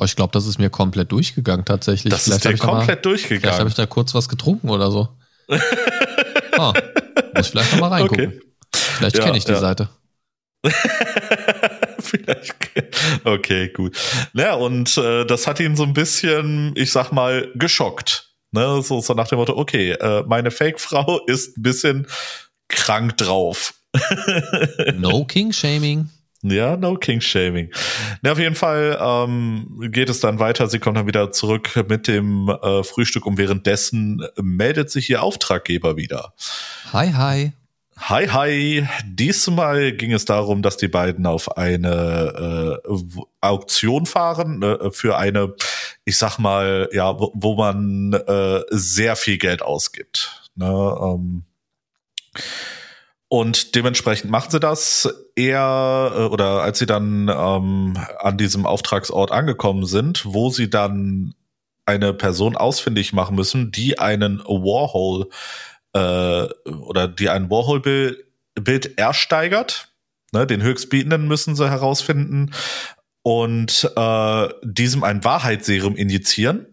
Boah, 0.00 0.06
ich 0.06 0.16
glaube, 0.16 0.32
das 0.32 0.46
ist 0.46 0.58
mir 0.58 0.70
komplett 0.70 1.12
durchgegangen 1.12 1.66
tatsächlich. 1.66 2.10
Das 2.10 2.24
vielleicht 2.24 2.46
ist 2.46 2.52
dir 2.52 2.56
komplett 2.56 2.88
mal, 2.88 3.02
durchgegangen. 3.02 3.40
Vielleicht 3.42 3.58
habe 3.58 3.68
ich 3.68 3.74
da 3.74 3.84
kurz 3.84 4.14
was 4.14 4.30
getrunken 4.30 4.70
oder 4.70 4.90
so. 4.90 5.10
ah, 6.58 6.72
muss 7.34 7.44
ich 7.44 7.50
vielleicht 7.50 7.72
noch 7.74 7.80
mal 7.80 7.88
reingucken. 7.88 8.28
Okay. 8.28 8.40
Vielleicht 8.72 9.18
ja, 9.18 9.24
kenne 9.24 9.36
ich 9.36 9.44
die 9.44 9.52
ja. 9.52 9.58
Seite. 9.58 9.90
vielleicht. 11.98 12.54
Okay, 13.24 13.68
gut. 13.68 13.94
Ja, 14.32 14.54
und 14.54 14.96
äh, 14.96 15.26
das 15.26 15.46
hat 15.46 15.60
ihn 15.60 15.76
so 15.76 15.82
ein 15.82 15.92
bisschen, 15.92 16.72
ich 16.76 16.92
sag 16.92 17.12
mal, 17.12 17.50
geschockt. 17.54 18.32
Ne? 18.52 18.80
So, 18.80 19.02
so 19.02 19.12
nach 19.12 19.28
dem 19.28 19.36
Motto, 19.36 19.54
okay, 19.54 19.90
äh, 19.90 20.24
meine 20.26 20.50
Fake-Frau 20.50 21.20
ist 21.26 21.58
ein 21.58 21.62
bisschen 21.62 22.06
krank 22.68 23.18
drauf. 23.18 23.74
no 24.94 25.26
King-Shaming. 25.26 26.08
Ja, 26.42 26.76
no 26.76 26.96
King 26.96 27.20
Shaming. 27.20 27.70
Ja, 28.24 28.32
auf 28.32 28.38
jeden 28.38 28.54
Fall 28.54 28.98
ähm, 29.00 29.90
geht 29.92 30.08
es 30.08 30.20
dann 30.20 30.38
weiter. 30.38 30.68
Sie 30.68 30.78
kommt 30.78 30.96
dann 30.96 31.06
wieder 31.06 31.32
zurück 31.32 31.84
mit 31.88 32.08
dem 32.08 32.48
äh, 32.48 32.82
Frühstück 32.82 33.26
und 33.26 33.36
währenddessen 33.36 34.22
meldet 34.40 34.90
sich 34.90 35.10
ihr 35.10 35.22
Auftraggeber 35.22 35.96
wieder. 35.96 36.32
Hi, 36.92 37.12
hi. 37.12 37.52
Hi, 37.98 38.26
hi. 38.28 38.88
Diesmal 39.04 39.92
ging 39.92 40.12
es 40.12 40.24
darum, 40.24 40.62
dass 40.62 40.78
die 40.78 40.88
beiden 40.88 41.26
auf 41.26 41.58
eine 41.58 42.80
äh, 42.82 42.88
Auktion 43.42 44.06
fahren 44.06 44.62
äh, 44.62 44.90
für 44.90 45.18
eine, 45.18 45.54
ich 46.06 46.16
sag 46.16 46.38
mal, 46.38 46.88
ja, 46.92 47.20
wo, 47.20 47.30
wo 47.34 47.54
man 47.56 48.14
äh, 48.14 48.62
sehr 48.70 49.16
viel 49.16 49.36
Geld 49.36 49.60
ausgibt. 49.60 50.48
Ne? 50.54 50.66
Ähm, 50.66 51.44
und 53.32 53.76
dementsprechend 53.76 54.28
machen 54.28 54.50
sie 54.50 54.58
das 54.58 55.08
eher, 55.36 56.12
äh, 56.16 56.22
oder 56.22 56.62
als 56.62 56.80
sie 56.80 56.86
dann 56.86 57.28
ähm, 57.28 57.96
an 58.18 58.36
diesem 58.36 58.66
Auftragsort 58.66 59.30
angekommen 59.30 59.86
sind, 59.86 60.24
wo 60.26 60.50
sie 60.50 60.68
dann 60.68 61.34
eine 61.86 62.12
Person 62.12 62.56
ausfindig 62.56 63.12
machen 63.12 63.36
müssen, 63.36 63.70
die 63.70 64.00
einen 64.00 64.40
Warhol 64.40 65.28
äh, 65.92 66.70
oder 66.72 67.06
die 67.06 67.30
ein 67.30 67.50
Warhol-Bild 67.50 68.98
ersteigert. 68.98 69.92
Ne, 70.32 70.44
den 70.46 70.62
Höchstbietenden 70.62 71.28
müssen 71.28 71.54
sie 71.54 71.70
herausfinden 71.70 72.52
und 73.22 73.92
äh, 73.94 74.48
diesem 74.64 75.04
ein 75.04 75.22
Wahrheitsserum 75.22 75.94
injizieren 75.94 76.66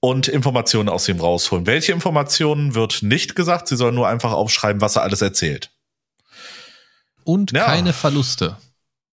und 0.00 0.28
Informationen 0.28 0.88
aus 0.88 1.08
ihm 1.08 1.20
rausholen. 1.20 1.66
Welche 1.66 1.92
Informationen 1.92 2.74
wird 2.74 3.02
nicht 3.02 3.34
gesagt, 3.34 3.68
sie 3.68 3.76
sollen 3.76 3.94
nur 3.94 4.08
einfach 4.08 4.32
aufschreiben, 4.32 4.80
was 4.80 4.96
er 4.96 5.02
alles 5.02 5.22
erzählt. 5.22 5.70
Und 7.24 7.52
ja. 7.52 7.66
keine 7.66 7.92
Verluste. 7.92 8.56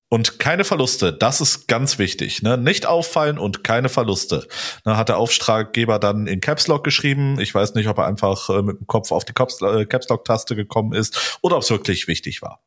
Und 0.08 0.40
keine 0.40 0.64
Verluste, 0.64 1.12
das 1.12 1.42
ist 1.42 1.68
ganz 1.68 1.98
wichtig. 1.98 2.44
Ne? 2.44 2.58
Nicht 2.58 2.86
auffallen 2.86 3.40
und 3.40 3.64
keine 3.64 3.90
Verluste. 3.90 4.48
Ne, 4.86 4.96
hat 4.96 5.10
der 5.10 5.18
Auftraggeber 5.18 5.98
dann 5.98 6.28
in 6.28 6.42
Caps 6.42 6.68
Lock 6.68 6.84
geschrieben. 6.84 7.40
Ich 7.40 7.54
weiß 7.54 7.74
nicht, 7.74 7.88
ob 7.88 7.98
er 7.98 8.06
einfach 8.06 8.50
äh, 8.50 8.62
mit 8.62 8.80
dem 8.80 8.88
Kopf 8.88 9.12
auf 9.12 9.26
die 9.26 9.34
Caps, 9.34 9.62
äh, 9.62 9.86
Caps 9.86 10.08
Lock 10.10 10.24
Taste 10.24 10.56
gekommen 10.56 10.94
ist 10.94 11.40
oder 11.42 11.58
ob 11.58 11.64
es 11.64 11.72
wirklich 11.72 12.08
wichtig 12.08 12.44
war. 12.44 12.62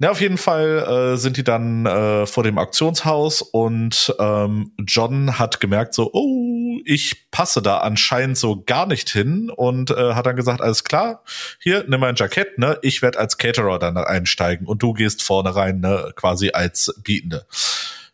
Ja, 0.00 0.12
auf 0.12 0.20
jeden 0.20 0.38
Fall 0.38 1.14
äh, 1.14 1.16
sind 1.16 1.36
die 1.36 1.42
dann 1.42 1.84
äh, 1.84 2.24
vor 2.26 2.44
dem 2.44 2.56
Auktionshaus 2.56 3.42
und 3.42 4.14
ähm, 4.20 4.70
John 4.86 5.40
hat 5.40 5.58
gemerkt 5.58 5.92
so, 5.92 6.10
oh, 6.12 6.47
ich 6.84 7.30
passe 7.30 7.62
da 7.62 7.78
anscheinend 7.78 8.38
so 8.38 8.62
gar 8.64 8.86
nicht 8.86 9.10
hin 9.10 9.50
und 9.50 9.90
äh, 9.90 10.14
hat 10.14 10.26
dann 10.26 10.36
gesagt, 10.36 10.60
alles 10.60 10.84
klar, 10.84 11.22
hier, 11.60 11.84
nimm 11.88 12.00
mein 12.00 12.16
Jackett, 12.16 12.58
ne, 12.58 12.78
ich 12.82 13.02
werde 13.02 13.18
als 13.18 13.38
Caterer 13.38 13.78
dann 13.78 13.96
einsteigen 13.96 14.66
und 14.66 14.82
du 14.82 14.92
gehst 14.92 15.22
vorne 15.22 15.54
rein, 15.54 15.80
ne, 15.80 16.12
quasi 16.16 16.50
als 16.50 16.94
Bietende. 17.02 17.46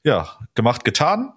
Ja, 0.02 0.38
gemacht, 0.54 0.84
getan. 0.84 1.32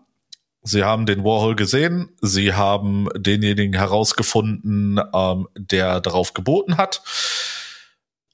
Sie 0.64 0.84
haben 0.84 1.06
den 1.06 1.24
Warhol 1.24 1.56
gesehen, 1.56 2.10
sie 2.22 2.54
haben 2.54 3.08
denjenigen 3.16 3.74
herausgefunden, 3.74 5.00
ähm, 5.14 5.48
der 5.56 6.02
darauf 6.02 6.34
geboten 6.34 6.78
hat. 6.78 7.02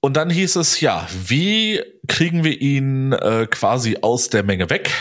Und 0.02 0.18
dann 0.18 0.30
hieß 0.30 0.58
es, 0.58 0.82
ja, 0.82 1.08
wie 1.28 1.82
kriegen 2.08 2.44
wir 2.44 2.60
ihn 2.60 3.14
äh, 3.14 3.48
quasi 3.50 4.00
aus 4.02 4.30
der 4.30 4.44
Menge 4.44 4.70
weg? 4.70 4.92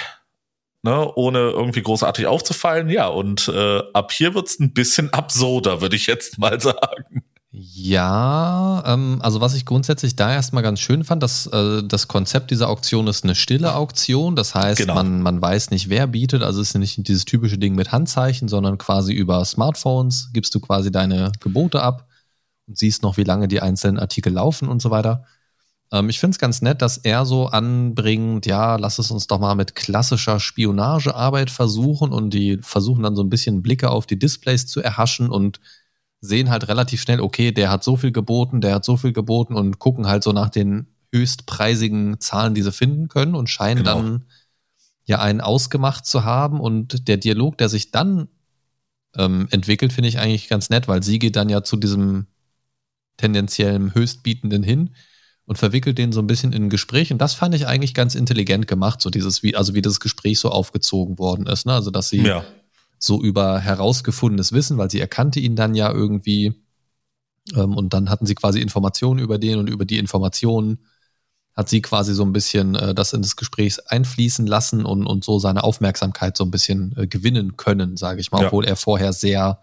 Ne, 0.85 1.13
ohne 1.15 1.39
irgendwie 1.39 1.83
großartig 1.83 2.27
aufzufallen. 2.27 2.89
Ja, 2.89 3.07
und 3.07 3.47
äh, 3.47 3.83
ab 3.93 4.11
hier 4.11 4.35
wird's 4.35 4.59
ein 4.59 4.73
bisschen 4.73 5.13
absurder, 5.13 5.81
würde 5.81 5.95
ich 5.95 6.09
jetzt 6.09 6.39
mal 6.39 6.61
sagen. 6.61 7.23
Ja, 7.55 8.83
ähm, 8.87 9.19
also 9.21 9.43
was 9.43 9.55
ich 9.55 9.67
grundsätzlich 9.67 10.17
da 10.17 10.33
erstmal 10.33 10.63
ganz 10.63 10.81
schön 10.81 11.05
fand, 11.05 11.23
dass 11.23 11.47
äh, 11.49 11.83
das 11.85 12.09
Konzept 12.09 12.51
dieser 12.51 12.71
Auktion 12.71 13.07
ist 13.09 13.25
eine 13.25 13.35
stille 13.35 13.75
Auktion. 13.75 14.35
Das 14.37 14.55
heißt, 14.55 14.81
genau. 14.81 14.95
man, 14.95 15.21
man 15.21 15.43
weiß 15.43 15.71
nicht, 15.71 15.91
wer 15.91 16.07
bietet. 16.07 16.43
Also 16.43 16.63
es 16.63 16.71
ist 16.71 16.79
nicht 16.79 17.07
dieses 17.07 17.27
typische 17.27 17.59
Ding 17.59 17.75
mit 17.75 17.93
Handzeichen, 17.93 18.49
sondern 18.49 18.79
quasi 18.79 19.13
über 19.13 19.45
Smartphones 19.45 20.31
gibst 20.33 20.55
du 20.55 20.61
quasi 20.61 20.91
deine 20.91 21.31
Gebote 21.41 21.83
ab 21.83 22.09
und 22.67 22.79
siehst 22.79 23.03
noch, 23.03 23.19
wie 23.19 23.25
lange 23.25 23.49
die 23.49 23.61
einzelnen 23.61 23.99
Artikel 23.99 24.33
laufen 24.33 24.69
und 24.69 24.81
so 24.81 24.91
weiter. 24.91 25.27
Ähm, 25.93 26.09
ich 26.09 26.19
finde 26.19 26.35
es 26.35 26.39
ganz 26.39 26.63
nett, 26.63 26.83
dass 26.83 26.97
er 26.97 27.25
so 27.27 27.47
anbringt, 27.47 28.47
ja, 28.47 28.77
lass 28.77 28.99
es 28.99 29.11
uns 29.11 29.27
doch 29.27 29.39
mal 29.39 29.55
mit 29.55 29.75
klassischer 29.75 30.41
Spionagearbeit 30.41 31.51
versuchen 31.51 32.13
und 32.13 32.31
die 32.31 32.59
versuchen 32.63 33.03
dann 33.03 33.15
so 33.15 33.23
ein 33.23 33.31
bisschen 33.31 33.63
Blicke 33.63 33.91
auf 33.91 34.07
die 34.07 34.19
Displays 34.19 34.67
zu 34.67 34.81
erhaschen 34.81 35.29
und 35.29 35.61
sehen 36.21 36.51
halt 36.51 36.69
relativ 36.69 37.03
schnell, 37.03 37.21
okay, 37.21 37.53
der 37.53 37.71
hat 37.71 37.85
so 37.85 37.97
viel 37.97 38.13
geboten, 38.13 38.61
der 38.61 38.75
hat 38.77 38.85
so 38.85 38.97
viel 38.97 39.13
geboten 39.13 39.55
und 39.55 39.79
gucken 39.79 40.07
halt 40.07 40.23
so 40.23 40.33
nach 40.33 40.49
den 40.49 40.87
höchstpreisigen 41.13 42.21
Zahlen, 42.21 42.55
die 42.55 42.63
sie 42.63 42.73
finden 42.73 43.09
können 43.09 43.35
und 43.35 43.51
scheinen 43.51 43.85
genau. 43.85 43.97
dann 43.97 44.25
ja 45.05 45.21
einen 45.21 45.41
ausgemacht 45.41 46.07
zu 46.07 46.25
haben 46.25 46.61
und 46.61 47.07
der 47.09 47.19
Dialog, 47.19 47.59
der 47.59 47.69
sich 47.69 47.91
dann 47.91 48.29
ähm, 49.17 49.49
entwickelt, 49.51 49.93
finde 49.93 50.09
ich 50.09 50.21
eigentlich 50.21 50.49
ganz 50.49 50.71
nett, 50.71 50.89
weil 50.89 51.03
sie 51.03 51.19
geht 51.19 51.37
dann 51.37 51.51
ja 51.51 51.63
zu 51.65 51.77
diesem 51.77 52.29
tendenziellem 53.19 53.93
Höchstbietenden 53.93 54.63
hin 54.63 54.91
und 55.47 55.59
verwickelt 55.59 55.99
den 55.99 56.13
so 56.13 56.21
ein 56.21 56.27
bisschen 56.27 56.53
in 56.53 56.65
ein 56.65 56.71
Gespräch. 56.71 57.13
Und 57.13 57.19
das 57.19 57.35
fand 57.35 57.55
ich 57.55 57.67
eigentlich 57.67 57.95
ganz 57.95 58.15
intelligent 58.15 58.67
gemacht, 58.69 59.01
so 59.01 59.11
dieses, 59.11 59.43
wie, 59.43 59.57
also 59.57 59.75
wie 59.75 59.83
das 59.83 60.01
Gespräch 60.01 60.39
so 60.39 60.51
aufgezogen 60.51 61.19
worden 61.19 61.47
ist. 61.47 61.67
Ne? 61.67 61.73
Also, 61.73 61.91
dass 61.91 62.09
sie 62.09 62.23
ja. 62.23 62.45
so 62.99 63.21
über 63.21 63.59
herausgefundenes 63.59 64.53
Wissen, 64.53 64.79
weil 64.79 64.91
sie 64.91 65.01
erkannte 65.01 65.41
ihn 65.41 65.57
dann 65.57 65.75
ja 65.75 65.91
irgendwie, 65.91 66.55
ähm, 67.55 67.77
und 67.77 67.93
dann 67.93 68.09
hatten 68.09 68.27
sie 68.27 68.35
quasi 68.35 68.61
Informationen 68.61 69.19
über 69.19 69.39
den 69.39 69.59
und 69.59 69.69
über 69.69 69.85
die 69.85 69.99
Informationen 69.99 70.79
hat 71.55 71.69
sie 71.69 71.83
quasi 71.83 72.15
so 72.15 72.25
ein 72.25 72.33
bisschen 72.33 72.75
äh, 72.77 72.95
das 72.95 73.13
in 73.13 73.21
das 73.21 73.37
Gespräch 73.37 73.77
einfließen 73.91 74.47
lassen 74.47 74.85
und, 74.87 75.07
und 75.07 75.25
so 75.25 75.39
seine 75.39 75.65
Aufmerksamkeit 75.65 76.37
so 76.37 76.45
ein 76.45 76.51
bisschen 76.51 76.95
äh, 76.97 77.07
gewinnen 77.07 77.57
können, 77.57 77.97
sage 77.97 78.21
ich 78.21 78.31
mal, 78.31 78.41
ja. 78.41 78.47
obwohl 78.47 78.65
er 78.65 78.77
vorher 78.77 79.13
sehr 79.13 79.61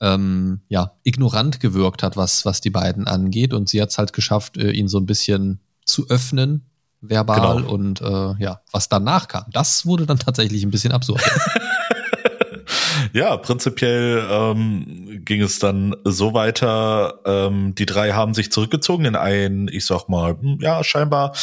ähm, 0.00 0.60
ja, 0.68 0.92
ignorant 1.04 1.60
gewirkt 1.60 2.02
hat, 2.02 2.16
was, 2.16 2.44
was 2.44 2.60
die 2.60 2.70
beiden 2.70 3.06
angeht. 3.06 3.52
Und 3.52 3.68
sie 3.68 3.80
hat 3.82 3.90
es 3.90 3.98
halt 3.98 4.12
geschafft, 4.12 4.56
äh, 4.56 4.70
ihn 4.70 4.88
so 4.88 4.98
ein 4.98 5.06
bisschen 5.06 5.60
zu 5.84 6.08
öffnen 6.08 6.64
verbal 7.00 7.58
Genau. 7.58 7.72
und 7.72 8.00
äh, 8.00 8.34
ja, 8.42 8.60
was 8.72 8.88
danach 8.88 9.28
kam, 9.28 9.44
das 9.52 9.86
wurde 9.86 10.04
dann 10.04 10.18
tatsächlich 10.18 10.64
ein 10.64 10.70
bisschen 10.70 10.92
absurd. 10.92 11.22
Ja, 13.12 13.36
prinzipiell 13.36 14.26
ähm, 14.30 15.22
ging 15.24 15.40
es 15.42 15.58
dann 15.58 15.94
so 16.04 16.34
weiter. 16.34 17.20
Ähm, 17.24 17.74
die 17.74 17.86
drei 17.86 18.12
haben 18.12 18.34
sich 18.34 18.52
zurückgezogen 18.52 19.04
in 19.06 19.16
ein, 19.16 19.68
ich 19.68 19.86
sag 19.86 20.08
mal, 20.08 20.36
hm, 20.38 20.58
ja, 20.60 20.82
scheinbar 20.84 21.34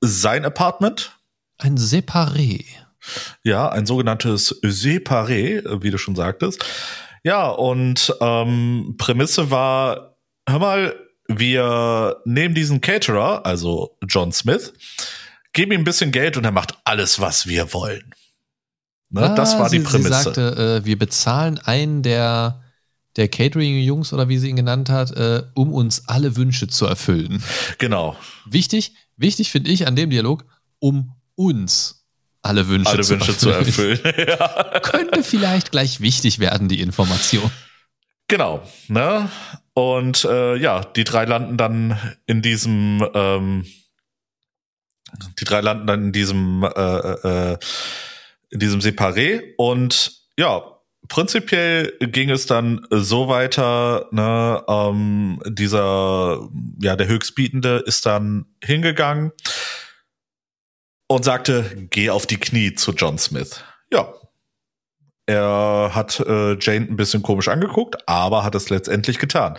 sein 0.00 0.44
Apartment. 0.44 1.12
Ein 1.58 1.76
Separé. 1.78 2.64
Ja, 3.42 3.68
ein 3.70 3.86
sogenanntes 3.86 4.60
Separé, 4.62 5.82
wie 5.82 5.90
du 5.90 5.98
schon 5.98 6.16
sagtest. 6.16 6.64
Ja, 7.22 7.48
und 7.48 8.14
ähm, 8.20 8.94
Prämisse 8.98 9.50
war, 9.50 10.16
hör 10.48 10.58
mal, 10.58 10.94
wir 11.28 12.16
nehmen 12.24 12.54
diesen 12.54 12.80
Caterer, 12.80 13.44
also 13.46 13.96
John 14.08 14.32
Smith, 14.32 14.72
geben 15.52 15.72
ihm 15.72 15.80
ein 15.82 15.84
bisschen 15.84 16.12
Geld 16.12 16.36
und 16.36 16.44
er 16.44 16.52
macht 16.52 16.78
alles, 16.84 17.20
was 17.20 17.46
wir 17.46 17.72
wollen. 17.72 18.14
Ne, 19.10 19.32
das 19.36 19.54
Ah, 19.54 19.60
war 19.60 19.70
die 19.70 19.78
sie, 19.78 19.84
Prämisse. 19.84 20.08
Sie 20.14 20.22
sagte, 20.24 20.80
äh, 20.82 20.86
wir 20.86 20.98
bezahlen 20.98 21.58
einen 21.58 22.02
der, 22.02 22.62
der 23.16 23.28
Catering-Jungs 23.28 24.12
oder 24.12 24.28
wie 24.28 24.38
sie 24.38 24.48
ihn 24.48 24.56
genannt 24.56 24.88
hat, 24.88 25.10
äh, 25.12 25.42
um 25.54 25.72
uns 25.72 26.08
alle 26.08 26.36
Wünsche 26.36 26.68
zu 26.68 26.86
erfüllen. 26.86 27.42
genau. 27.78 28.16
Wichtig, 28.46 28.94
wichtig 29.16 29.50
finde 29.50 29.70
ich 29.70 29.86
an 29.86 29.96
dem 29.96 30.10
Dialog, 30.10 30.44
um 30.78 31.16
uns 31.34 31.99
alle 32.42 32.68
Wünsche, 32.68 32.90
Alle 32.90 33.02
zu, 33.02 33.10
Wünsche 33.10 33.36
zu 33.36 33.50
erfüllen. 33.50 34.02
erfüllen. 34.04 34.28
ja. 34.38 34.80
Könnte 34.80 35.22
vielleicht 35.22 35.70
gleich 35.70 36.00
wichtig 36.00 36.38
werden, 36.38 36.68
die 36.68 36.80
Information. 36.80 37.50
Genau, 38.28 38.62
ne? 38.88 39.28
Und 39.74 40.24
äh, 40.24 40.56
ja, 40.56 40.80
die 40.80 41.04
drei 41.04 41.24
landen 41.24 41.56
dann 41.56 41.98
in 42.26 42.42
diesem, 42.42 43.06
ähm, 43.14 43.66
die 45.38 45.44
drei 45.44 45.60
landen 45.60 45.86
dann 45.86 46.04
in 46.04 46.12
diesem, 46.12 46.62
äh, 46.62 47.50
äh, 47.50 47.58
in 48.50 48.60
diesem 48.60 48.80
Separé 48.80 49.42
und 49.56 50.12
ja, 50.36 50.62
prinzipiell 51.08 51.92
ging 52.00 52.30
es 52.30 52.46
dann 52.46 52.86
so 52.90 53.28
weiter, 53.28 54.06
ne, 54.12 54.62
ähm, 54.68 55.40
dieser, 55.46 56.48
ja, 56.80 56.96
der 56.96 57.08
Höchstbietende 57.08 57.82
ist 57.84 58.06
dann 58.06 58.46
hingegangen 58.62 59.32
und 61.10 61.24
sagte, 61.24 61.88
geh 61.90 62.08
auf 62.10 62.24
die 62.24 62.36
Knie 62.36 62.74
zu 62.74 62.92
John 62.92 63.18
Smith. 63.18 63.64
Ja, 63.92 64.14
er 65.26 65.90
hat 65.92 66.20
äh, 66.20 66.56
Jane 66.60 66.86
ein 66.86 66.94
bisschen 66.94 67.22
komisch 67.22 67.48
angeguckt, 67.48 68.08
aber 68.08 68.44
hat 68.44 68.54
es 68.54 68.70
letztendlich 68.70 69.18
getan. 69.18 69.56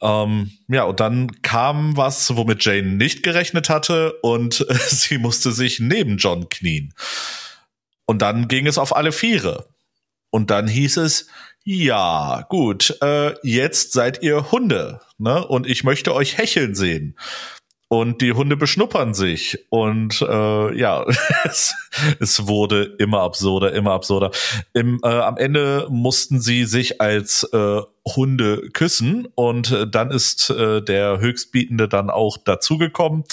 Ähm, 0.00 0.52
ja, 0.68 0.84
und 0.84 1.00
dann 1.00 1.42
kam 1.42 1.96
was, 1.96 2.36
womit 2.36 2.64
Jane 2.64 2.86
nicht 2.86 3.24
gerechnet 3.24 3.68
hatte 3.68 4.12
und 4.22 4.64
äh, 4.68 4.74
sie 4.88 5.18
musste 5.18 5.50
sich 5.50 5.80
neben 5.80 6.18
John 6.18 6.48
knien. 6.48 6.94
Und 8.06 8.22
dann 8.22 8.46
ging 8.46 8.68
es 8.68 8.78
auf 8.78 8.94
alle 8.94 9.10
Viere. 9.10 9.66
Und 10.30 10.50
dann 10.50 10.68
hieß 10.68 10.98
es, 10.98 11.26
ja, 11.64 12.46
gut, 12.48 12.96
äh, 13.02 13.34
jetzt 13.42 13.90
seid 13.90 14.22
ihr 14.22 14.52
Hunde, 14.52 15.00
ne? 15.18 15.44
Und 15.44 15.66
ich 15.66 15.82
möchte 15.82 16.14
euch 16.14 16.38
hecheln 16.38 16.76
sehen. 16.76 17.16
Und 17.92 18.20
die 18.20 18.34
Hunde 18.34 18.56
beschnuppern 18.56 19.14
sich. 19.14 19.66
Und 19.68 20.22
äh, 20.22 20.78
ja, 20.78 21.04
es, 21.44 21.74
es 22.20 22.46
wurde 22.46 22.84
immer 22.98 23.22
absurder, 23.22 23.72
immer 23.72 23.90
absurder. 23.90 24.30
Im, 24.72 25.00
äh, 25.02 25.08
am 25.08 25.36
Ende 25.36 25.88
mussten 25.90 26.40
sie 26.40 26.66
sich 26.66 27.00
als 27.00 27.42
äh, 27.52 27.80
Hunde 28.06 28.68
küssen 28.72 29.26
und 29.34 29.72
äh, 29.72 29.90
dann 29.90 30.12
ist 30.12 30.50
äh, 30.50 30.80
der 30.82 31.18
Höchstbietende 31.18 31.88
dann 31.88 32.10
auch 32.10 32.38
dazugekommen 32.38 33.24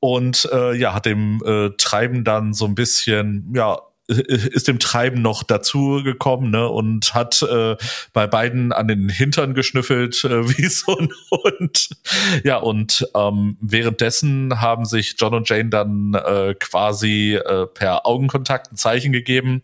und 0.00 0.48
äh, 0.50 0.74
ja, 0.74 0.94
hat 0.94 1.04
dem 1.04 1.42
äh, 1.44 1.70
Treiben 1.76 2.24
dann 2.24 2.54
so 2.54 2.64
ein 2.64 2.74
bisschen, 2.74 3.52
ja, 3.54 3.78
ist 4.20 4.68
dem 4.68 4.78
Treiben 4.78 5.22
noch 5.22 5.42
dazu 5.42 6.02
gekommen 6.04 6.50
ne, 6.50 6.68
und 6.68 7.14
hat 7.14 7.42
äh, 7.42 7.76
bei 8.12 8.26
beiden 8.26 8.72
an 8.72 8.88
den 8.88 9.08
Hintern 9.08 9.54
geschnüffelt 9.54 10.24
äh, 10.24 10.48
wie 10.58 10.66
so 10.66 10.96
ein 10.96 11.08
Hund. 11.30 11.90
Ja, 12.44 12.58
und 12.58 13.06
ähm, 13.14 13.56
währenddessen 13.60 14.60
haben 14.60 14.84
sich 14.84 15.16
John 15.18 15.34
und 15.34 15.48
Jane 15.48 15.70
dann 15.70 16.14
äh, 16.14 16.54
quasi 16.58 17.34
äh, 17.34 17.66
per 17.66 18.06
Augenkontakt 18.06 18.72
ein 18.72 18.76
Zeichen 18.76 19.12
gegeben, 19.12 19.62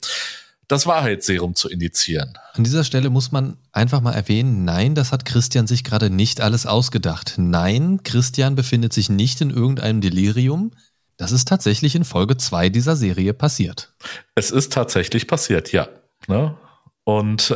das 0.68 0.86
Wahrheitsserum 0.86 1.54
zu 1.54 1.68
indizieren. 1.70 2.34
An 2.52 2.62
dieser 2.62 2.84
Stelle 2.84 3.08
muss 3.08 3.32
man 3.32 3.56
einfach 3.72 4.02
mal 4.02 4.12
erwähnen, 4.12 4.64
nein, 4.64 4.94
das 4.94 5.12
hat 5.12 5.24
Christian 5.24 5.66
sich 5.66 5.82
gerade 5.82 6.10
nicht 6.10 6.42
alles 6.42 6.66
ausgedacht. 6.66 7.34
Nein, 7.38 8.00
Christian 8.04 8.54
befindet 8.54 8.92
sich 8.92 9.08
nicht 9.08 9.40
in 9.40 9.50
irgendeinem 9.50 10.02
Delirium. 10.02 10.72
Das 11.18 11.32
ist 11.32 11.48
tatsächlich 11.48 11.94
in 11.94 12.04
Folge 12.04 12.36
2 12.36 12.68
dieser 12.70 12.96
Serie 12.96 13.34
passiert. 13.34 13.92
Es 14.34 14.50
ist 14.50 14.72
tatsächlich 14.72 15.26
passiert, 15.26 15.72
ja. 15.72 15.88
Ne? 16.28 16.56
Und 17.04 17.50
äh, 17.50 17.54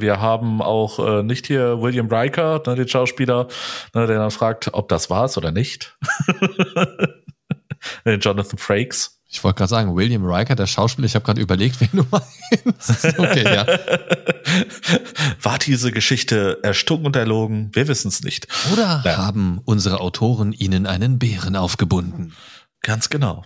wir 0.00 0.20
haben 0.20 0.60
auch 0.62 0.98
äh, 0.98 1.22
nicht 1.22 1.46
hier 1.46 1.80
William 1.80 2.08
Riker, 2.12 2.62
ne, 2.66 2.74
den 2.74 2.88
Schauspieler, 2.88 3.48
ne, 3.94 4.06
der 4.06 4.18
dann 4.18 4.30
fragt, 4.30 4.74
ob 4.74 4.88
das 4.88 5.10
war's 5.10 5.38
oder 5.38 5.50
nicht. 5.52 5.96
Jonathan 8.04 8.58
Frakes. 8.58 9.16
Ich 9.32 9.44
wollte 9.44 9.58
gerade 9.58 9.68
sagen, 9.70 9.94
William 9.96 10.24
Riker, 10.26 10.56
der 10.56 10.66
Schauspieler, 10.66 11.06
ich 11.06 11.14
habe 11.14 11.24
gerade 11.24 11.40
überlegt, 11.40 11.80
wen 11.80 11.88
du 11.92 12.04
meinst. 12.10 13.04
Okay, 13.18 13.44
ja. 13.44 13.64
War 15.42 15.58
diese 15.58 15.92
Geschichte 15.92 16.58
erstunken 16.62 17.06
und 17.06 17.16
erlogen? 17.16 17.70
Wir 17.72 17.86
wissen 17.88 18.08
es 18.08 18.22
nicht. 18.22 18.48
Oder 18.72 19.02
Ja. 19.04 19.16
haben 19.18 19.60
unsere 19.64 20.00
Autoren 20.00 20.52
ihnen 20.52 20.86
einen 20.86 21.18
Bären 21.20 21.54
aufgebunden? 21.56 22.34
Ganz 22.82 23.10
genau. 23.10 23.44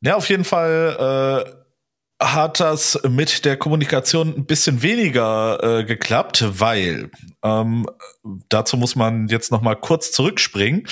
Ja, 0.00 0.16
auf 0.16 0.28
jeden 0.28 0.44
Fall 0.44 1.44
äh, 1.48 1.60
hat 2.20 2.60
das 2.60 3.00
mit 3.08 3.44
der 3.44 3.56
Kommunikation 3.56 4.34
ein 4.36 4.44
bisschen 4.44 4.82
weniger 4.82 5.62
äh, 5.62 5.84
geklappt, 5.84 6.44
weil 6.60 7.10
ähm, 7.42 7.86
dazu 8.48 8.76
muss 8.76 8.94
man 8.94 9.28
jetzt 9.28 9.50
noch 9.50 9.62
mal 9.62 9.74
kurz 9.74 10.12
zurückspringen. 10.12 10.86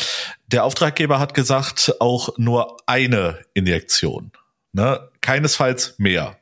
Der 0.47 0.65
Auftraggeber 0.65 1.19
hat 1.19 1.35
gesagt, 1.35 1.97
auch 2.01 2.31
nur 2.39 2.79
eine 2.87 3.39
Injektion, 3.53 4.33
ne? 4.73 5.11
keinesfalls 5.21 5.99
mehr. 5.99 6.39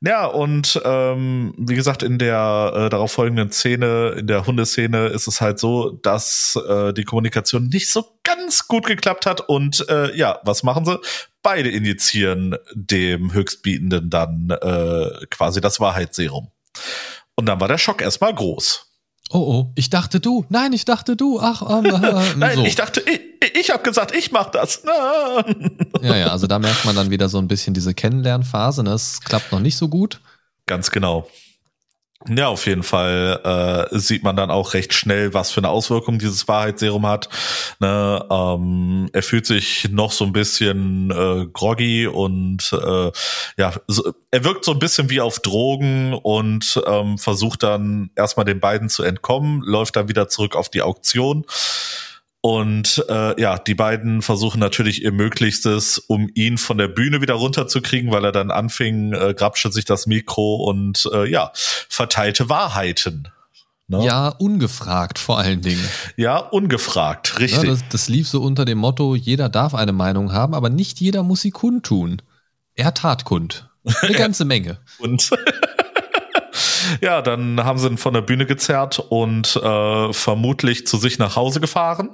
Ja, 0.00 0.26
und 0.26 0.80
ähm, 0.84 1.54
wie 1.56 1.74
gesagt, 1.74 2.02
in 2.02 2.18
der 2.18 2.72
äh, 2.74 2.88
darauf 2.90 3.12
folgenden 3.12 3.50
Szene, 3.50 4.16
in 4.18 4.26
der 4.26 4.46
Hundeszene, 4.46 5.06
ist 5.06 5.26
es 5.26 5.40
halt 5.40 5.58
so, 5.58 5.90
dass 5.90 6.58
äh, 6.68 6.92
die 6.92 7.04
Kommunikation 7.04 7.68
nicht 7.68 7.88
so 7.88 8.04
ganz 8.22 8.68
gut 8.68 8.86
geklappt 8.86 9.24
hat. 9.26 9.40
Und 9.48 9.88
äh, 9.88 10.14
ja, 10.16 10.40
was 10.44 10.62
machen 10.62 10.84
sie? 10.84 11.00
Beide 11.42 11.70
injizieren 11.70 12.56
dem 12.74 13.32
Höchstbietenden 13.32 14.10
dann 14.10 14.50
äh, 14.50 15.26
quasi 15.30 15.60
das 15.60 15.80
Wahrheitsserum. 15.80 16.50
Und 17.36 17.46
dann 17.46 17.60
war 17.60 17.68
der 17.68 17.78
Schock 17.78 18.02
erstmal 18.02 18.34
groß. 18.34 18.86
Oh, 19.30 19.38
oh, 19.38 19.72
ich 19.74 19.90
dachte 19.90 20.20
du. 20.20 20.44
Nein, 20.48 20.72
ich 20.72 20.84
dachte 20.84 21.16
du. 21.16 21.40
Ach, 21.40 21.62
ähm, 21.62 21.86
äh, 21.86 22.34
Nein, 22.36 22.56
so. 22.56 22.64
ich 22.64 22.74
dachte, 22.74 23.00
ich, 23.00 23.20
ich 23.54 23.70
habe 23.70 23.82
gesagt, 23.82 24.14
ich 24.14 24.32
mach 24.32 24.50
das. 24.50 24.82
Ja, 26.02 26.16
ja, 26.16 26.26
also 26.26 26.46
da 26.46 26.58
merkt 26.58 26.84
man 26.84 26.94
dann 26.94 27.10
wieder 27.10 27.30
so 27.30 27.38
ein 27.38 27.48
bisschen 27.48 27.72
diese 27.72 27.94
Kennenlernphase. 27.94 28.82
Ne? 28.82 28.90
Es 28.90 29.20
klappt 29.22 29.52
noch 29.52 29.60
nicht 29.60 29.76
so 29.76 29.88
gut. 29.88 30.20
Ganz 30.66 30.90
genau. 30.90 31.26
Ja, 32.28 32.48
auf 32.48 32.66
jeden 32.66 32.82
Fall 32.82 33.88
äh, 33.92 33.98
sieht 33.98 34.22
man 34.22 34.36
dann 34.36 34.50
auch 34.50 34.74
recht 34.74 34.94
schnell, 34.94 35.34
was 35.34 35.50
für 35.50 35.60
eine 35.60 35.68
Auswirkung 35.68 36.18
dieses 36.18 36.48
Wahrheitsserum 36.48 37.06
hat. 37.06 37.28
Ne, 37.80 38.24
ähm, 38.30 39.10
er 39.12 39.22
fühlt 39.22 39.44
sich 39.46 39.88
noch 39.90 40.10
so 40.10 40.24
ein 40.24 40.32
bisschen 40.32 41.10
äh, 41.10 41.46
groggy 41.52 42.06
und 42.06 42.72
äh, 42.72 43.10
ja, 43.58 43.74
so, 43.88 44.12
er 44.30 44.44
wirkt 44.44 44.64
so 44.64 44.72
ein 44.72 44.78
bisschen 44.78 45.10
wie 45.10 45.20
auf 45.20 45.40
Drogen 45.40 46.14
und 46.14 46.82
ähm, 46.86 47.18
versucht 47.18 47.62
dann 47.62 48.10
erstmal 48.16 48.46
den 48.46 48.60
beiden 48.60 48.88
zu 48.88 49.02
entkommen, 49.02 49.60
läuft 49.62 49.96
dann 49.96 50.08
wieder 50.08 50.28
zurück 50.28 50.56
auf 50.56 50.70
die 50.70 50.82
Auktion. 50.82 51.44
Und 52.44 53.02
äh, 53.08 53.40
ja, 53.40 53.56
die 53.56 53.74
beiden 53.74 54.20
versuchen 54.20 54.58
natürlich 54.58 55.02
ihr 55.02 55.12
Möglichstes, 55.12 55.96
um 55.96 56.28
ihn 56.34 56.58
von 56.58 56.76
der 56.76 56.88
Bühne 56.88 57.22
wieder 57.22 57.32
runterzukriegen, 57.32 58.10
weil 58.10 58.22
er 58.22 58.32
dann 58.32 58.50
anfing, 58.50 59.14
äh, 59.14 59.32
grapschte 59.32 59.72
sich 59.72 59.86
das 59.86 60.06
Mikro 60.06 60.56
und 60.56 61.08
äh, 61.14 61.26
ja, 61.26 61.52
verteilte 61.54 62.50
Wahrheiten. 62.50 63.28
Ne? 63.88 64.04
Ja, 64.04 64.28
ungefragt 64.28 65.18
vor 65.18 65.38
allen 65.38 65.62
Dingen. 65.62 65.88
ja, 66.18 66.36
ungefragt, 66.36 67.30
Ja, 67.32 67.38
richtig. 67.38 67.66
das, 67.66 67.80
das 67.88 68.08
lief 68.10 68.28
so 68.28 68.42
unter 68.42 68.66
dem 68.66 68.76
Motto, 68.76 69.14
jeder 69.14 69.48
darf 69.48 69.74
eine 69.74 69.94
Meinung 69.94 70.34
haben, 70.34 70.52
aber 70.52 70.68
nicht 70.68 71.00
jeder 71.00 71.22
muss 71.22 71.40
sie 71.40 71.50
kundtun. 71.50 72.20
Er 72.74 72.92
tat 72.92 73.24
kund. 73.24 73.70
Eine 74.02 74.12
ganze 74.18 74.44
Menge. 74.44 74.80
Und 74.98 75.30
ja, 77.00 77.22
dann 77.22 77.64
haben 77.64 77.78
sie 77.78 77.88
ihn 77.88 77.96
von 77.96 78.12
der 78.12 78.20
Bühne 78.20 78.44
gezerrt 78.44 78.98
und 78.98 79.56
äh, 79.56 80.12
vermutlich 80.12 80.86
zu 80.86 80.98
sich 80.98 81.18
nach 81.18 81.36
Hause 81.36 81.60
gefahren. 81.60 82.10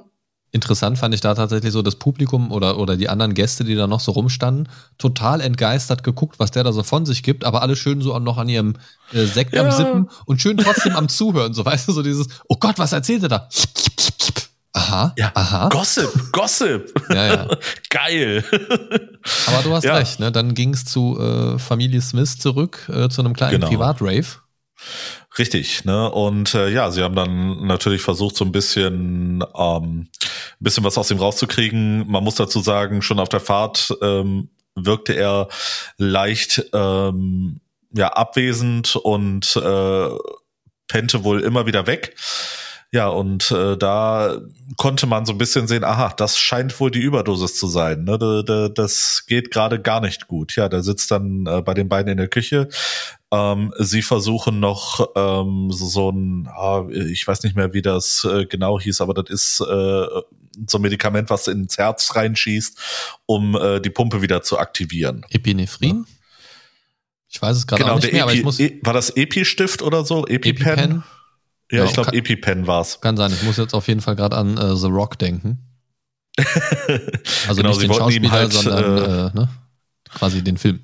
Interessant 0.52 0.98
fand 0.98 1.14
ich 1.14 1.20
da 1.20 1.34
tatsächlich 1.34 1.72
so 1.72 1.80
das 1.82 1.94
Publikum 1.96 2.50
oder, 2.50 2.78
oder 2.78 2.96
die 2.96 3.08
anderen 3.08 3.34
Gäste, 3.34 3.62
die 3.62 3.76
da 3.76 3.86
noch 3.86 4.00
so 4.00 4.10
rumstanden, 4.12 4.68
total 4.98 5.40
entgeistert 5.40 6.02
geguckt, 6.02 6.38
was 6.40 6.50
der 6.50 6.64
da 6.64 6.72
so 6.72 6.82
von 6.82 7.06
sich 7.06 7.22
gibt, 7.22 7.44
aber 7.44 7.62
alle 7.62 7.76
schön 7.76 8.00
so 8.02 8.18
noch 8.18 8.36
an 8.38 8.48
ihrem 8.48 8.74
äh, 9.12 9.24
Sekt 9.26 9.56
am 9.56 9.66
Ja. 9.66 9.72
Sippen 9.72 10.10
und 10.26 10.42
schön 10.42 10.56
trotzdem 10.56 10.96
am 10.96 11.08
Zuhören, 11.08 11.54
so 11.54 11.64
weißt 11.64 11.86
du, 11.88 11.92
so 11.92 12.02
dieses, 12.02 12.26
oh 12.48 12.56
Gott, 12.58 12.78
was 12.80 12.92
erzählt 12.92 13.22
er 13.22 13.28
da? 13.28 13.48
Aha, 14.72 15.12
Ja. 15.16 15.32
aha. 15.34 15.68
Gossip, 15.68 16.10
Gossip. 16.32 16.94
Ja, 17.10 17.26
ja. 17.26 17.48
Geil. 17.90 18.44
Aber 19.46 19.62
du 19.64 19.72
hast 19.74 19.84
Ja. 19.84 19.96
recht, 19.96 20.20
ne? 20.20 20.30
Dann 20.30 20.54
ging 20.54 20.72
es 20.74 20.84
zu 20.84 21.18
äh, 21.18 21.58
Familie 21.58 22.00
Smith 22.00 22.38
zurück, 22.38 22.88
äh, 22.92 23.08
zu 23.08 23.20
einem 23.20 23.34
kleinen 23.34 23.54
Genau. 23.60 23.68
Privatrave. 23.68 24.26
Richtig, 25.38 25.84
ne? 25.84 26.10
Und 26.10 26.54
äh, 26.54 26.68
ja, 26.70 26.90
sie 26.90 27.02
haben 27.02 27.14
dann 27.14 27.66
natürlich 27.66 28.02
versucht, 28.02 28.36
so 28.36 28.44
ein 28.44 28.50
bisschen, 28.52 29.44
ähm, 29.56 30.08
bisschen 30.58 30.82
was 30.84 30.98
aus 30.98 31.10
ihm 31.10 31.18
rauszukriegen. 31.18 32.10
Man 32.10 32.24
muss 32.24 32.34
dazu 32.34 32.60
sagen, 32.60 33.00
schon 33.00 33.20
auf 33.20 33.28
der 33.28 33.40
Fahrt 33.40 33.94
ähm, 34.02 34.50
wirkte 34.74 35.12
er 35.14 35.48
leicht 35.98 36.64
ähm, 36.72 37.60
ja 37.92 38.08
abwesend 38.08 38.96
und 38.96 39.54
äh, 39.56 40.08
pennte 40.88 41.22
wohl 41.22 41.40
immer 41.42 41.64
wieder 41.66 41.86
weg. 41.86 42.16
Ja, 42.92 43.06
und 43.06 43.52
äh, 43.52 43.76
da 43.76 44.40
konnte 44.76 45.06
man 45.06 45.24
so 45.24 45.30
ein 45.32 45.38
bisschen 45.38 45.68
sehen, 45.68 45.84
aha, 45.84 46.12
das 46.16 46.36
scheint 46.38 46.80
wohl 46.80 46.90
die 46.90 46.98
Überdosis 46.98 47.54
zu 47.56 47.68
sein. 47.68 48.02
Ne? 48.02 48.18
Da- 48.18 48.42
da- 48.42 48.68
Das 48.68 49.26
geht 49.28 49.52
gerade 49.52 49.80
gar 49.80 50.00
nicht 50.00 50.26
gut. 50.26 50.56
Ja, 50.56 50.68
der 50.68 50.82
sitzt 50.82 51.12
dann 51.12 51.46
äh, 51.46 51.62
bei 51.62 51.72
den 51.74 51.88
beiden 51.88 52.10
in 52.10 52.18
der 52.18 52.26
Küche. 52.26 52.68
Ähm, 53.32 53.72
sie 53.78 54.02
versuchen 54.02 54.58
noch 54.58 55.08
ähm, 55.14 55.70
so, 55.70 55.86
so 55.86 56.10
ein, 56.10 56.48
ah, 56.48 56.84
ich 56.90 57.26
weiß 57.26 57.42
nicht 57.44 57.54
mehr, 57.54 57.72
wie 57.72 57.82
das 57.82 58.26
äh, 58.28 58.46
genau 58.46 58.80
hieß, 58.80 59.00
aber 59.00 59.14
das 59.14 59.30
ist 59.30 59.60
äh, 59.60 59.64
so 60.66 60.78
ein 60.78 60.82
Medikament, 60.82 61.30
was 61.30 61.46
ins 61.46 61.78
Herz 61.78 62.14
reinschießt, 62.16 62.78
um 63.26 63.54
äh, 63.54 63.80
die 63.80 63.90
Pumpe 63.90 64.20
wieder 64.20 64.42
zu 64.42 64.58
aktivieren. 64.58 65.24
Epinephrin? 65.30 66.06
Ich 67.28 67.40
weiß 67.40 67.56
es 67.56 67.66
gerade 67.68 67.92
auch 67.92 68.00
nicht 68.00 68.12
mehr, 68.12 68.24
aber 68.24 68.32
ich 68.34 68.42
muss 68.42 68.58
E- 68.58 68.80
war 68.82 68.92
das 68.92 69.10
Epi-Stift 69.10 69.82
oder 69.82 70.04
so? 70.04 70.26
EpiPen? 70.26 70.66
EpiPen? 70.66 71.04
Ja, 71.70 71.78
Ja, 71.78 71.84
ich 71.84 71.92
glaube 71.92 72.12
EpiPen 72.12 72.66
war's. 72.66 73.00
Kann 73.00 73.16
sein, 73.16 73.32
ich 73.32 73.42
muss 73.44 73.56
jetzt 73.58 73.74
auf 73.74 73.86
jeden 73.86 74.00
Fall 74.00 74.16
gerade 74.16 74.36
an 74.36 74.56
äh, 74.58 74.74
The 74.74 74.88
Rock 74.88 75.18
denken. 75.18 75.58
Also 77.46 77.62
Genau, 77.62 77.68
nicht 77.70 77.80
sie 77.80 77.86
den 77.86 77.94
Schauspieler, 77.94 78.30
halt, 78.32 78.52
sondern 78.52 78.98
äh, 78.98 79.26
äh, 79.28 79.30
ne? 79.34 79.48
quasi 80.12 80.42
den 80.42 80.56
Film. 80.56 80.80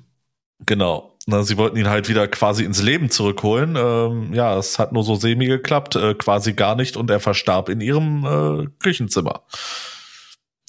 Genau. 0.65 1.16
Na, 1.29 1.43
sie 1.43 1.57
wollten 1.57 1.75
ihn 1.75 1.89
halt 1.89 2.07
wieder 2.07 2.25
quasi 2.29 2.63
ins 2.63 2.81
Leben 2.81 3.09
zurückholen. 3.09 3.75
Ähm, 3.75 4.33
ja, 4.33 4.57
es 4.57 4.79
hat 4.79 4.93
nur 4.93 5.03
so 5.03 5.15
semi 5.15 5.45
geklappt, 5.45 5.97
äh, 5.97 6.13
quasi 6.13 6.53
gar 6.53 6.75
nicht 6.75 6.95
und 6.95 7.09
er 7.09 7.19
verstarb 7.19 7.67
in 7.67 7.81
ihrem 7.81 8.23
äh, 8.25 8.67
Küchenzimmer. 8.79 9.41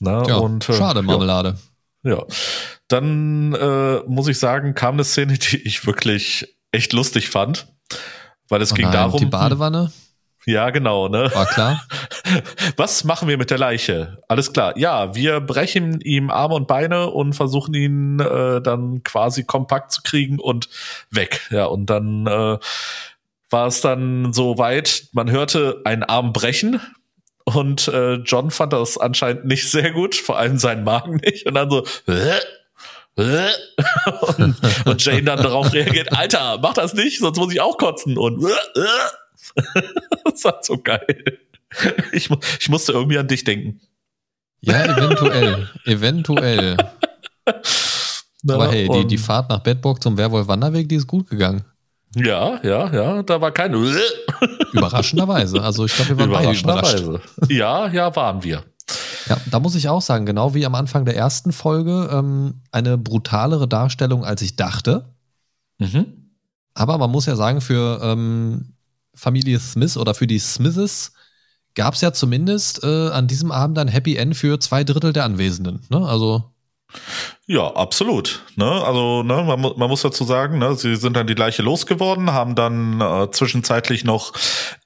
Na, 0.01 0.27
Ja, 0.27 0.37
und, 0.37 0.69
äh, 0.69 0.75
schade, 0.75 1.03
Marmelade. 1.03 1.57
Ja. 2.03 2.17
ja. 2.17 2.23
Dann 2.89 3.55
äh, 3.55 4.01
muss 4.09 4.27
ich 4.27 4.39
sagen, 4.39 4.75
kam 4.75 4.95
eine 4.95 5.05
Szene, 5.05 5.39
die 5.39 5.59
ich 5.59 5.87
wirklich 5.87 6.57
echt 6.73 6.93
lustig 6.93 7.31
fand. 7.31 7.69
Weil 8.49 8.61
es 8.61 8.73
Oh 8.73 8.75
ging 8.75 8.87
nein, 8.87 8.95
darum. 8.95 9.19
die 9.21 9.27
Badewanne, 9.27 9.93
Ja, 10.47 10.71
genau, 10.71 11.09
ne? 11.09 11.31
war 11.35 11.47
klar. 11.47 11.83
Was 12.77 13.05
machen 13.05 13.29
wir 13.29 13.37
mit 13.37 13.51
der 13.51 13.59
Leiche? 13.59 14.19
Alles 14.29 14.53
klar. 14.53 14.77
Ja, 14.79 15.15
wir 15.15 15.41
brechen 15.41 16.01
ihm 16.01 16.31
Arme 16.31 16.55
und 16.55 16.67
Beine 16.67 17.11
und 17.11 17.35
versuchen 17.35 17.75
ihn 17.75 18.21
äh, 18.21 18.63
dann 18.63 19.03
quasi 19.03 19.45
kompakt 19.45 19.93
zu 19.93 20.03
kriegen 20.03 20.39
und 20.39 20.69
weg. 21.11 21.47
Ja, 21.51 21.67
und 21.67 21.87
dann 21.87 22.27
äh, 22.27 22.59
war 23.51 23.67
es 23.67 23.81
dann 23.81 24.33
so 24.33 24.59
weit, 24.59 25.09
man 25.13 25.31
hörte 25.31 25.83
einen 25.85 26.03
Arm 26.03 26.33
brechen. 26.33 26.81
Und 27.45 27.89
äh, 27.89 28.15
John 28.17 28.51
fand 28.51 28.75
das 28.75 28.99
anscheinend 28.99 29.47
nicht 29.47 29.71
sehr 29.71 29.91
gut, 29.93 30.15
vor 30.15 30.39
allem 30.39 30.59
seinen 30.59 30.85
Magen 30.85 31.17
nicht. 31.17 31.47
Und 31.47 31.55
dann 31.55 31.71
so, 31.71 31.85
"Hä? 32.07 32.35
Hä?" 33.17 33.49
und, 34.37 34.57
und 34.85 35.05
Jane 35.05 35.23
dann 35.23 35.43
darauf 35.43 35.73
reagiert, 35.73 36.13
Alter, 36.17 36.59
mach 36.63 36.75
das 36.75 36.95
nicht, 36.95 37.19
sonst 37.21 37.39
muss 37.39 37.53
ich 37.53 37.61
auch 37.61 37.79
kotzen. 37.79 38.19
Und 38.19 38.45
das 40.25 40.45
war 40.45 40.59
so 40.63 40.79
geil. 40.79 41.39
Ich, 42.13 42.31
ich 42.61 42.69
musste 42.69 42.93
irgendwie 42.93 43.19
an 43.19 43.29
dich 43.29 43.45
denken. 43.45 43.81
Ja, 44.61 44.85
eventuell. 44.85 45.69
eventuell. 45.85 46.77
Aber 48.49 48.71
hey, 48.71 48.89
die, 48.89 49.07
die 49.07 49.19
Fahrt 49.19 49.51
nach 49.51 49.61
Bedburg 49.61 50.03
zum 50.03 50.17
Werwolf-Wanderweg, 50.17 50.89
die 50.89 50.97
ist 50.97 51.07
gut 51.07 51.29
gegangen. 51.29 51.65
Ja, 52.15 52.59
ja, 52.63 52.93
ja, 52.93 53.23
da 53.23 53.41
war 53.41 53.53
kein 53.53 53.75
Überraschenderweise. 54.73 55.63
Also 55.63 55.85
ich 55.85 55.95
glaube, 55.95 56.11
wir 56.11 56.19
waren 56.19 56.31
beide 56.31 56.59
überrascht. 56.59 57.01
Überraschenderweise. 57.01 57.55
Ja, 57.55 57.89
ja, 57.89 58.17
waren 58.17 58.43
wir. 58.43 58.65
Ja, 59.29 59.37
da 59.51 59.61
muss 59.61 59.75
ich 59.75 59.89
auch 59.89 60.01
sagen, 60.01 60.25
genau 60.25 60.55
wie 60.55 60.65
am 60.65 60.75
Anfang 60.75 61.05
der 61.05 61.17
ersten 61.17 61.53
Folge, 61.53 62.09
ähm, 62.11 62.63
eine 62.73 62.97
brutalere 62.97 63.69
Darstellung, 63.69 64.25
als 64.25 64.41
ich 64.41 64.57
dachte. 64.57 65.15
Mhm. 65.79 66.31
Aber 66.75 66.97
man 66.97 67.11
muss 67.11 67.27
ja 67.27 67.37
sagen, 67.37 67.61
für 67.61 68.01
ähm, 68.03 68.75
Familie 69.19 69.59
Smith 69.59 69.97
oder 69.97 70.15
für 70.15 70.27
die 70.27 70.39
Smiths 70.39 71.13
gab 71.75 71.95
es 71.95 72.01
ja 72.01 72.13
zumindest 72.13 72.83
äh, 72.83 73.09
an 73.11 73.27
diesem 73.27 73.53
Abend 73.53 73.79
ein 73.79 73.89
Happy 73.89 74.17
End 74.17 74.37
für 74.37 74.59
zwei 74.61 74.85
Drittel 74.85 75.13
der 75.13 75.25
Anwesenden. 75.25 75.87
Ne? 75.91 75.99
Also 76.07 76.45
Ja, 77.47 77.69
absolut. 77.75 78.43
Ne? 78.57 78.65
Also 78.67 79.23
ne, 79.23 79.43
man, 79.43 79.61
man 79.61 79.89
muss 79.89 80.03
dazu 80.03 80.25
sagen, 80.25 80.59
ne, 80.59 80.75
sie 80.75 80.97
sind 80.97 81.17
dann 81.17 81.27
die 81.27 81.35
Leiche 81.35 81.63
losgeworden, 81.63 82.33
haben 82.33 82.55
dann 82.55 83.01
äh, 83.01 83.31
zwischenzeitlich 83.31 84.05
noch 84.05 84.33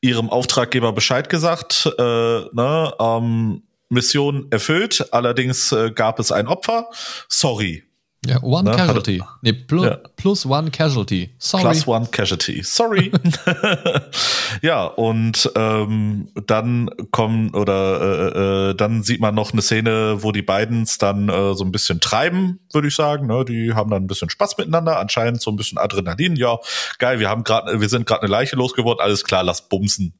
ihrem 0.01 0.29
Auftraggeber 0.31 0.93
Bescheid 0.93 1.29
gesagt, 1.29 1.93
äh, 1.99 2.03
ne, 2.03 2.93
ähm, 2.99 3.63
Mission 3.89 4.47
erfüllt, 4.51 5.13
allerdings 5.13 5.71
äh, 5.73 5.91
gab 5.91 6.19
es 6.19 6.33
ein 6.33 6.49
Opfer. 6.49 6.89
Sorry, 7.29 7.85
ja, 8.25 8.41
One 8.43 8.71
Ne, 8.71 8.77
Casualty. 8.77 9.23
Nee, 9.41 9.53
plu 9.53 9.85
Ja. 9.85 9.99
plus 10.17 10.47
One 10.47 10.71
Casualty. 10.71 11.35
Sorry. 11.39 11.65
Plus 11.65 11.89
one 11.89 12.07
casualty. 12.07 12.63
Sorry. 12.63 13.11
ja, 14.63 14.85
und 14.85 15.51
ähm, 15.57 16.29
dann 16.47 16.89
kommen 17.11 17.51
oder 17.55 18.01
äh, 18.01 18.71
äh, 18.71 18.75
dann 18.75 19.03
sieht 19.03 19.21
man 19.21 19.35
noch 19.35 19.53
eine 19.53 19.63
Szene, 19.63 20.23
wo 20.23 20.31
die 20.31 20.43
beiden 20.43 20.83
es 20.83 20.99
dann 20.99 21.29
äh, 21.29 21.55
so 21.55 21.65
ein 21.65 21.73
bisschen 21.73 22.01
treiben, 22.01 22.61
würde 22.73 22.89
ich 22.89 22.95
sagen. 22.95 23.27
Ne? 23.27 23.45
Die 23.45 23.75
haben 23.75 23.91
dann 23.91 24.05
ein 24.05 24.07
bisschen 24.07 24.31
Spaß 24.31 24.57
miteinander, 24.59 25.01
anscheinend 25.01 25.43
so 25.43 25.51
ein 25.51 25.57
bisschen 25.57 25.79
Adrenalin. 25.79 26.37
Ja, 26.37 26.59
geil, 26.99 27.19
wir 27.19 27.29
haben 27.29 27.43
gerade, 27.43 27.81
wir 27.81 27.89
sind 27.89 28.07
gerade 28.07 28.23
eine 28.23 28.31
Leiche 28.31 28.55
losgeworden, 28.55 29.01
alles 29.01 29.25
klar, 29.25 29.43
lass 29.43 29.69
bumsen. 29.69 30.15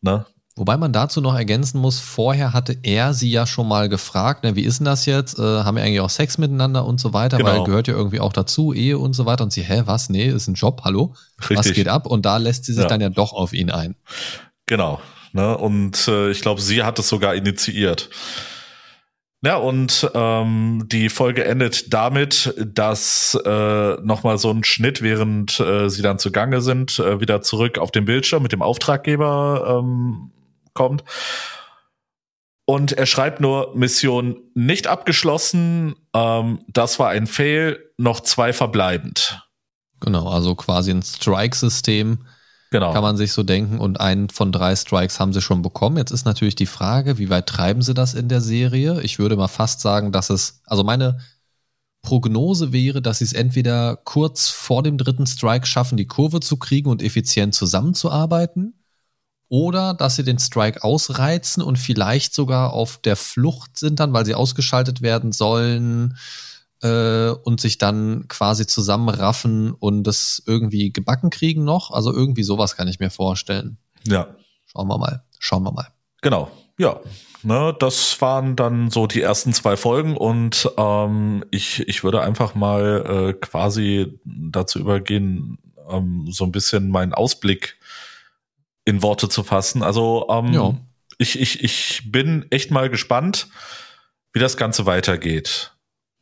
Ne? 0.00 0.24
Wobei 0.60 0.76
man 0.76 0.92
dazu 0.92 1.22
noch 1.22 1.34
ergänzen 1.34 1.80
muss, 1.80 2.00
vorher 2.00 2.52
hatte 2.52 2.76
er 2.82 3.14
sie 3.14 3.30
ja 3.30 3.46
schon 3.46 3.66
mal 3.66 3.88
gefragt, 3.88 4.44
ne, 4.44 4.56
wie 4.56 4.62
ist 4.62 4.78
denn 4.78 4.84
das 4.84 5.06
jetzt? 5.06 5.38
Äh, 5.38 5.42
haben 5.42 5.74
wir 5.78 5.82
eigentlich 5.82 6.00
auch 6.00 6.10
Sex 6.10 6.36
miteinander 6.36 6.84
und 6.84 7.00
so 7.00 7.14
weiter, 7.14 7.38
Genau. 7.38 7.48
weil 7.50 7.64
gehört 7.64 7.88
ja 7.88 7.94
irgendwie 7.94 8.20
auch 8.20 8.34
dazu, 8.34 8.74
Ehe 8.74 8.98
und 8.98 9.14
so 9.14 9.24
weiter. 9.24 9.42
Und 9.42 9.54
sie, 9.54 9.62
hä, 9.62 9.84
was? 9.86 10.10
Nee, 10.10 10.26
ist 10.26 10.48
ein 10.48 10.54
Job, 10.54 10.82
hallo? 10.84 11.14
Was 11.38 11.50
Richtig. 11.64 11.76
geht 11.76 11.88
ab? 11.88 12.06
Und 12.06 12.26
da 12.26 12.36
lässt 12.36 12.66
sie 12.66 12.74
sich 12.74 12.82
Ja. 12.82 12.88
dann 12.88 13.00
ja 13.00 13.08
doch 13.08 13.32
auf 13.32 13.54
ihn 13.54 13.70
ein. 13.70 13.96
Genau. 14.66 15.00
Ne? 15.32 15.56
Und 15.56 16.06
äh, 16.08 16.30
ich 16.30 16.42
glaube, 16.42 16.60
sie 16.60 16.82
hat 16.82 16.98
es 16.98 17.08
sogar 17.08 17.34
initiiert. 17.34 18.10
Ja, 19.42 19.56
und 19.56 20.10
ähm, 20.12 20.84
die 20.92 21.08
Folge 21.08 21.46
endet 21.46 21.94
damit, 21.94 22.52
dass 22.62 23.34
äh, 23.46 23.94
nochmal 24.02 24.36
so 24.36 24.50
ein 24.50 24.62
Schnitt, 24.64 25.00
während 25.00 25.58
äh, 25.58 25.88
sie 25.88 26.02
dann 26.02 26.18
zugange 26.18 26.60
sind, 26.60 26.98
äh, 26.98 27.18
wieder 27.18 27.40
zurück 27.40 27.78
auf 27.78 27.90
den 27.90 28.04
Bildschirm 28.04 28.42
mit 28.42 28.52
dem 28.52 28.60
Auftraggeber 28.60 29.80
ähm, 29.82 30.30
kommt. 30.74 31.04
Und 32.64 32.92
er 32.92 33.06
schreibt 33.06 33.40
nur, 33.40 33.74
Mission 33.74 34.36
nicht 34.54 34.86
abgeschlossen, 34.86 35.96
ähm, 36.14 36.60
das 36.68 36.98
war 36.98 37.08
ein 37.08 37.26
Fail, 37.26 37.80
noch 37.96 38.20
zwei 38.20 38.52
verbleibend. 38.52 39.42
Genau, 40.00 40.28
also 40.28 40.54
quasi 40.54 40.92
ein 40.92 41.02
Strike-System, 41.02 42.24
Genau. 42.70 42.92
kann 42.92 43.02
man 43.02 43.16
sich 43.16 43.32
so 43.32 43.42
denken. 43.42 43.80
Und 43.80 44.00
einen 44.00 44.30
von 44.30 44.52
drei 44.52 44.76
Strikes 44.76 45.18
haben 45.18 45.32
sie 45.32 45.42
schon 45.42 45.62
bekommen. 45.62 45.96
Jetzt 45.96 46.12
ist 46.12 46.24
natürlich 46.24 46.54
die 46.54 46.66
Frage, 46.66 47.18
wie 47.18 47.28
weit 47.28 47.46
treiben 47.46 47.82
sie 47.82 47.94
das 47.94 48.14
in 48.14 48.28
der 48.28 48.40
Serie? 48.40 49.00
Ich 49.02 49.18
würde 49.18 49.36
mal 49.36 49.48
fast 49.48 49.80
sagen, 49.80 50.12
dass 50.12 50.30
es, 50.30 50.62
also 50.66 50.84
meine 50.84 51.18
Prognose 52.02 52.72
wäre, 52.72 53.02
dass 53.02 53.18
sie 53.18 53.24
es 53.24 53.32
entweder 53.32 53.96
kurz 53.96 54.48
vor 54.48 54.82
dem 54.84 54.96
dritten 54.96 55.26
Strike 55.26 55.66
schaffen, 55.66 55.96
die 55.96 56.06
Kurve 56.06 56.40
zu 56.40 56.56
kriegen 56.56 56.88
und 56.88 57.02
effizient 57.02 57.54
zusammenzuarbeiten. 57.54 58.79
Oder 59.50 59.94
dass 59.94 60.14
sie 60.14 60.22
den 60.22 60.38
Strike 60.38 60.84
ausreizen 60.84 61.60
und 61.60 61.76
vielleicht 61.76 62.34
sogar 62.34 62.72
auf 62.72 62.98
der 62.98 63.16
Flucht 63.16 63.76
sind 63.76 63.98
dann, 63.98 64.12
weil 64.12 64.24
sie 64.24 64.36
ausgeschaltet 64.36 65.02
werden 65.02 65.32
sollen 65.32 66.16
äh, 66.82 67.30
und 67.30 67.60
sich 67.60 67.76
dann 67.76 68.28
quasi 68.28 68.68
zusammenraffen 68.68 69.72
und 69.72 70.04
das 70.04 70.40
irgendwie 70.46 70.92
gebacken 70.92 71.30
kriegen 71.30 71.64
noch. 71.64 71.90
Also 71.90 72.12
irgendwie 72.12 72.44
sowas 72.44 72.76
kann 72.76 72.86
ich 72.86 73.00
mir 73.00 73.10
vorstellen. 73.10 73.76
ja. 74.06 74.28
Schauen 74.66 74.86
wir 74.86 74.98
mal. 74.98 75.24
Schauen 75.40 75.64
wir 75.64 75.72
mal. 75.72 75.88
Genau, 76.22 76.48
ja. 76.78 77.00
Ne, 77.42 77.74
das 77.76 78.20
waren 78.20 78.54
dann 78.54 78.90
so 78.90 79.08
die 79.08 79.20
ersten 79.20 79.52
zwei 79.52 79.76
Folgen 79.76 80.16
und 80.16 80.70
ähm, 80.76 81.44
ich, 81.50 81.80
ich 81.88 82.04
würde 82.04 82.20
einfach 82.20 82.54
mal 82.54 83.30
äh, 83.30 83.32
quasi 83.32 84.20
dazu 84.24 84.78
übergehen, 84.78 85.58
ähm, 85.88 86.28
so 86.30 86.44
ein 86.44 86.52
bisschen 86.52 86.88
meinen 86.90 87.14
Ausblick 87.14 87.79
in 88.84 89.02
Worte 89.02 89.28
zu 89.28 89.42
fassen. 89.42 89.82
Also 89.82 90.26
ähm, 90.30 90.52
Ja. 90.52 90.74
ich, 91.18 91.38
ich, 91.40 91.62
ich 91.62 92.10
bin 92.10 92.46
echt 92.50 92.70
mal 92.70 92.90
gespannt, 92.90 93.48
wie 94.32 94.40
das 94.40 94.56
Ganze 94.56 94.86
weitergeht. 94.86 95.72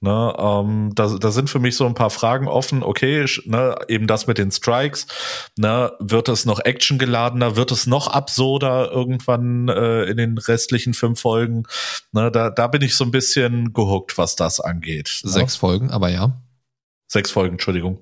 Ne, 0.00 0.32
ähm, 0.38 0.92
da, 0.94 1.08
da 1.18 1.32
sind 1.32 1.50
für 1.50 1.58
mich 1.58 1.74
so 1.74 1.84
ein 1.84 1.94
paar 1.94 2.10
Fragen 2.10 2.46
offen. 2.46 2.84
Okay, 2.84 3.26
ne, 3.46 3.74
eben 3.88 4.06
das 4.06 4.28
mit 4.28 4.38
den 4.38 4.52
Strikes. 4.52 5.08
Ne, 5.56 5.90
wird 5.98 6.28
es 6.28 6.46
noch 6.46 6.60
actiongeladener? 6.60 7.56
Wird 7.56 7.72
es 7.72 7.88
noch 7.88 8.06
absurder 8.06 8.92
irgendwann 8.92 9.68
äh, 9.68 10.04
in 10.04 10.16
den 10.16 10.38
restlichen 10.38 10.94
fünf 10.94 11.20
Folgen? 11.20 11.64
Ne, 12.12 12.30
da, 12.30 12.48
da 12.50 12.68
bin 12.68 12.82
ich 12.82 12.94
so 12.94 13.02
ein 13.02 13.10
bisschen 13.10 13.72
gehuckt, 13.72 14.18
was 14.18 14.36
das 14.36 14.60
angeht. 14.60 15.20
Ne? 15.24 15.32
Sechs 15.32 15.56
Folgen, 15.56 15.90
aber 15.90 16.10
ja. 16.10 16.40
Sechs 17.08 17.32
Folgen, 17.32 17.54
Entschuldigung 17.54 17.98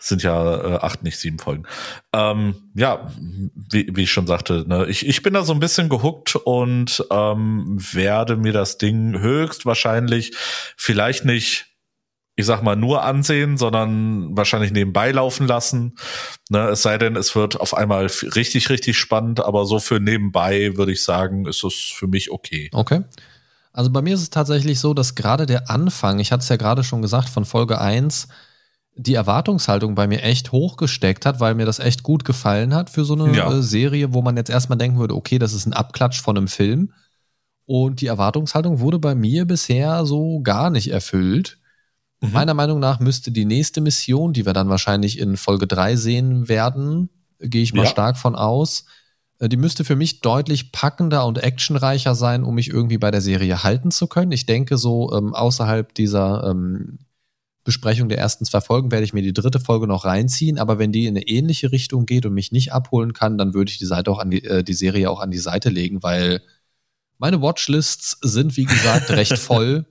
sind 0.00 0.22
ja 0.22 0.56
äh, 0.56 0.78
acht, 0.78 1.02
nicht 1.02 1.18
sieben 1.18 1.38
Folgen. 1.38 1.64
Ähm, 2.12 2.70
ja, 2.74 3.10
wie, 3.54 3.88
wie 3.94 4.02
ich 4.02 4.10
schon 4.10 4.26
sagte, 4.26 4.64
ne, 4.66 4.86
ich, 4.86 5.06
ich 5.06 5.22
bin 5.22 5.34
da 5.34 5.44
so 5.44 5.52
ein 5.52 5.60
bisschen 5.60 5.88
gehuckt 5.88 6.36
und 6.36 7.04
ähm, 7.10 7.78
werde 7.92 8.36
mir 8.36 8.52
das 8.52 8.78
Ding 8.78 9.18
höchstwahrscheinlich 9.20 10.34
vielleicht 10.76 11.24
nicht, 11.24 11.66
ich 12.34 12.46
sag 12.46 12.62
mal, 12.62 12.76
nur 12.76 13.04
ansehen, 13.04 13.58
sondern 13.58 14.36
wahrscheinlich 14.36 14.72
nebenbei 14.72 15.12
laufen 15.12 15.46
lassen. 15.46 15.96
Ne, 16.48 16.68
es 16.68 16.82
sei 16.82 16.96
denn, 16.96 17.14
es 17.16 17.36
wird 17.36 17.60
auf 17.60 17.74
einmal 17.74 18.06
richtig, 18.06 18.70
richtig 18.70 18.98
spannend, 18.98 19.40
aber 19.40 19.66
so 19.66 19.78
für 19.78 20.00
nebenbei 20.00 20.76
würde 20.76 20.92
ich 20.92 21.04
sagen, 21.04 21.46
ist 21.46 21.62
es 21.62 21.74
für 21.74 22.06
mich 22.06 22.30
okay. 22.30 22.70
Okay. 22.72 23.04
Also 23.72 23.90
bei 23.90 24.02
mir 24.02 24.14
ist 24.14 24.22
es 24.22 24.30
tatsächlich 24.30 24.80
so, 24.80 24.94
dass 24.94 25.14
gerade 25.14 25.46
der 25.46 25.70
Anfang, 25.70 26.18
ich 26.18 26.32
hatte 26.32 26.42
es 26.42 26.48
ja 26.48 26.56
gerade 26.56 26.82
schon 26.82 27.02
gesagt, 27.02 27.28
von 27.28 27.44
Folge 27.44 27.80
eins 27.80 28.28
die 29.00 29.14
Erwartungshaltung 29.14 29.94
bei 29.94 30.06
mir 30.06 30.22
echt 30.22 30.52
hochgesteckt 30.52 31.24
hat, 31.24 31.40
weil 31.40 31.54
mir 31.54 31.66
das 31.66 31.78
echt 31.78 32.02
gut 32.02 32.24
gefallen 32.24 32.74
hat 32.74 32.90
für 32.90 33.04
so 33.04 33.14
eine 33.14 33.34
ja. 33.34 33.50
Äh, 33.50 33.62
Serie, 33.62 34.12
wo 34.12 34.20
man 34.20 34.36
jetzt 34.36 34.50
erstmal 34.50 34.78
denken 34.78 34.98
würde, 34.98 35.14
okay, 35.14 35.38
das 35.38 35.52
ist 35.52 35.66
ein 35.66 35.72
Abklatsch 35.72 36.20
von 36.20 36.36
einem 36.36 36.48
Film. 36.48 36.92
Und 37.64 38.00
die 38.00 38.06
Erwartungshaltung 38.06 38.80
wurde 38.80 38.98
bei 38.98 39.14
mir 39.14 39.46
bisher 39.46 40.04
so 40.04 40.40
gar 40.40 40.70
nicht 40.70 40.90
erfüllt. 40.90 41.58
Mhm. 42.20 42.32
Meiner 42.32 42.54
Meinung 42.54 42.78
nach 42.78 43.00
müsste 43.00 43.30
die 43.32 43.44
nächste 43.46 43.80
Mission, 43.80 44.32
die 44.32 44.44
wir 44.44 44.52
dann 44.52 44.68
wahrscheinlich 44.68 45.18
in 45.18 45.36
Folge 45.36 45.66
3 45.66 45.96
sehen 45.96 46.48
werden, 46.48 47.08
gehe 47.38 47.62
ich 47.62 47.72
mal 47.72 47.84
ja. 47.84 47.90
stark 47.90 48.18
von 48.18 48.34
aus, 48.34 48.84
äh, 49.38 49.48
die 49.48 49.56
müsste 49.56 49.84
für 49.84 49.96
mich 49.96 50.20
deutlich 50.20 50.72
packender 50.72 51.26
und 51.26 51.42
actionreicher 51.42 52.14
sein, 52.14 52.44
um 52.44 52.54
mich 52.54 52.68
irgendwie 52.68 52.98
bei 52.98 53.10
der 53.10 53.22
Serie 53.22 53.62
halten 53.62 53.90
zu 53.90 54.08
können. 54.08 54.32
Ich 54.32 54.44
denke, 54.44 54.76
so 54.76 55.12
ähm, 55.14 55.34
außerhalb 55.34 55.94
dieser 55.94 56.50
ähm, 56.50 56.98
Besprechung 57.70 58.08
der 58.08 58.18
ersten 58.18 58.44
zwei 58.44 58.60
Folgen 58.60 58.90
werde 58.90 59.04
ich 59.04 59.12
mir 59.12 59.22
die 59.22 59.32
dritte 59.32 59.60
Folge 59.60 59.86
noch 59.86 60.04
reinziehen, 60.04 60.58
aber 60.58 60.80
wenn 60.80 60.90
die 60.90 61.06
in 61.06 61.16
eine 61.16 61.28
ähnliche 61.28 61.70
Richtung 61.70 62.04
geht 62.04 62.26
und 62.26 62.34
mich 62.34 62.50
nicht 62.50 62.72
abholen 62.72 63.12
kann, 63.12 63.38
dann 63.38 63.54
würde 63.54 63.70
ich 63.70 63.78
die 63.78 63.86
Seite 63.86 64.10
auch 64.10 64.18
an 64.18 64.30
die, 64.30 64.44
äh, 64.44 64.64
die 64.64 64.74
Serie 64.74 65.08
auch 65.08 65.20
an 65.20 65.30
die 65.30 65.38
Seite 65.38 65.70
legen, 65.70 66.02
weil 66.02 66.42
meine 67.18 67.40
Watchlists 67.40 68.18
sind, 68.22 68.56
wie 68.56 68.64
gesagt, 68.64 69.08
recht 69.10 69.38
voll. 69.38 69.86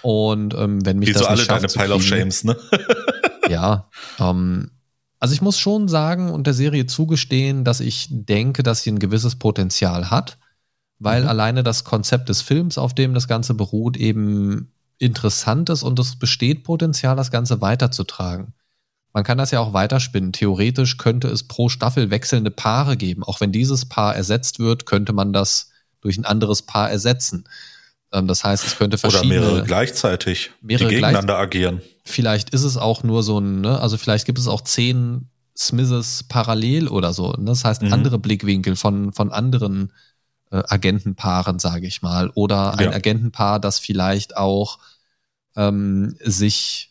Und 0.00 0.54
ähm, 0.54 0.86
wenn 0.86 0.98
mich 0.98 1.10
wie 1.10 1.12
das 1.12 1.22
so 1.22 1.28
alle 1.28 1.44
deine 1.44 1.66
Pile 1.66 1.94
of 1.94 2.02
Shames, 2.02 2.44
ne? 2.44 2.56
ja, 3.50 3.90
ähm, 4.18 4.70
also 5.20 5.34
ich 5.34 5.42
muss 5.42 5.58
schon 5.58 5.88
sagen 5.88 6.30
und 6.30 6.46
der 6.46 6.54
Serie 6.54 6.86
zugestehen, 6.86 7.62
dass 7.62 7.80
ich 7.80 8.08
denke, 8.10 8.62
dass 8.62 8.82
sie 8.82 8.92
ein 8.92 9.00
gewisses 9.00 9.36
Potenzial 9.36 10.10
hat, 10.10 10.38
weil 10.98 11.24
mhm. 11.24 11.28
alleine 11.28 11.62
das 11.62 11.84
Konzept 11.84 12.30
des 12.30 12.40
Films, 12.40 12.78
auf 12.78 12.94
dem 12.94 13.12
das 13.12 13.28
Ganze 13.28 13.52
beruht, 13.52 13.98
eben 13.98 14.72
interessant 14.98 15.70
ist 15.70 15.82
und 15.82 15.98
es 15.98 16.16
besteht 16.16 16.64
Potenzial, 16.64 17.16
das 17.16 17.30
Ganze 17.30 17.60
weiterzutragen. 17.60 18.54
Man 19.12 19.24
kann 19.24 19.38
das 19.38 19.50
ja 19.50 19.60
auch 19.60 19.72
weiterspinnen. 19.72 20.32
Theoretisch 20.32 20.96
könnte 20.98 21.28
es 21.28 21.42
pro 21.42 21.68
Staffel 21.68 22.10
wechselnde 22.10 22.50
Paare 22.50 22.96
geben. 22.96 23.24
Auch 23.24 23.40
wenn 23.40 23.52
dieses 23.52 23.86
Paar 23.86 24.14
ersetzt 24.14 24.58
wird, 24.58 24.86
könnte 24.86 25.12
man 25.12 25.32
das 25.32 25.70
durch 26.00 26.18
ein 26.18 26.24
anderes 26.24 26.62
Paar 26.62 26.90
ersetzen. 26.90 27.48
Ähm, 28.12 28.26
das 28.26 28.44
heißt, 28.44 28.66
es 28.66 28.76
könnte 28.76 28.98
verschiedene. 28.98 29.40
Oder 29.40 29.48
mehrere 29.48 29.66
gleichzeitig, 29.66 30.50
mehrere 30.60 30.88
die 30.88 30.96
gegeneinander 30.96 31.34
gleich, 31.34 31.46
agieren. 31.46 31.82
Vielleicht 32.04 32.50
ist 32.50 32.64
es 32.64 32.76
auch 32.76 33.02
nur 33.02 33.22
so 33.22 33.38
ein, 33.38 33.60
ne? 33.60 33.80
also 33.80 33.96
vielleicht 33.96 34.26
gibt 34.26 34.38
es 34.38 34.46
auch 34.46 34.60
zehn 34.60 35.28
Smiths 35.56 36.22
parallel 36.22 36.88
oder 36.88 37.12
so. 37.12 37.32
Ne? 37.32 37.46
Das 37.46 37.64
heißt, 37.64 37.82
mhm. 37.82 37.92
andere 37.92 38.18
Blickwinkel 38.18 38.76
von, 38.76 39.12
von 39.12 39.32
anderen 39.32 39.92
äh, 40.50 40.62
Agentenpaaren, 40.66 41.58
sage 41.58 41.86
ich 41.86 42.02
mal, 42.02 42.30
oder 42.34 42.78
ein 42.78 42.90
ja. 42.90 42.92
Agentenpaar, 42.92 43.60
das 43.60 43.78
vielleicht 43.78 44.36
auch 44.36 44.78
ähm, 45.56 46.16
sich 46.20 46.88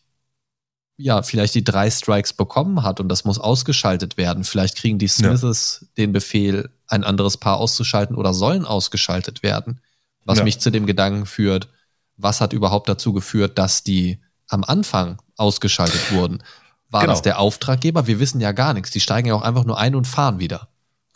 ja, 1.00 1.22
vielleicht 1.22 1.54
die 1.54 1.64
drei 1.64 1.92
Strikes 1.92 2.34
bekommen 2.34 2.82
hat 2.82 3.00
und 3.00 3.08
das 3.08 3.24
muss 3.24 3.38
ausgeschaltet 3.38 4.18
werden. 4.18 4.44
Vielleicht 4.44 4.78
kriegen 4.78 4.98
die 4.98 5.08
Smiths 5.08 5.80
ja. 5.82 5.88
den 5.98 6.12
Befehl, 6.12 6.72
ein 6.88 7.04
anderes 7.04 7.38
Paar 7.38 7.58
auszuschalten 7.58 8.16
oder 8.16 8.34
sollen 8.34 8.66
ausgeschaltet 8.66 9.44
werden. 9.44 9.80
Was 10.26 10.40
ja. 10.40 10.44
mich 10.44 10.60
zu 10.60 10.72
dem 10.72 10.88
Gedanken 10.88 11.28
führt, 11.28 11.70
was 12.18 12.42
hat 12.42 12.52
überhaupt 12.52 12.90
dazu 12.90 13.14
geführt, 13.14 13.60
dass 13.60 13.84
die 13.84 14.20
am 14.48 14.64
Anfang 14.64 15.22
ausgeschaltet 15.38 16.12
wurden? 16.12 16.42
War 16.90 17.02
genau. 17.02 17.14
das 17.14 17.22
der 17.22 17.40
Auftraggeber? 17.40 18.08
Wir 18.08 18.20
wissen 18.20 18.42
ja 18.42 18.52
gar 18.52 18.74
nichts. 18.74 18.92
Die 18.92 19.00
steigen 19.00 19.28
ja 19.28 19.36
auch 19.36 19.42
einfach 19.44 19.66
nur 19.66 19.78
ein 19.78 19.94
und 19.94 20.08
fahren 20.08 20.40
wieder. 20.40 20.70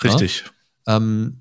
Richtig. 0.03 0.43
Ja? 0.85 0.97
Ähm, 0.97 1.40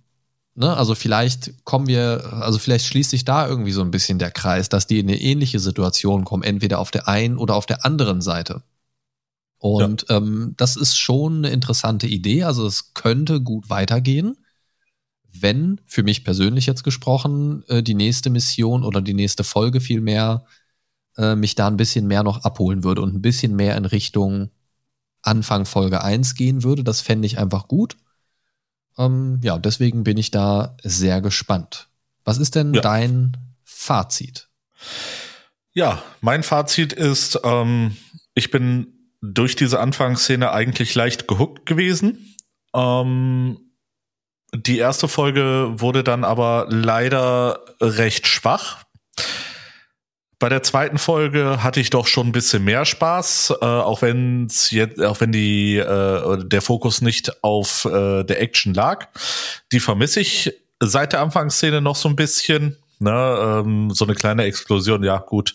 Ne? 0.55 0.77
Also 0.77 0.95
vielleicht 0.95 1.65
kommen 1.65 1.87
wir, 1.87 2.33
also 2.33 2.59
vielleicht 2.59 2.87
schließt 2.87 3.11
sich 3.11 3.25
da 3.25 3.49
irgendwie 3.49 3.73
so 3.73 3.83
ein 3.83 3.91
bisschen 3.91 4.19
der 4.19 4.31
Kreis, 4.31 4.69
dass 4.69 4.87
die 4.87 4.99
in 4.99 5.09
eine 5.09 5.21
ähnliche 5.21 5.61
Situation 5.61 6.25
kommen, 6.25 6.43
entweder 6.43 6.79
auf 6.79 6.91
der 6.91 7.09
einen 7.09 7.39
oder 7.39 7.55
auf 7.55 7.67
der 7.67 7.85
anderen 7.85 8.21
Seite. 8.21 8.63
Und 9.59 10.07
ja. 10.09 10.17
ähm, 10.17 10.55
das 10.57 10.77
ist 10.77 10.97
schon 10.97 11.39
eine 11.39 11.51
interessante 11.51 12.07
Idee. 12.07 12.45
Also 12.45 12.67
es 12.67 12.95
könnte 12.95 13.41
gut 13.41 13.69
weitergehen, 13.71 14.39
wenn, 15.33 15.81
für 15.87 16.03
mich 16.03 16.25
persönlich 16.25 16.67
jetzt 16.67 16.83
gesprochen, 16.83 17.63
äh, 17.69 17.83
die 17.83 17.95
nächste 17.95 18.31
Mission 18.31 18.85
oder 18.85 19.01
die 19.03 19.15
nächste 19.15 19.45
Folge 19.45 19.81
vielmehr 19.81 20.45
äh, 21.17 21.37
mich 21.37 21.55
da 21.55 21.69
ein 21.69 21.77
bisschen 21.77 22.07
mehr 22.07 22.23
noch 22.23 22.45
abholen 22.45 22.85
würde 22.85 23.03
und 23.03 23.15
ein 23.15 23.23
bisschen 23.23 23.55
mehr 23.55 23.77
in 23.77 23.85
Richtung 23.85 24.51
Anfang 25.23 25.67
Folge 25.67 26.03
1 26.03 26.35
gehen 26.35 26.63
würde. 26.63 26.83
Das 26.83 27.03
fände 27.03 27.27
ich 27.27 27.39
einfach 27.39 27.69
gut. 27.69 27.97
Ähm, 29.01 29.41
ja, 29.43 29.59
deswegen 29.59 30.05
bin 30.05 30.19
ich 30.19 30.31
da 30.31 30.77
sehr 30.83 31.23
gespannt. 31.23 31.89
Was 32.25 32.39
ist 32.39 32.55
denn 32.55 32.75
ja. 32.75 32.83
dein 32.83 33.37
Fazit? 33.65 34.49
Ja, 35.73 36.03
mein 36.21 36.43
Fazit 36.43 36.93
ist, 36.93 37.41
ähm, 37.45 37.97
ich 38.35 38.51
bin 38.51 39.15
durch 39.23 39.57
diese 39.57 39.81
Anfangsszene 39.81 40.53
eigentlich 40.53 40.95
leicht 40.95 41.29
gehuckt 41.29 41.65
gewesen. 41.65 42.37
Ähm, 42.75 43.59
die 44.55 44.79
erste 44.79 45.09
Folge 45.09 45.73
wurde 45.77 46.05
dann 46.05 46.25
aber 46.25 46.67
leider 46.69 47.61
recht 47.81 48.27
schwach. 48.27 48.85
Bei 50.41 50.49
der 50.49 50.63
zweiten 50.63 50.97
Folge 50.97 51.63
hatte 51.63 51.81
ich 51.81 51.91
doch 51.91 52.07
schon 52.07 52.29
ein 52.29 52.33
bisschen 52.33 52.65
mehr 52.65 52.87
Spaß, 52.87 53.53
äh, 53.61 53.65
auch 53.65 54.01
wenn 54.01 54.49
jetzt, 54.71 54.99
auch 55.03 55.21
wenn 55.21 55.33
die 55.33 55.77
äh, 55.77 56.45
der 56.45 56.63
Fokus 56.63 57.03
nicht 57.03 57.45
auf 57.45 57.85
äh, 57.85 58.25
der 58.25 58.41
Action 58.41 58.73
lag. 58.73 59.09
Die 59.71 59.81
vermisse 59.81 60.21
ich 60.21 60.51
seit 60.81 61.13
der 61.13 61.21
Anfangsszene 61.21 61.83
noch 61.83 61.95
so 61.95 62.09
ein 62.09 62.17
bisschen. 62.17 62.79
Ne, 63.03 63.11
ähm, 63.11 63.91
so 63.91 64.05
eine 64.05 64.15
kleine 64.15 64.45
Explosion, 64.45 65.03
ja 65.03 65.19
gut, 65.19 65.55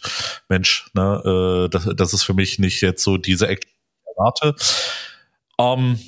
Mensch, 0.50 0.90
ne, 0.96 1.66
äh, 1.66 1.70
das, 1.70 1.88
das 1.96 2.14
ist 2.14 2.24
für 2.24 2.34
mich 2.34 2.58
nicht 2.58 2.82
jetzt 2.82 3.04
so 3.04 3.18
diese 3.18 3.48
Action 3.48 3.72
erwarte. 4.18 4.56
Ähm, 5.60 6.00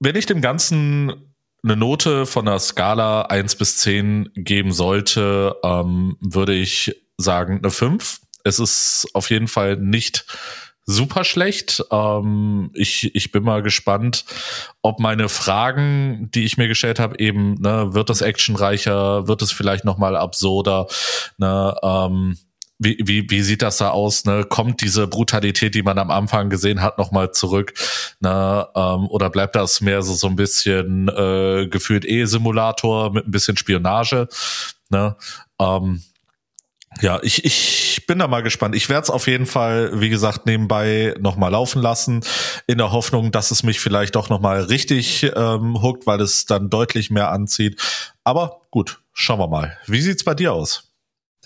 wenn 0.00 0.16
ich 0.16 0.24
dem 0.24 0.40
Ganzen 0.40 1.34
eine 1.62 1.76
Note 1.76 2.24
von 2.24 2.46
der 2.46 2.58
Skala 2.60 3.22
eins 3.22 3.56
bis 3.56 3.76
zehn 3.76 4.30
geben 4.34 4.72
sollte, 4.72 5.56
ähm, 5.62 6.16
würde 6.20 6.54
ich 6.54 6.94
sagen 7.18 7.58
eine 7.58 7.70
5. 7.70 8.20
Es 8.44 8.58
ist 8.58 9.08
auf 9.12 9.30
jeden 9.30 9.48
Fall 9.48 9.76
nicht 9.76 10.24
super 10.86 11.22
schlecht. 11.24 11.84
Ähm, 11.90 12.70
ich, 12.72 13.14
ich 13.14 13.30
bin 13.30 13.42
mal 13.42 13.62
gespannt, 13.62 14.24
ob 14.80 15.00
meine 15.00 15.28
Fragen, 15.28 16.30
die 16.32 16.44
ich 16.44 16.56
mir 16.56 16.66
gestellt 16.66 16.98
habe, 16.98 17.18
eben, 17.18 17.54
ne, 17.60 17.92
wird 17.92 18.08
es 18.08 18.22
actionreicher, 18.22 19.28
wird 19.28 19.42
es 19.42 19.52
vielleicht 19.52 19.84
nochmal 19.84 20.16
absurder, 20.16 20.86
ne, 21.36 21.74
ähm, 21.82 22.38
wie, 22.78 22.96
wie, 23.04 23.28
wie 23.28 23.42
sieht 23.42 23.62
das 23.62 23.78
da 23.78 23.90
aus? 23.90 24.24
Ne? 24.24 24.44
Kommt 24.44 24.80
diese 24.82 25.08
Brutalität, 25.08 25.74
die 25.74 25.82
man 25.82 25.98
am 25.98 26.10
Anfang 26.12 26.48
gesehen 26.48 26.80
hat, 26.80 26.96
nochmal 26.96 27.32
zurück? 27.32 27.74
Ne? 28.20 28.68
Ähm, 28.74 29.08
oder 29.08 29.30
bleibt 29.30 29.56
das 29.56 29.80
mehr 29.80 30.02
so, 30.02 30.14
so 30.14 30.28
ein 30.28 30.36
bisschen 30.36 31.08
äh, 31.08 31.66
gefühlt 31.68 32.04
E-Simulator 32.04 33.12
mit 33.12 33.26
ein 33.26 33.32
bisschen 33.32 33.56
Spionage? 33.56 34.28
Ne? 34.90 35.16
Ähm, 35.58 36.02
ja, 37.00 37.20
ich, 37.22 37.44
ich 37.44 38.06
bin 38.06 38.18
da 38.18 38.26
mal 38.26 38.42
gespannt. 38.42 38.74
Ich 38.74 38.88
werde 38.88 39.04
es 39.04 39.10
auf 39.10 39.26
jeden 39.26 39.46
Fall, 39.46 40.00
wie 40.00 40.08
gesagt, 40.08 40.46
nebenbei 40.46 41.14
nochmal 41.20 41.52
laufen 41.52 41.82
lassen, 41.82 42.22
in 42.66 42.78
der 42.78 42.92
Hoffnung, 42.92 43.30
dass 43.30 43.50
es 43.50 43.62
mich 43.62 43.80
vielleicht 43.80 44.16
doch 44.16 44.28
nochmal 44.30 44.62
richtig 44.62 45.30
ähm, 45.36 45.80
hookt, 45.82 46.06
weil 46.06 46.20
es 46.20 46.46
dann 46.46 46.70
deutlich 46.70 47.10
mehr 47.10 47.30
anzieht. 47.30 47.80
Aber 48.24 48.62
gut, 48.70 49.00
schauen 49.12 49.38
wir 49.38 49.48
mal. 49.48 49.76
Wie 49.86 50.00
sieht's 50.00 50.24
bei 50.24 50.34
dir 50.34 50.52
aus? 50.52 50.84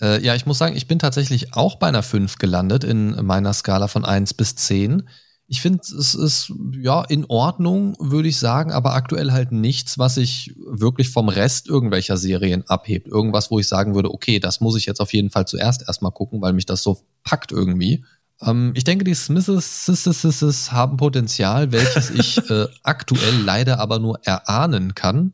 Äh, 0.01 0.21
ja, 0.23 0.33
ich 0.35 0.45
muss 0.45 0.57
sagen, 0.57 0.75
ich 0.75 0.87
bin 0.87 0.99
tatsächlich 0.99 1.53
auch 1.53 1.75
bei 1.75 1.87
einer 1.87 2.03
5 2.03 2.37
gelandet 2.37 2.83
in 2.83 3.25
meiner 3.25 3.53
Skala 3.53 3.87
von 3.87 4.05
1 4.05 4.33
bis 4.33 4.55
10. 4.55 5.07
ich 5.53 5.61
finde, 5.61 5.81
es 5.83 6.15
ist 6.15 6.51
ja 6.81 7.03
in 7.03 7.25
Ordnung, 7.25 7.95
würde 7.99 8.27
ich 8.27 8.39
sagen, 8.39 8.71
aber 8.71 8.95
aktuell 8.95 9.31
halt 9.31 9.51
nichts, 9.51 9.99
was 9.99 10.15
sich 10.15 10.51
wirklich 10.65 11.11
vom 11.11 11.29
Rest 11.29 11.69
irgendwelcher 11.69 12.17
Serien 12.17 12.63
abhebt. 12.67 13.07
Irgendwas, 13.07 13.51
wo 13.51 13.59
ich 13.59 13.67
sagen 13.67 13.93
würde, 13.93 14.11
okay, 14.11 14.39
das 14.39 14.61
muss 14.61 14.75
ich 14.75 14.87
jetzt 14.87 14.99
auf 14.99 15.13
jeden 15.13 15.29
Fall 15.29 15.45
zuerst 15.45 15.83
erstmal 15.87 16.11
gucken, 16.11 16.41
weil 16.41 16.53
mich 16.53 16.65
das 16.65 16.81
so 16.81 17.03
packt 17.23 17.51
irgendwie. 17.51 18.03
Ähm, 18.41 18.71
ich 18.73 18.83
denke, 18.83 19.03
die 19.03 19.13
Smiths 19.13 20.71
haben 20.71 20.97
Potenzial, 20.97 21.71
welches 21.71 22.09
ich 22.09 22.39
äh, 22.49 22.65
aktuell 22.81 23.43
leider 23.45 23.79
aber 23.79 23.99
nur 23.99 24.21
erahnen 24.23 24.95
kann. 24.95 25.33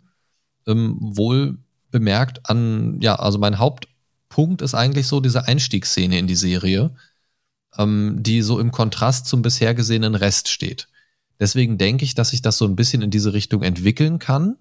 Ähm, 0.67 0.97
wohl 0.99 1.59
bemerkt 1.91 2.49
an, 2.49 2.99
ja, 2.99 3.15
also 3.15 3.39
mein 3.39 3.57
Hauptpunkt 3.57 4.61
ist 4.63 4.75
eigentlich 4.75 5.07
so 5.07 5.21
diese 5.21 5.47
Einstiegsszene 5.47 6.19
in 6.19 6.27
die 6.27 6.35
Serie 6.35 6.93
ähm, 7.77 8.17
die 8.19 8.41
so 8.41 8.59
im 8.59 8.71
Kontrast 8.71 9.27
zum 9.27 9.41
bisher 9.41 9.73
gesehenen 9.73 10.15
Rest 10.15 10.49
steht. 10.49 10.87
Deswegen 11.39 11.77
denke 11.77 12.03
ich, 12.03 12.15
dass 12.15 12.29
sich 12.29 12.41
das 12.41 12.57
so 12.57 12.65
ein 12.65 12.75
bisschen 12.75 13.01
in 13.01 13.11
diese 13.11 13.33
Richtung 13.33 13.63
entwickeln 13.63 14.19
kann. 14.19 14.57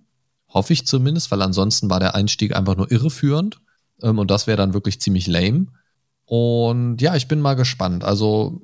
Hoffe 0.49 0.73
ich 0.73 0.87
zumindest, 0.87 1.31
weil 1.31 1.43
ansonsten 1.43 1.91
war 1.91 2.01
der 2.01 2.15
Einstieg 2.15 2.55
einfach 2.55 2.77
nur 2.77 2.91
irreführend. 2.91 3.61
Ähm, 4.03 4.19
und 4.19 4.31
das 4.31 4.47
wäre 4.47 4.57
dann 4.57 4.75
wirklich 4.75 5.01
ziemlich 5.01 5.27
lame. 5.27 5.67
Und 6.25 7.01
ja, 7.01 7.17
ich 7.17 7.27
bin 7.27 7.41
mal 7.41 7.55
gespannt. 7.55 8.05
Also 8.05 8.61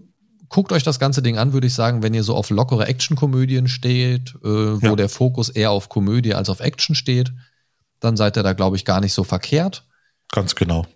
guckt 0.49 0.71
euch 0.71 0.83
das 0.83 0.99
ganze 0.99 1.23
Ding 1.23 1.39
an, 1.39 1.53
würde 1.53 1.67
ich 1.67 1.75
sagen, 1.75 2.03
wenn 2.03 2.15
ihr 2.15 2.23
so 2.23 2.37
auf 2.37 2.51
lockere 2.51 2.87
Actionkomödien 2.87 3.67
steht, 3.67 4.35
äh, 4.45 4.83
wo 4.83 4.87
ja. 4.87 4.97
der 4.97 5.09
Fokus 5.09 5.49
eher 5.49 5.71
auf 5.71 5.89
Komödie 5.89 6.35
als 6.35 6.49
auf 6.49 6.61
Action 6.61 6.95
steht, 6.95 7.33
dann 8.01 8.17
seid 8.17 8.37
ihr 8.37 8.43
da, 8.43 8.53
glaube 8.53 8.77
ich, 8.77 8.85
gar 8.85 9.01
nicht 9.01 9.15
so 9.15 9.25
verkehrt. 9.25 9.85
Ganz 10.31 10.55
genau. 10.55 10.87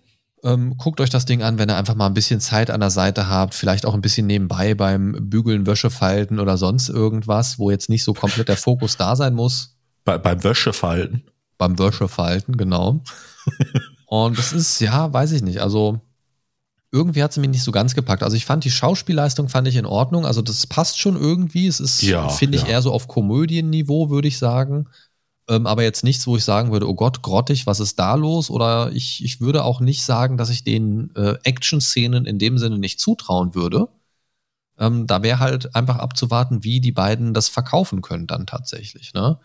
Ähm, 0.43 0.77
guckt 0.77 1.01
euch 1.01 1.09
das 1.09 1.25
Ding 1.25 1.43
an, 1.43 1.57
wenn 1.57 1.69
ihr 1.69 1.75
einfach 1.75 1.95
mal 1.95 2.07
ein 2.07 2.13
bisschen 2.13 2.39
Zeit 2.39 2.69
an 2.69 2.79
der 2.79 2.89
Seite 2.89 3.27
habt, 3.29 3.53
vielleicht 3.53 3.85
auch 3.85 3.93
ein 3.93 4.01
bisschen 4.01 4.27
nebenbei 4.27 4.73
beim 4.73 5.15
Bügeln, 5.29 5.65
Wäschefalten 5.65 6.39
oder 6.39 6.57
sonst 6.57 6.89
irgendwas, 6.89 7.59
wo 7.59 7.71
jetzt 7.71 7.89
nicht 7.89 8.03
so 8.03 8.13
komplett 8.13 8.47
der 8.47 8.57
Fokus 8.57 8.95
da 8.95 9.15
sein 9.15 9.33
muss. 9.33 9.75
Bei, 10.05 10.17
beim 10.17 10.43
Wäschefalten? 10.43 11.23
Beim 11.57 11.77
Wäschefalten, 11.77 12.55
genau. 12.55 13.01
Und 14.05 14.37
das 14.37 14.53
ist, 14.53 14.79
ja, 14.79 15.11
weiß 15.11 15.33
ich 15.33 15.41
nicht. 15.41 15.61
Also 15.61 15.99
irgendwie 16.91 17.21
hat 17.21 17.33
sie 17.33 17.41
mich 17.41 17.49
nicht 17.51 17.63
so 17.63 17.71
ganz 17.71 17.93
gepackt. 17.93 18.23
Also 18.23 18.35
ich 18.35 18.45
fand 18.45 18.63
die 18.63 18.71
Schauspielleistung 18.71 19.49
fand 19.49 19.67
ich 19.67 19.75
in 19.75 19.85
Ordnung. 19.85 20.25
Also 20.25 20.41
das 20.41 20.65
passt 20.65 20.99
schon 20.99 21.15
irgendwie. 21.15 21.67
Es 21.67 21.79
ist, 21.79 22.01
ja, 22.01 22.29
finde 22.29 22.57
ich, 22.57 22.63
ja. 22.63 22.69
eher 22.69 22.81
so 22.81 22.91
auf 22.91 23.07
Komödienniveau, 23.07 24.09
würde 24.09 24.27
ich 24.27 24.37
sagen 24.39 24.87
ähm, 25.49 25.65
aber 25.65 25.81
jetzt 25.81 26.03
nichts, 26.03 26.27
wo 26.27 26.37
ich 26.37 26.43
sagen 26.43 26.71
würde, 26.71 26.87
oh 26.87 26.93
Gott, 26.93 27.23
grottig, 27.23 27.65
was 27.65 27.79
ist 27.79 27.97
da 27.97 28.13
los? 28.13 28.51
Oder 28.51 28.91
ich, 28.91 29.23
ich 29.25 29.41
würde 29.41 29.63
auch 29.63 29.79
nicht 29.79 30.03
sagen, 30.05 30.37
dass 30.37 30.51
ich 30.51 30.63
den 30.63 31.13
äh, 31.15 31.35
Action-Szenen 31.43 32.25
in 32.25 32.37
dem 32.37 32.59
Sinne 32.59 32.77
nicht 32.77 32.99
zutrauen 32.99 33.55
würde. 33.55 33.87
Ähm, 34.77 35.07
da 35.07 35.23
wäre 35.23 35.39
halt 35.39 35.75
einfach 35.75 35.97
abzuwarten, 35.97 36.63
wie 36.63 36.79
die 36.81 36.91
beiden 36.91 37.33
das 37.33 37.49
verkaufen 37.49 38.03
können 38.03 38.27
dann 38.27 38.45
tatsächlich. 38.45 39.13
Ne? 39.15 39.39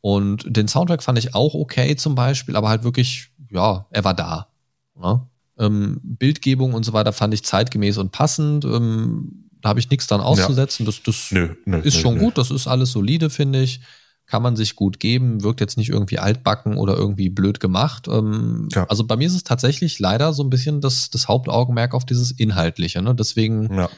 Und 0.00 0.44
den 0.46 0.68
Soundtrack 0.68 1.02
fand 1.02 1.18
ich 1.18 1.34
auch 1.34 1.54
okay 1.54 1.96
zum 1.96 2.14
Beispiel, 2.14 2.54
aber 2.54 2.68
halt 2.68 2.84
wirklich, 2.84 3.32
ja, 3.50 3.86
er 3.90 4.04
war 4.04 4.14
da. 4.14 4.46
Ne? 4.94 5.26
Ähm, 5.58 6.00
Bildgebung 6.04 6.74
und 6.74 6.84
so 6.84 6.92
weiter 6.92 7.12
fand 7.12 7.34
ich 7.34 7.44
zeitgemäß 7.44 7.98
und 7.98 8.12
passend. 8.12 8.64
Ähm, 8.64 9.50
da 9.60 9.70
habe 9.70 9.80
ich 9.80 9.90
nichts 9.90 10.06
dran 10.06 10.20
auszusetzen. 10.20 10.86
Ja. 10.86 10.92
Das, 10.92 11.02
das 11.02 11.32
nö, 11.32 11.56
nö, 11.64 11.78
ist 11.78 11.96
nö, 11.96 12.00
schon 12.00 12.18
gut, 12.18 12.38
das 12.38 12.52
ist 12.52 12.68
alles 12.68 12.92
solide, 12.92 13.30
finde 13.30 13.60
ich 13.60 13.80
kann 14.26 14.42
man 14.42 14.56
sich 14.56 14.74
gut 14.74 15.00
geben, 15.00 15.42
wirkt 15.42 15.60
jetzt 15.60 15.76
nicht 15.76 15.90
irgendwie 15.90 16.18
altbacken 16.18 16.78
oder 16.78 16.96
irgendwie 16.96 17.28
blöd 17.28 17.60
gemacht. 17.60 18.08
Ähm, 18.08 18.68
ja. 18.72 18.84
Also 18.88 19.04
bei 19.04 19.16
mir 19.16 19.26
ist 19.26 19.34
es 19.34 19.44
tatsächlich 19.44 19.98
leider 19.98 20.32
so 20.32 20.42
ein 20.42 20.50
bisschen 20.50 20.80
das, 20.80 21.10
das 21.10 21.28
Hauptaugenmerk 21.28 21.94
auf 21.94 22.06
dieses 22.06 22.30
Inhaltliche. 22.30 23.02
Ne? 23.02 23.14
Deswegen, 23.14 23.72
ja. 23.74 23.90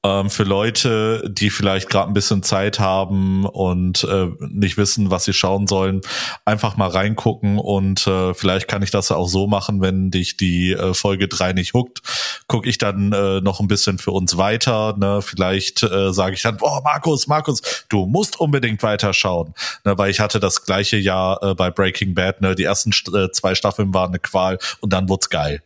ähm, 0.05 0.30
für 0.30 0.44
Leute, 0.44 1.28
die 1.28 1.51
vielleicht 1.51 1.88
gerade 1.90 2.09
ein 2.09 2.14
bisschen 2.14 2.42
Zeit 2.42 2.78
haben 2.78 3.44
und 3.44 4.05
äh, 4.05 4.28
nicht 4.38 4.76
wissen, 4.76 5.11
was 5.11 5.24
sie 5.24 5.32
schauen 5.32 5.66
sollen, 5.66 6.01
einfach 6.44 6.76
mal 6.76 6.88
reingucken 6.88 7.59
und 7.59 8.07
äh, 8.07 8.32
vielleicht 8.34 8.68
kann 8.68 8.82
ich 8.82 8.90
das 8.90 9.11
auch 9.11 9.28
so 9.28 9.46
machen, 9.46 9.80
wenn 9.80 10.11
dich 10.11 10.36
die 10.36 10.72
äh, 10.72 10.94
Folge 10.94 11.26
drei 11.28 11.53
nicht 11.53 11.74
huckt, 11.74 12.03
gucke 12.49 12.68
ich 12.68 12.78
dann 12.78 13.12
äh, 13.12 13.40
noch 13.40 13.61
ein 13.61 13.68
bisschen 13.68 13.99
für 13.99 14.11
uns 14.11 14.36
weiter. 14.36 14.96
Ne? 14.96 15.20
Vielleicht 15.22 15.82
äh, 15.82 16.12
sage 16.12 16.34
ich 16.34 16.42
dann, 16.42 16.57
boah, 16.57 16.82
Markus, 16.82 17.26
Markus, 17.26 17.84
du 17.88 18.07
musst 18.07 18.40
unbedingt 18.40 18.82
weiterschauen. 18.82 19.55
Ne? 19.84 19.96
Weil 19.96 20.11
ich 20.11 20.18
hatte 20.18 20.40
das 20.40 20.64
gleiche 20.64 20.96
Jahr 20.96 21.42
äh, 21.42 21.55
bei 21.55 21.70
Breaking 21.70 22.14
Bad, 22.14 22.40
ne? 22.40 22.55
die 22.55 22.64
ersten 22.64 22.90
äh, 23.14 23.30
zwei 23.30 23.55
Staffeln 23.55 23.92
waren 23.94 24.09
eine 24.09 24.18
Qual 24.18 24.59
und 24.80 24.92
dann 24.92 25.09
wurd's 25.09 25.28
geil. 25.28 25.62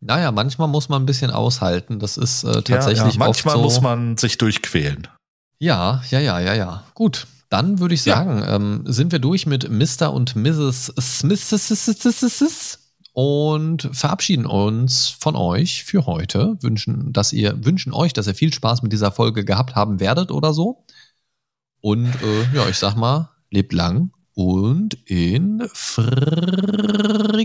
Naja, 0.00 0.32
manchmal 0.32 0.68
muss 0.68 0.88
man 0.88 1.02
ein 1.02 1.06
bisschen 1.06 1.30
aushalten. 1.30 1.98
Das 1.98 2.16
ist 2.16 2.44
äh, 2.44 2.62
tatsächlich 2.62 2.98
ja, 2.98 3.08
ja. 3.08 3.18
Manchmal 3.18 3.56
so. 3.56 3.62
muss 3.62 3.80
man 3.80 4.16
sich 4.16 4.38
durchquälen. 4.38 5.08
Ja, 5.58 6.02
ja, 6.10 6.20
ja, 6.20 6.40
ja, 6.40 6.54
ja. 6.54 6.84
Gut, 6.94 7.26
dann 7.48 7.78
würde 7.80 7.94
ich 7.94 8.02
sagen, 8.02 8.40
ja. 8.40 8.56
ähm, 8.56 8.82
sind 8.86 9.12
wir 9.12 9.18
durch 9.18 9.46
mit 9.46 9.70
Mr. 9.70 10.12
und 10.12 10.36
Mrs. 10.36 10.92
Smith 10.98 12.83
und 13.14 13.88
verabschieden 13.92 14.44
uns 14.44 15.08
von 15.08 15.36
euch 15.36 15.84
für 15.84 16.04
heute. 16.06 16.58
Wünschen, 16.60 17.12
dass 17.12 17.32
ihr 17.32 17.64
wünschen 17.64 17.92
euch, 17.92 18.12
dass 18.12 18.26
ihr 18.26 18.34
viel 18.34 18.52
Spaß 18.52 18.82
mit 18.82 18.92
dieser 18.92 19.12
Folge 19.12 19.44
gehabt 19.44 19.76
haben 19.76 20.00
werdet 20.00 20.32
oder 20.32 20.52
so. 20.52 20.84
Und 21.80 22.08
äh, 22.08 22.56
ja, 22.56 22.68
ich 22.68 22.76
sag 22.76 22.96
mal, 22.96 23.30
lebt 23.50 23.72
lang 23.72 24.10
und 24.34 24.94
in 25.08 25.62
Frikadellen. 25.72 27.44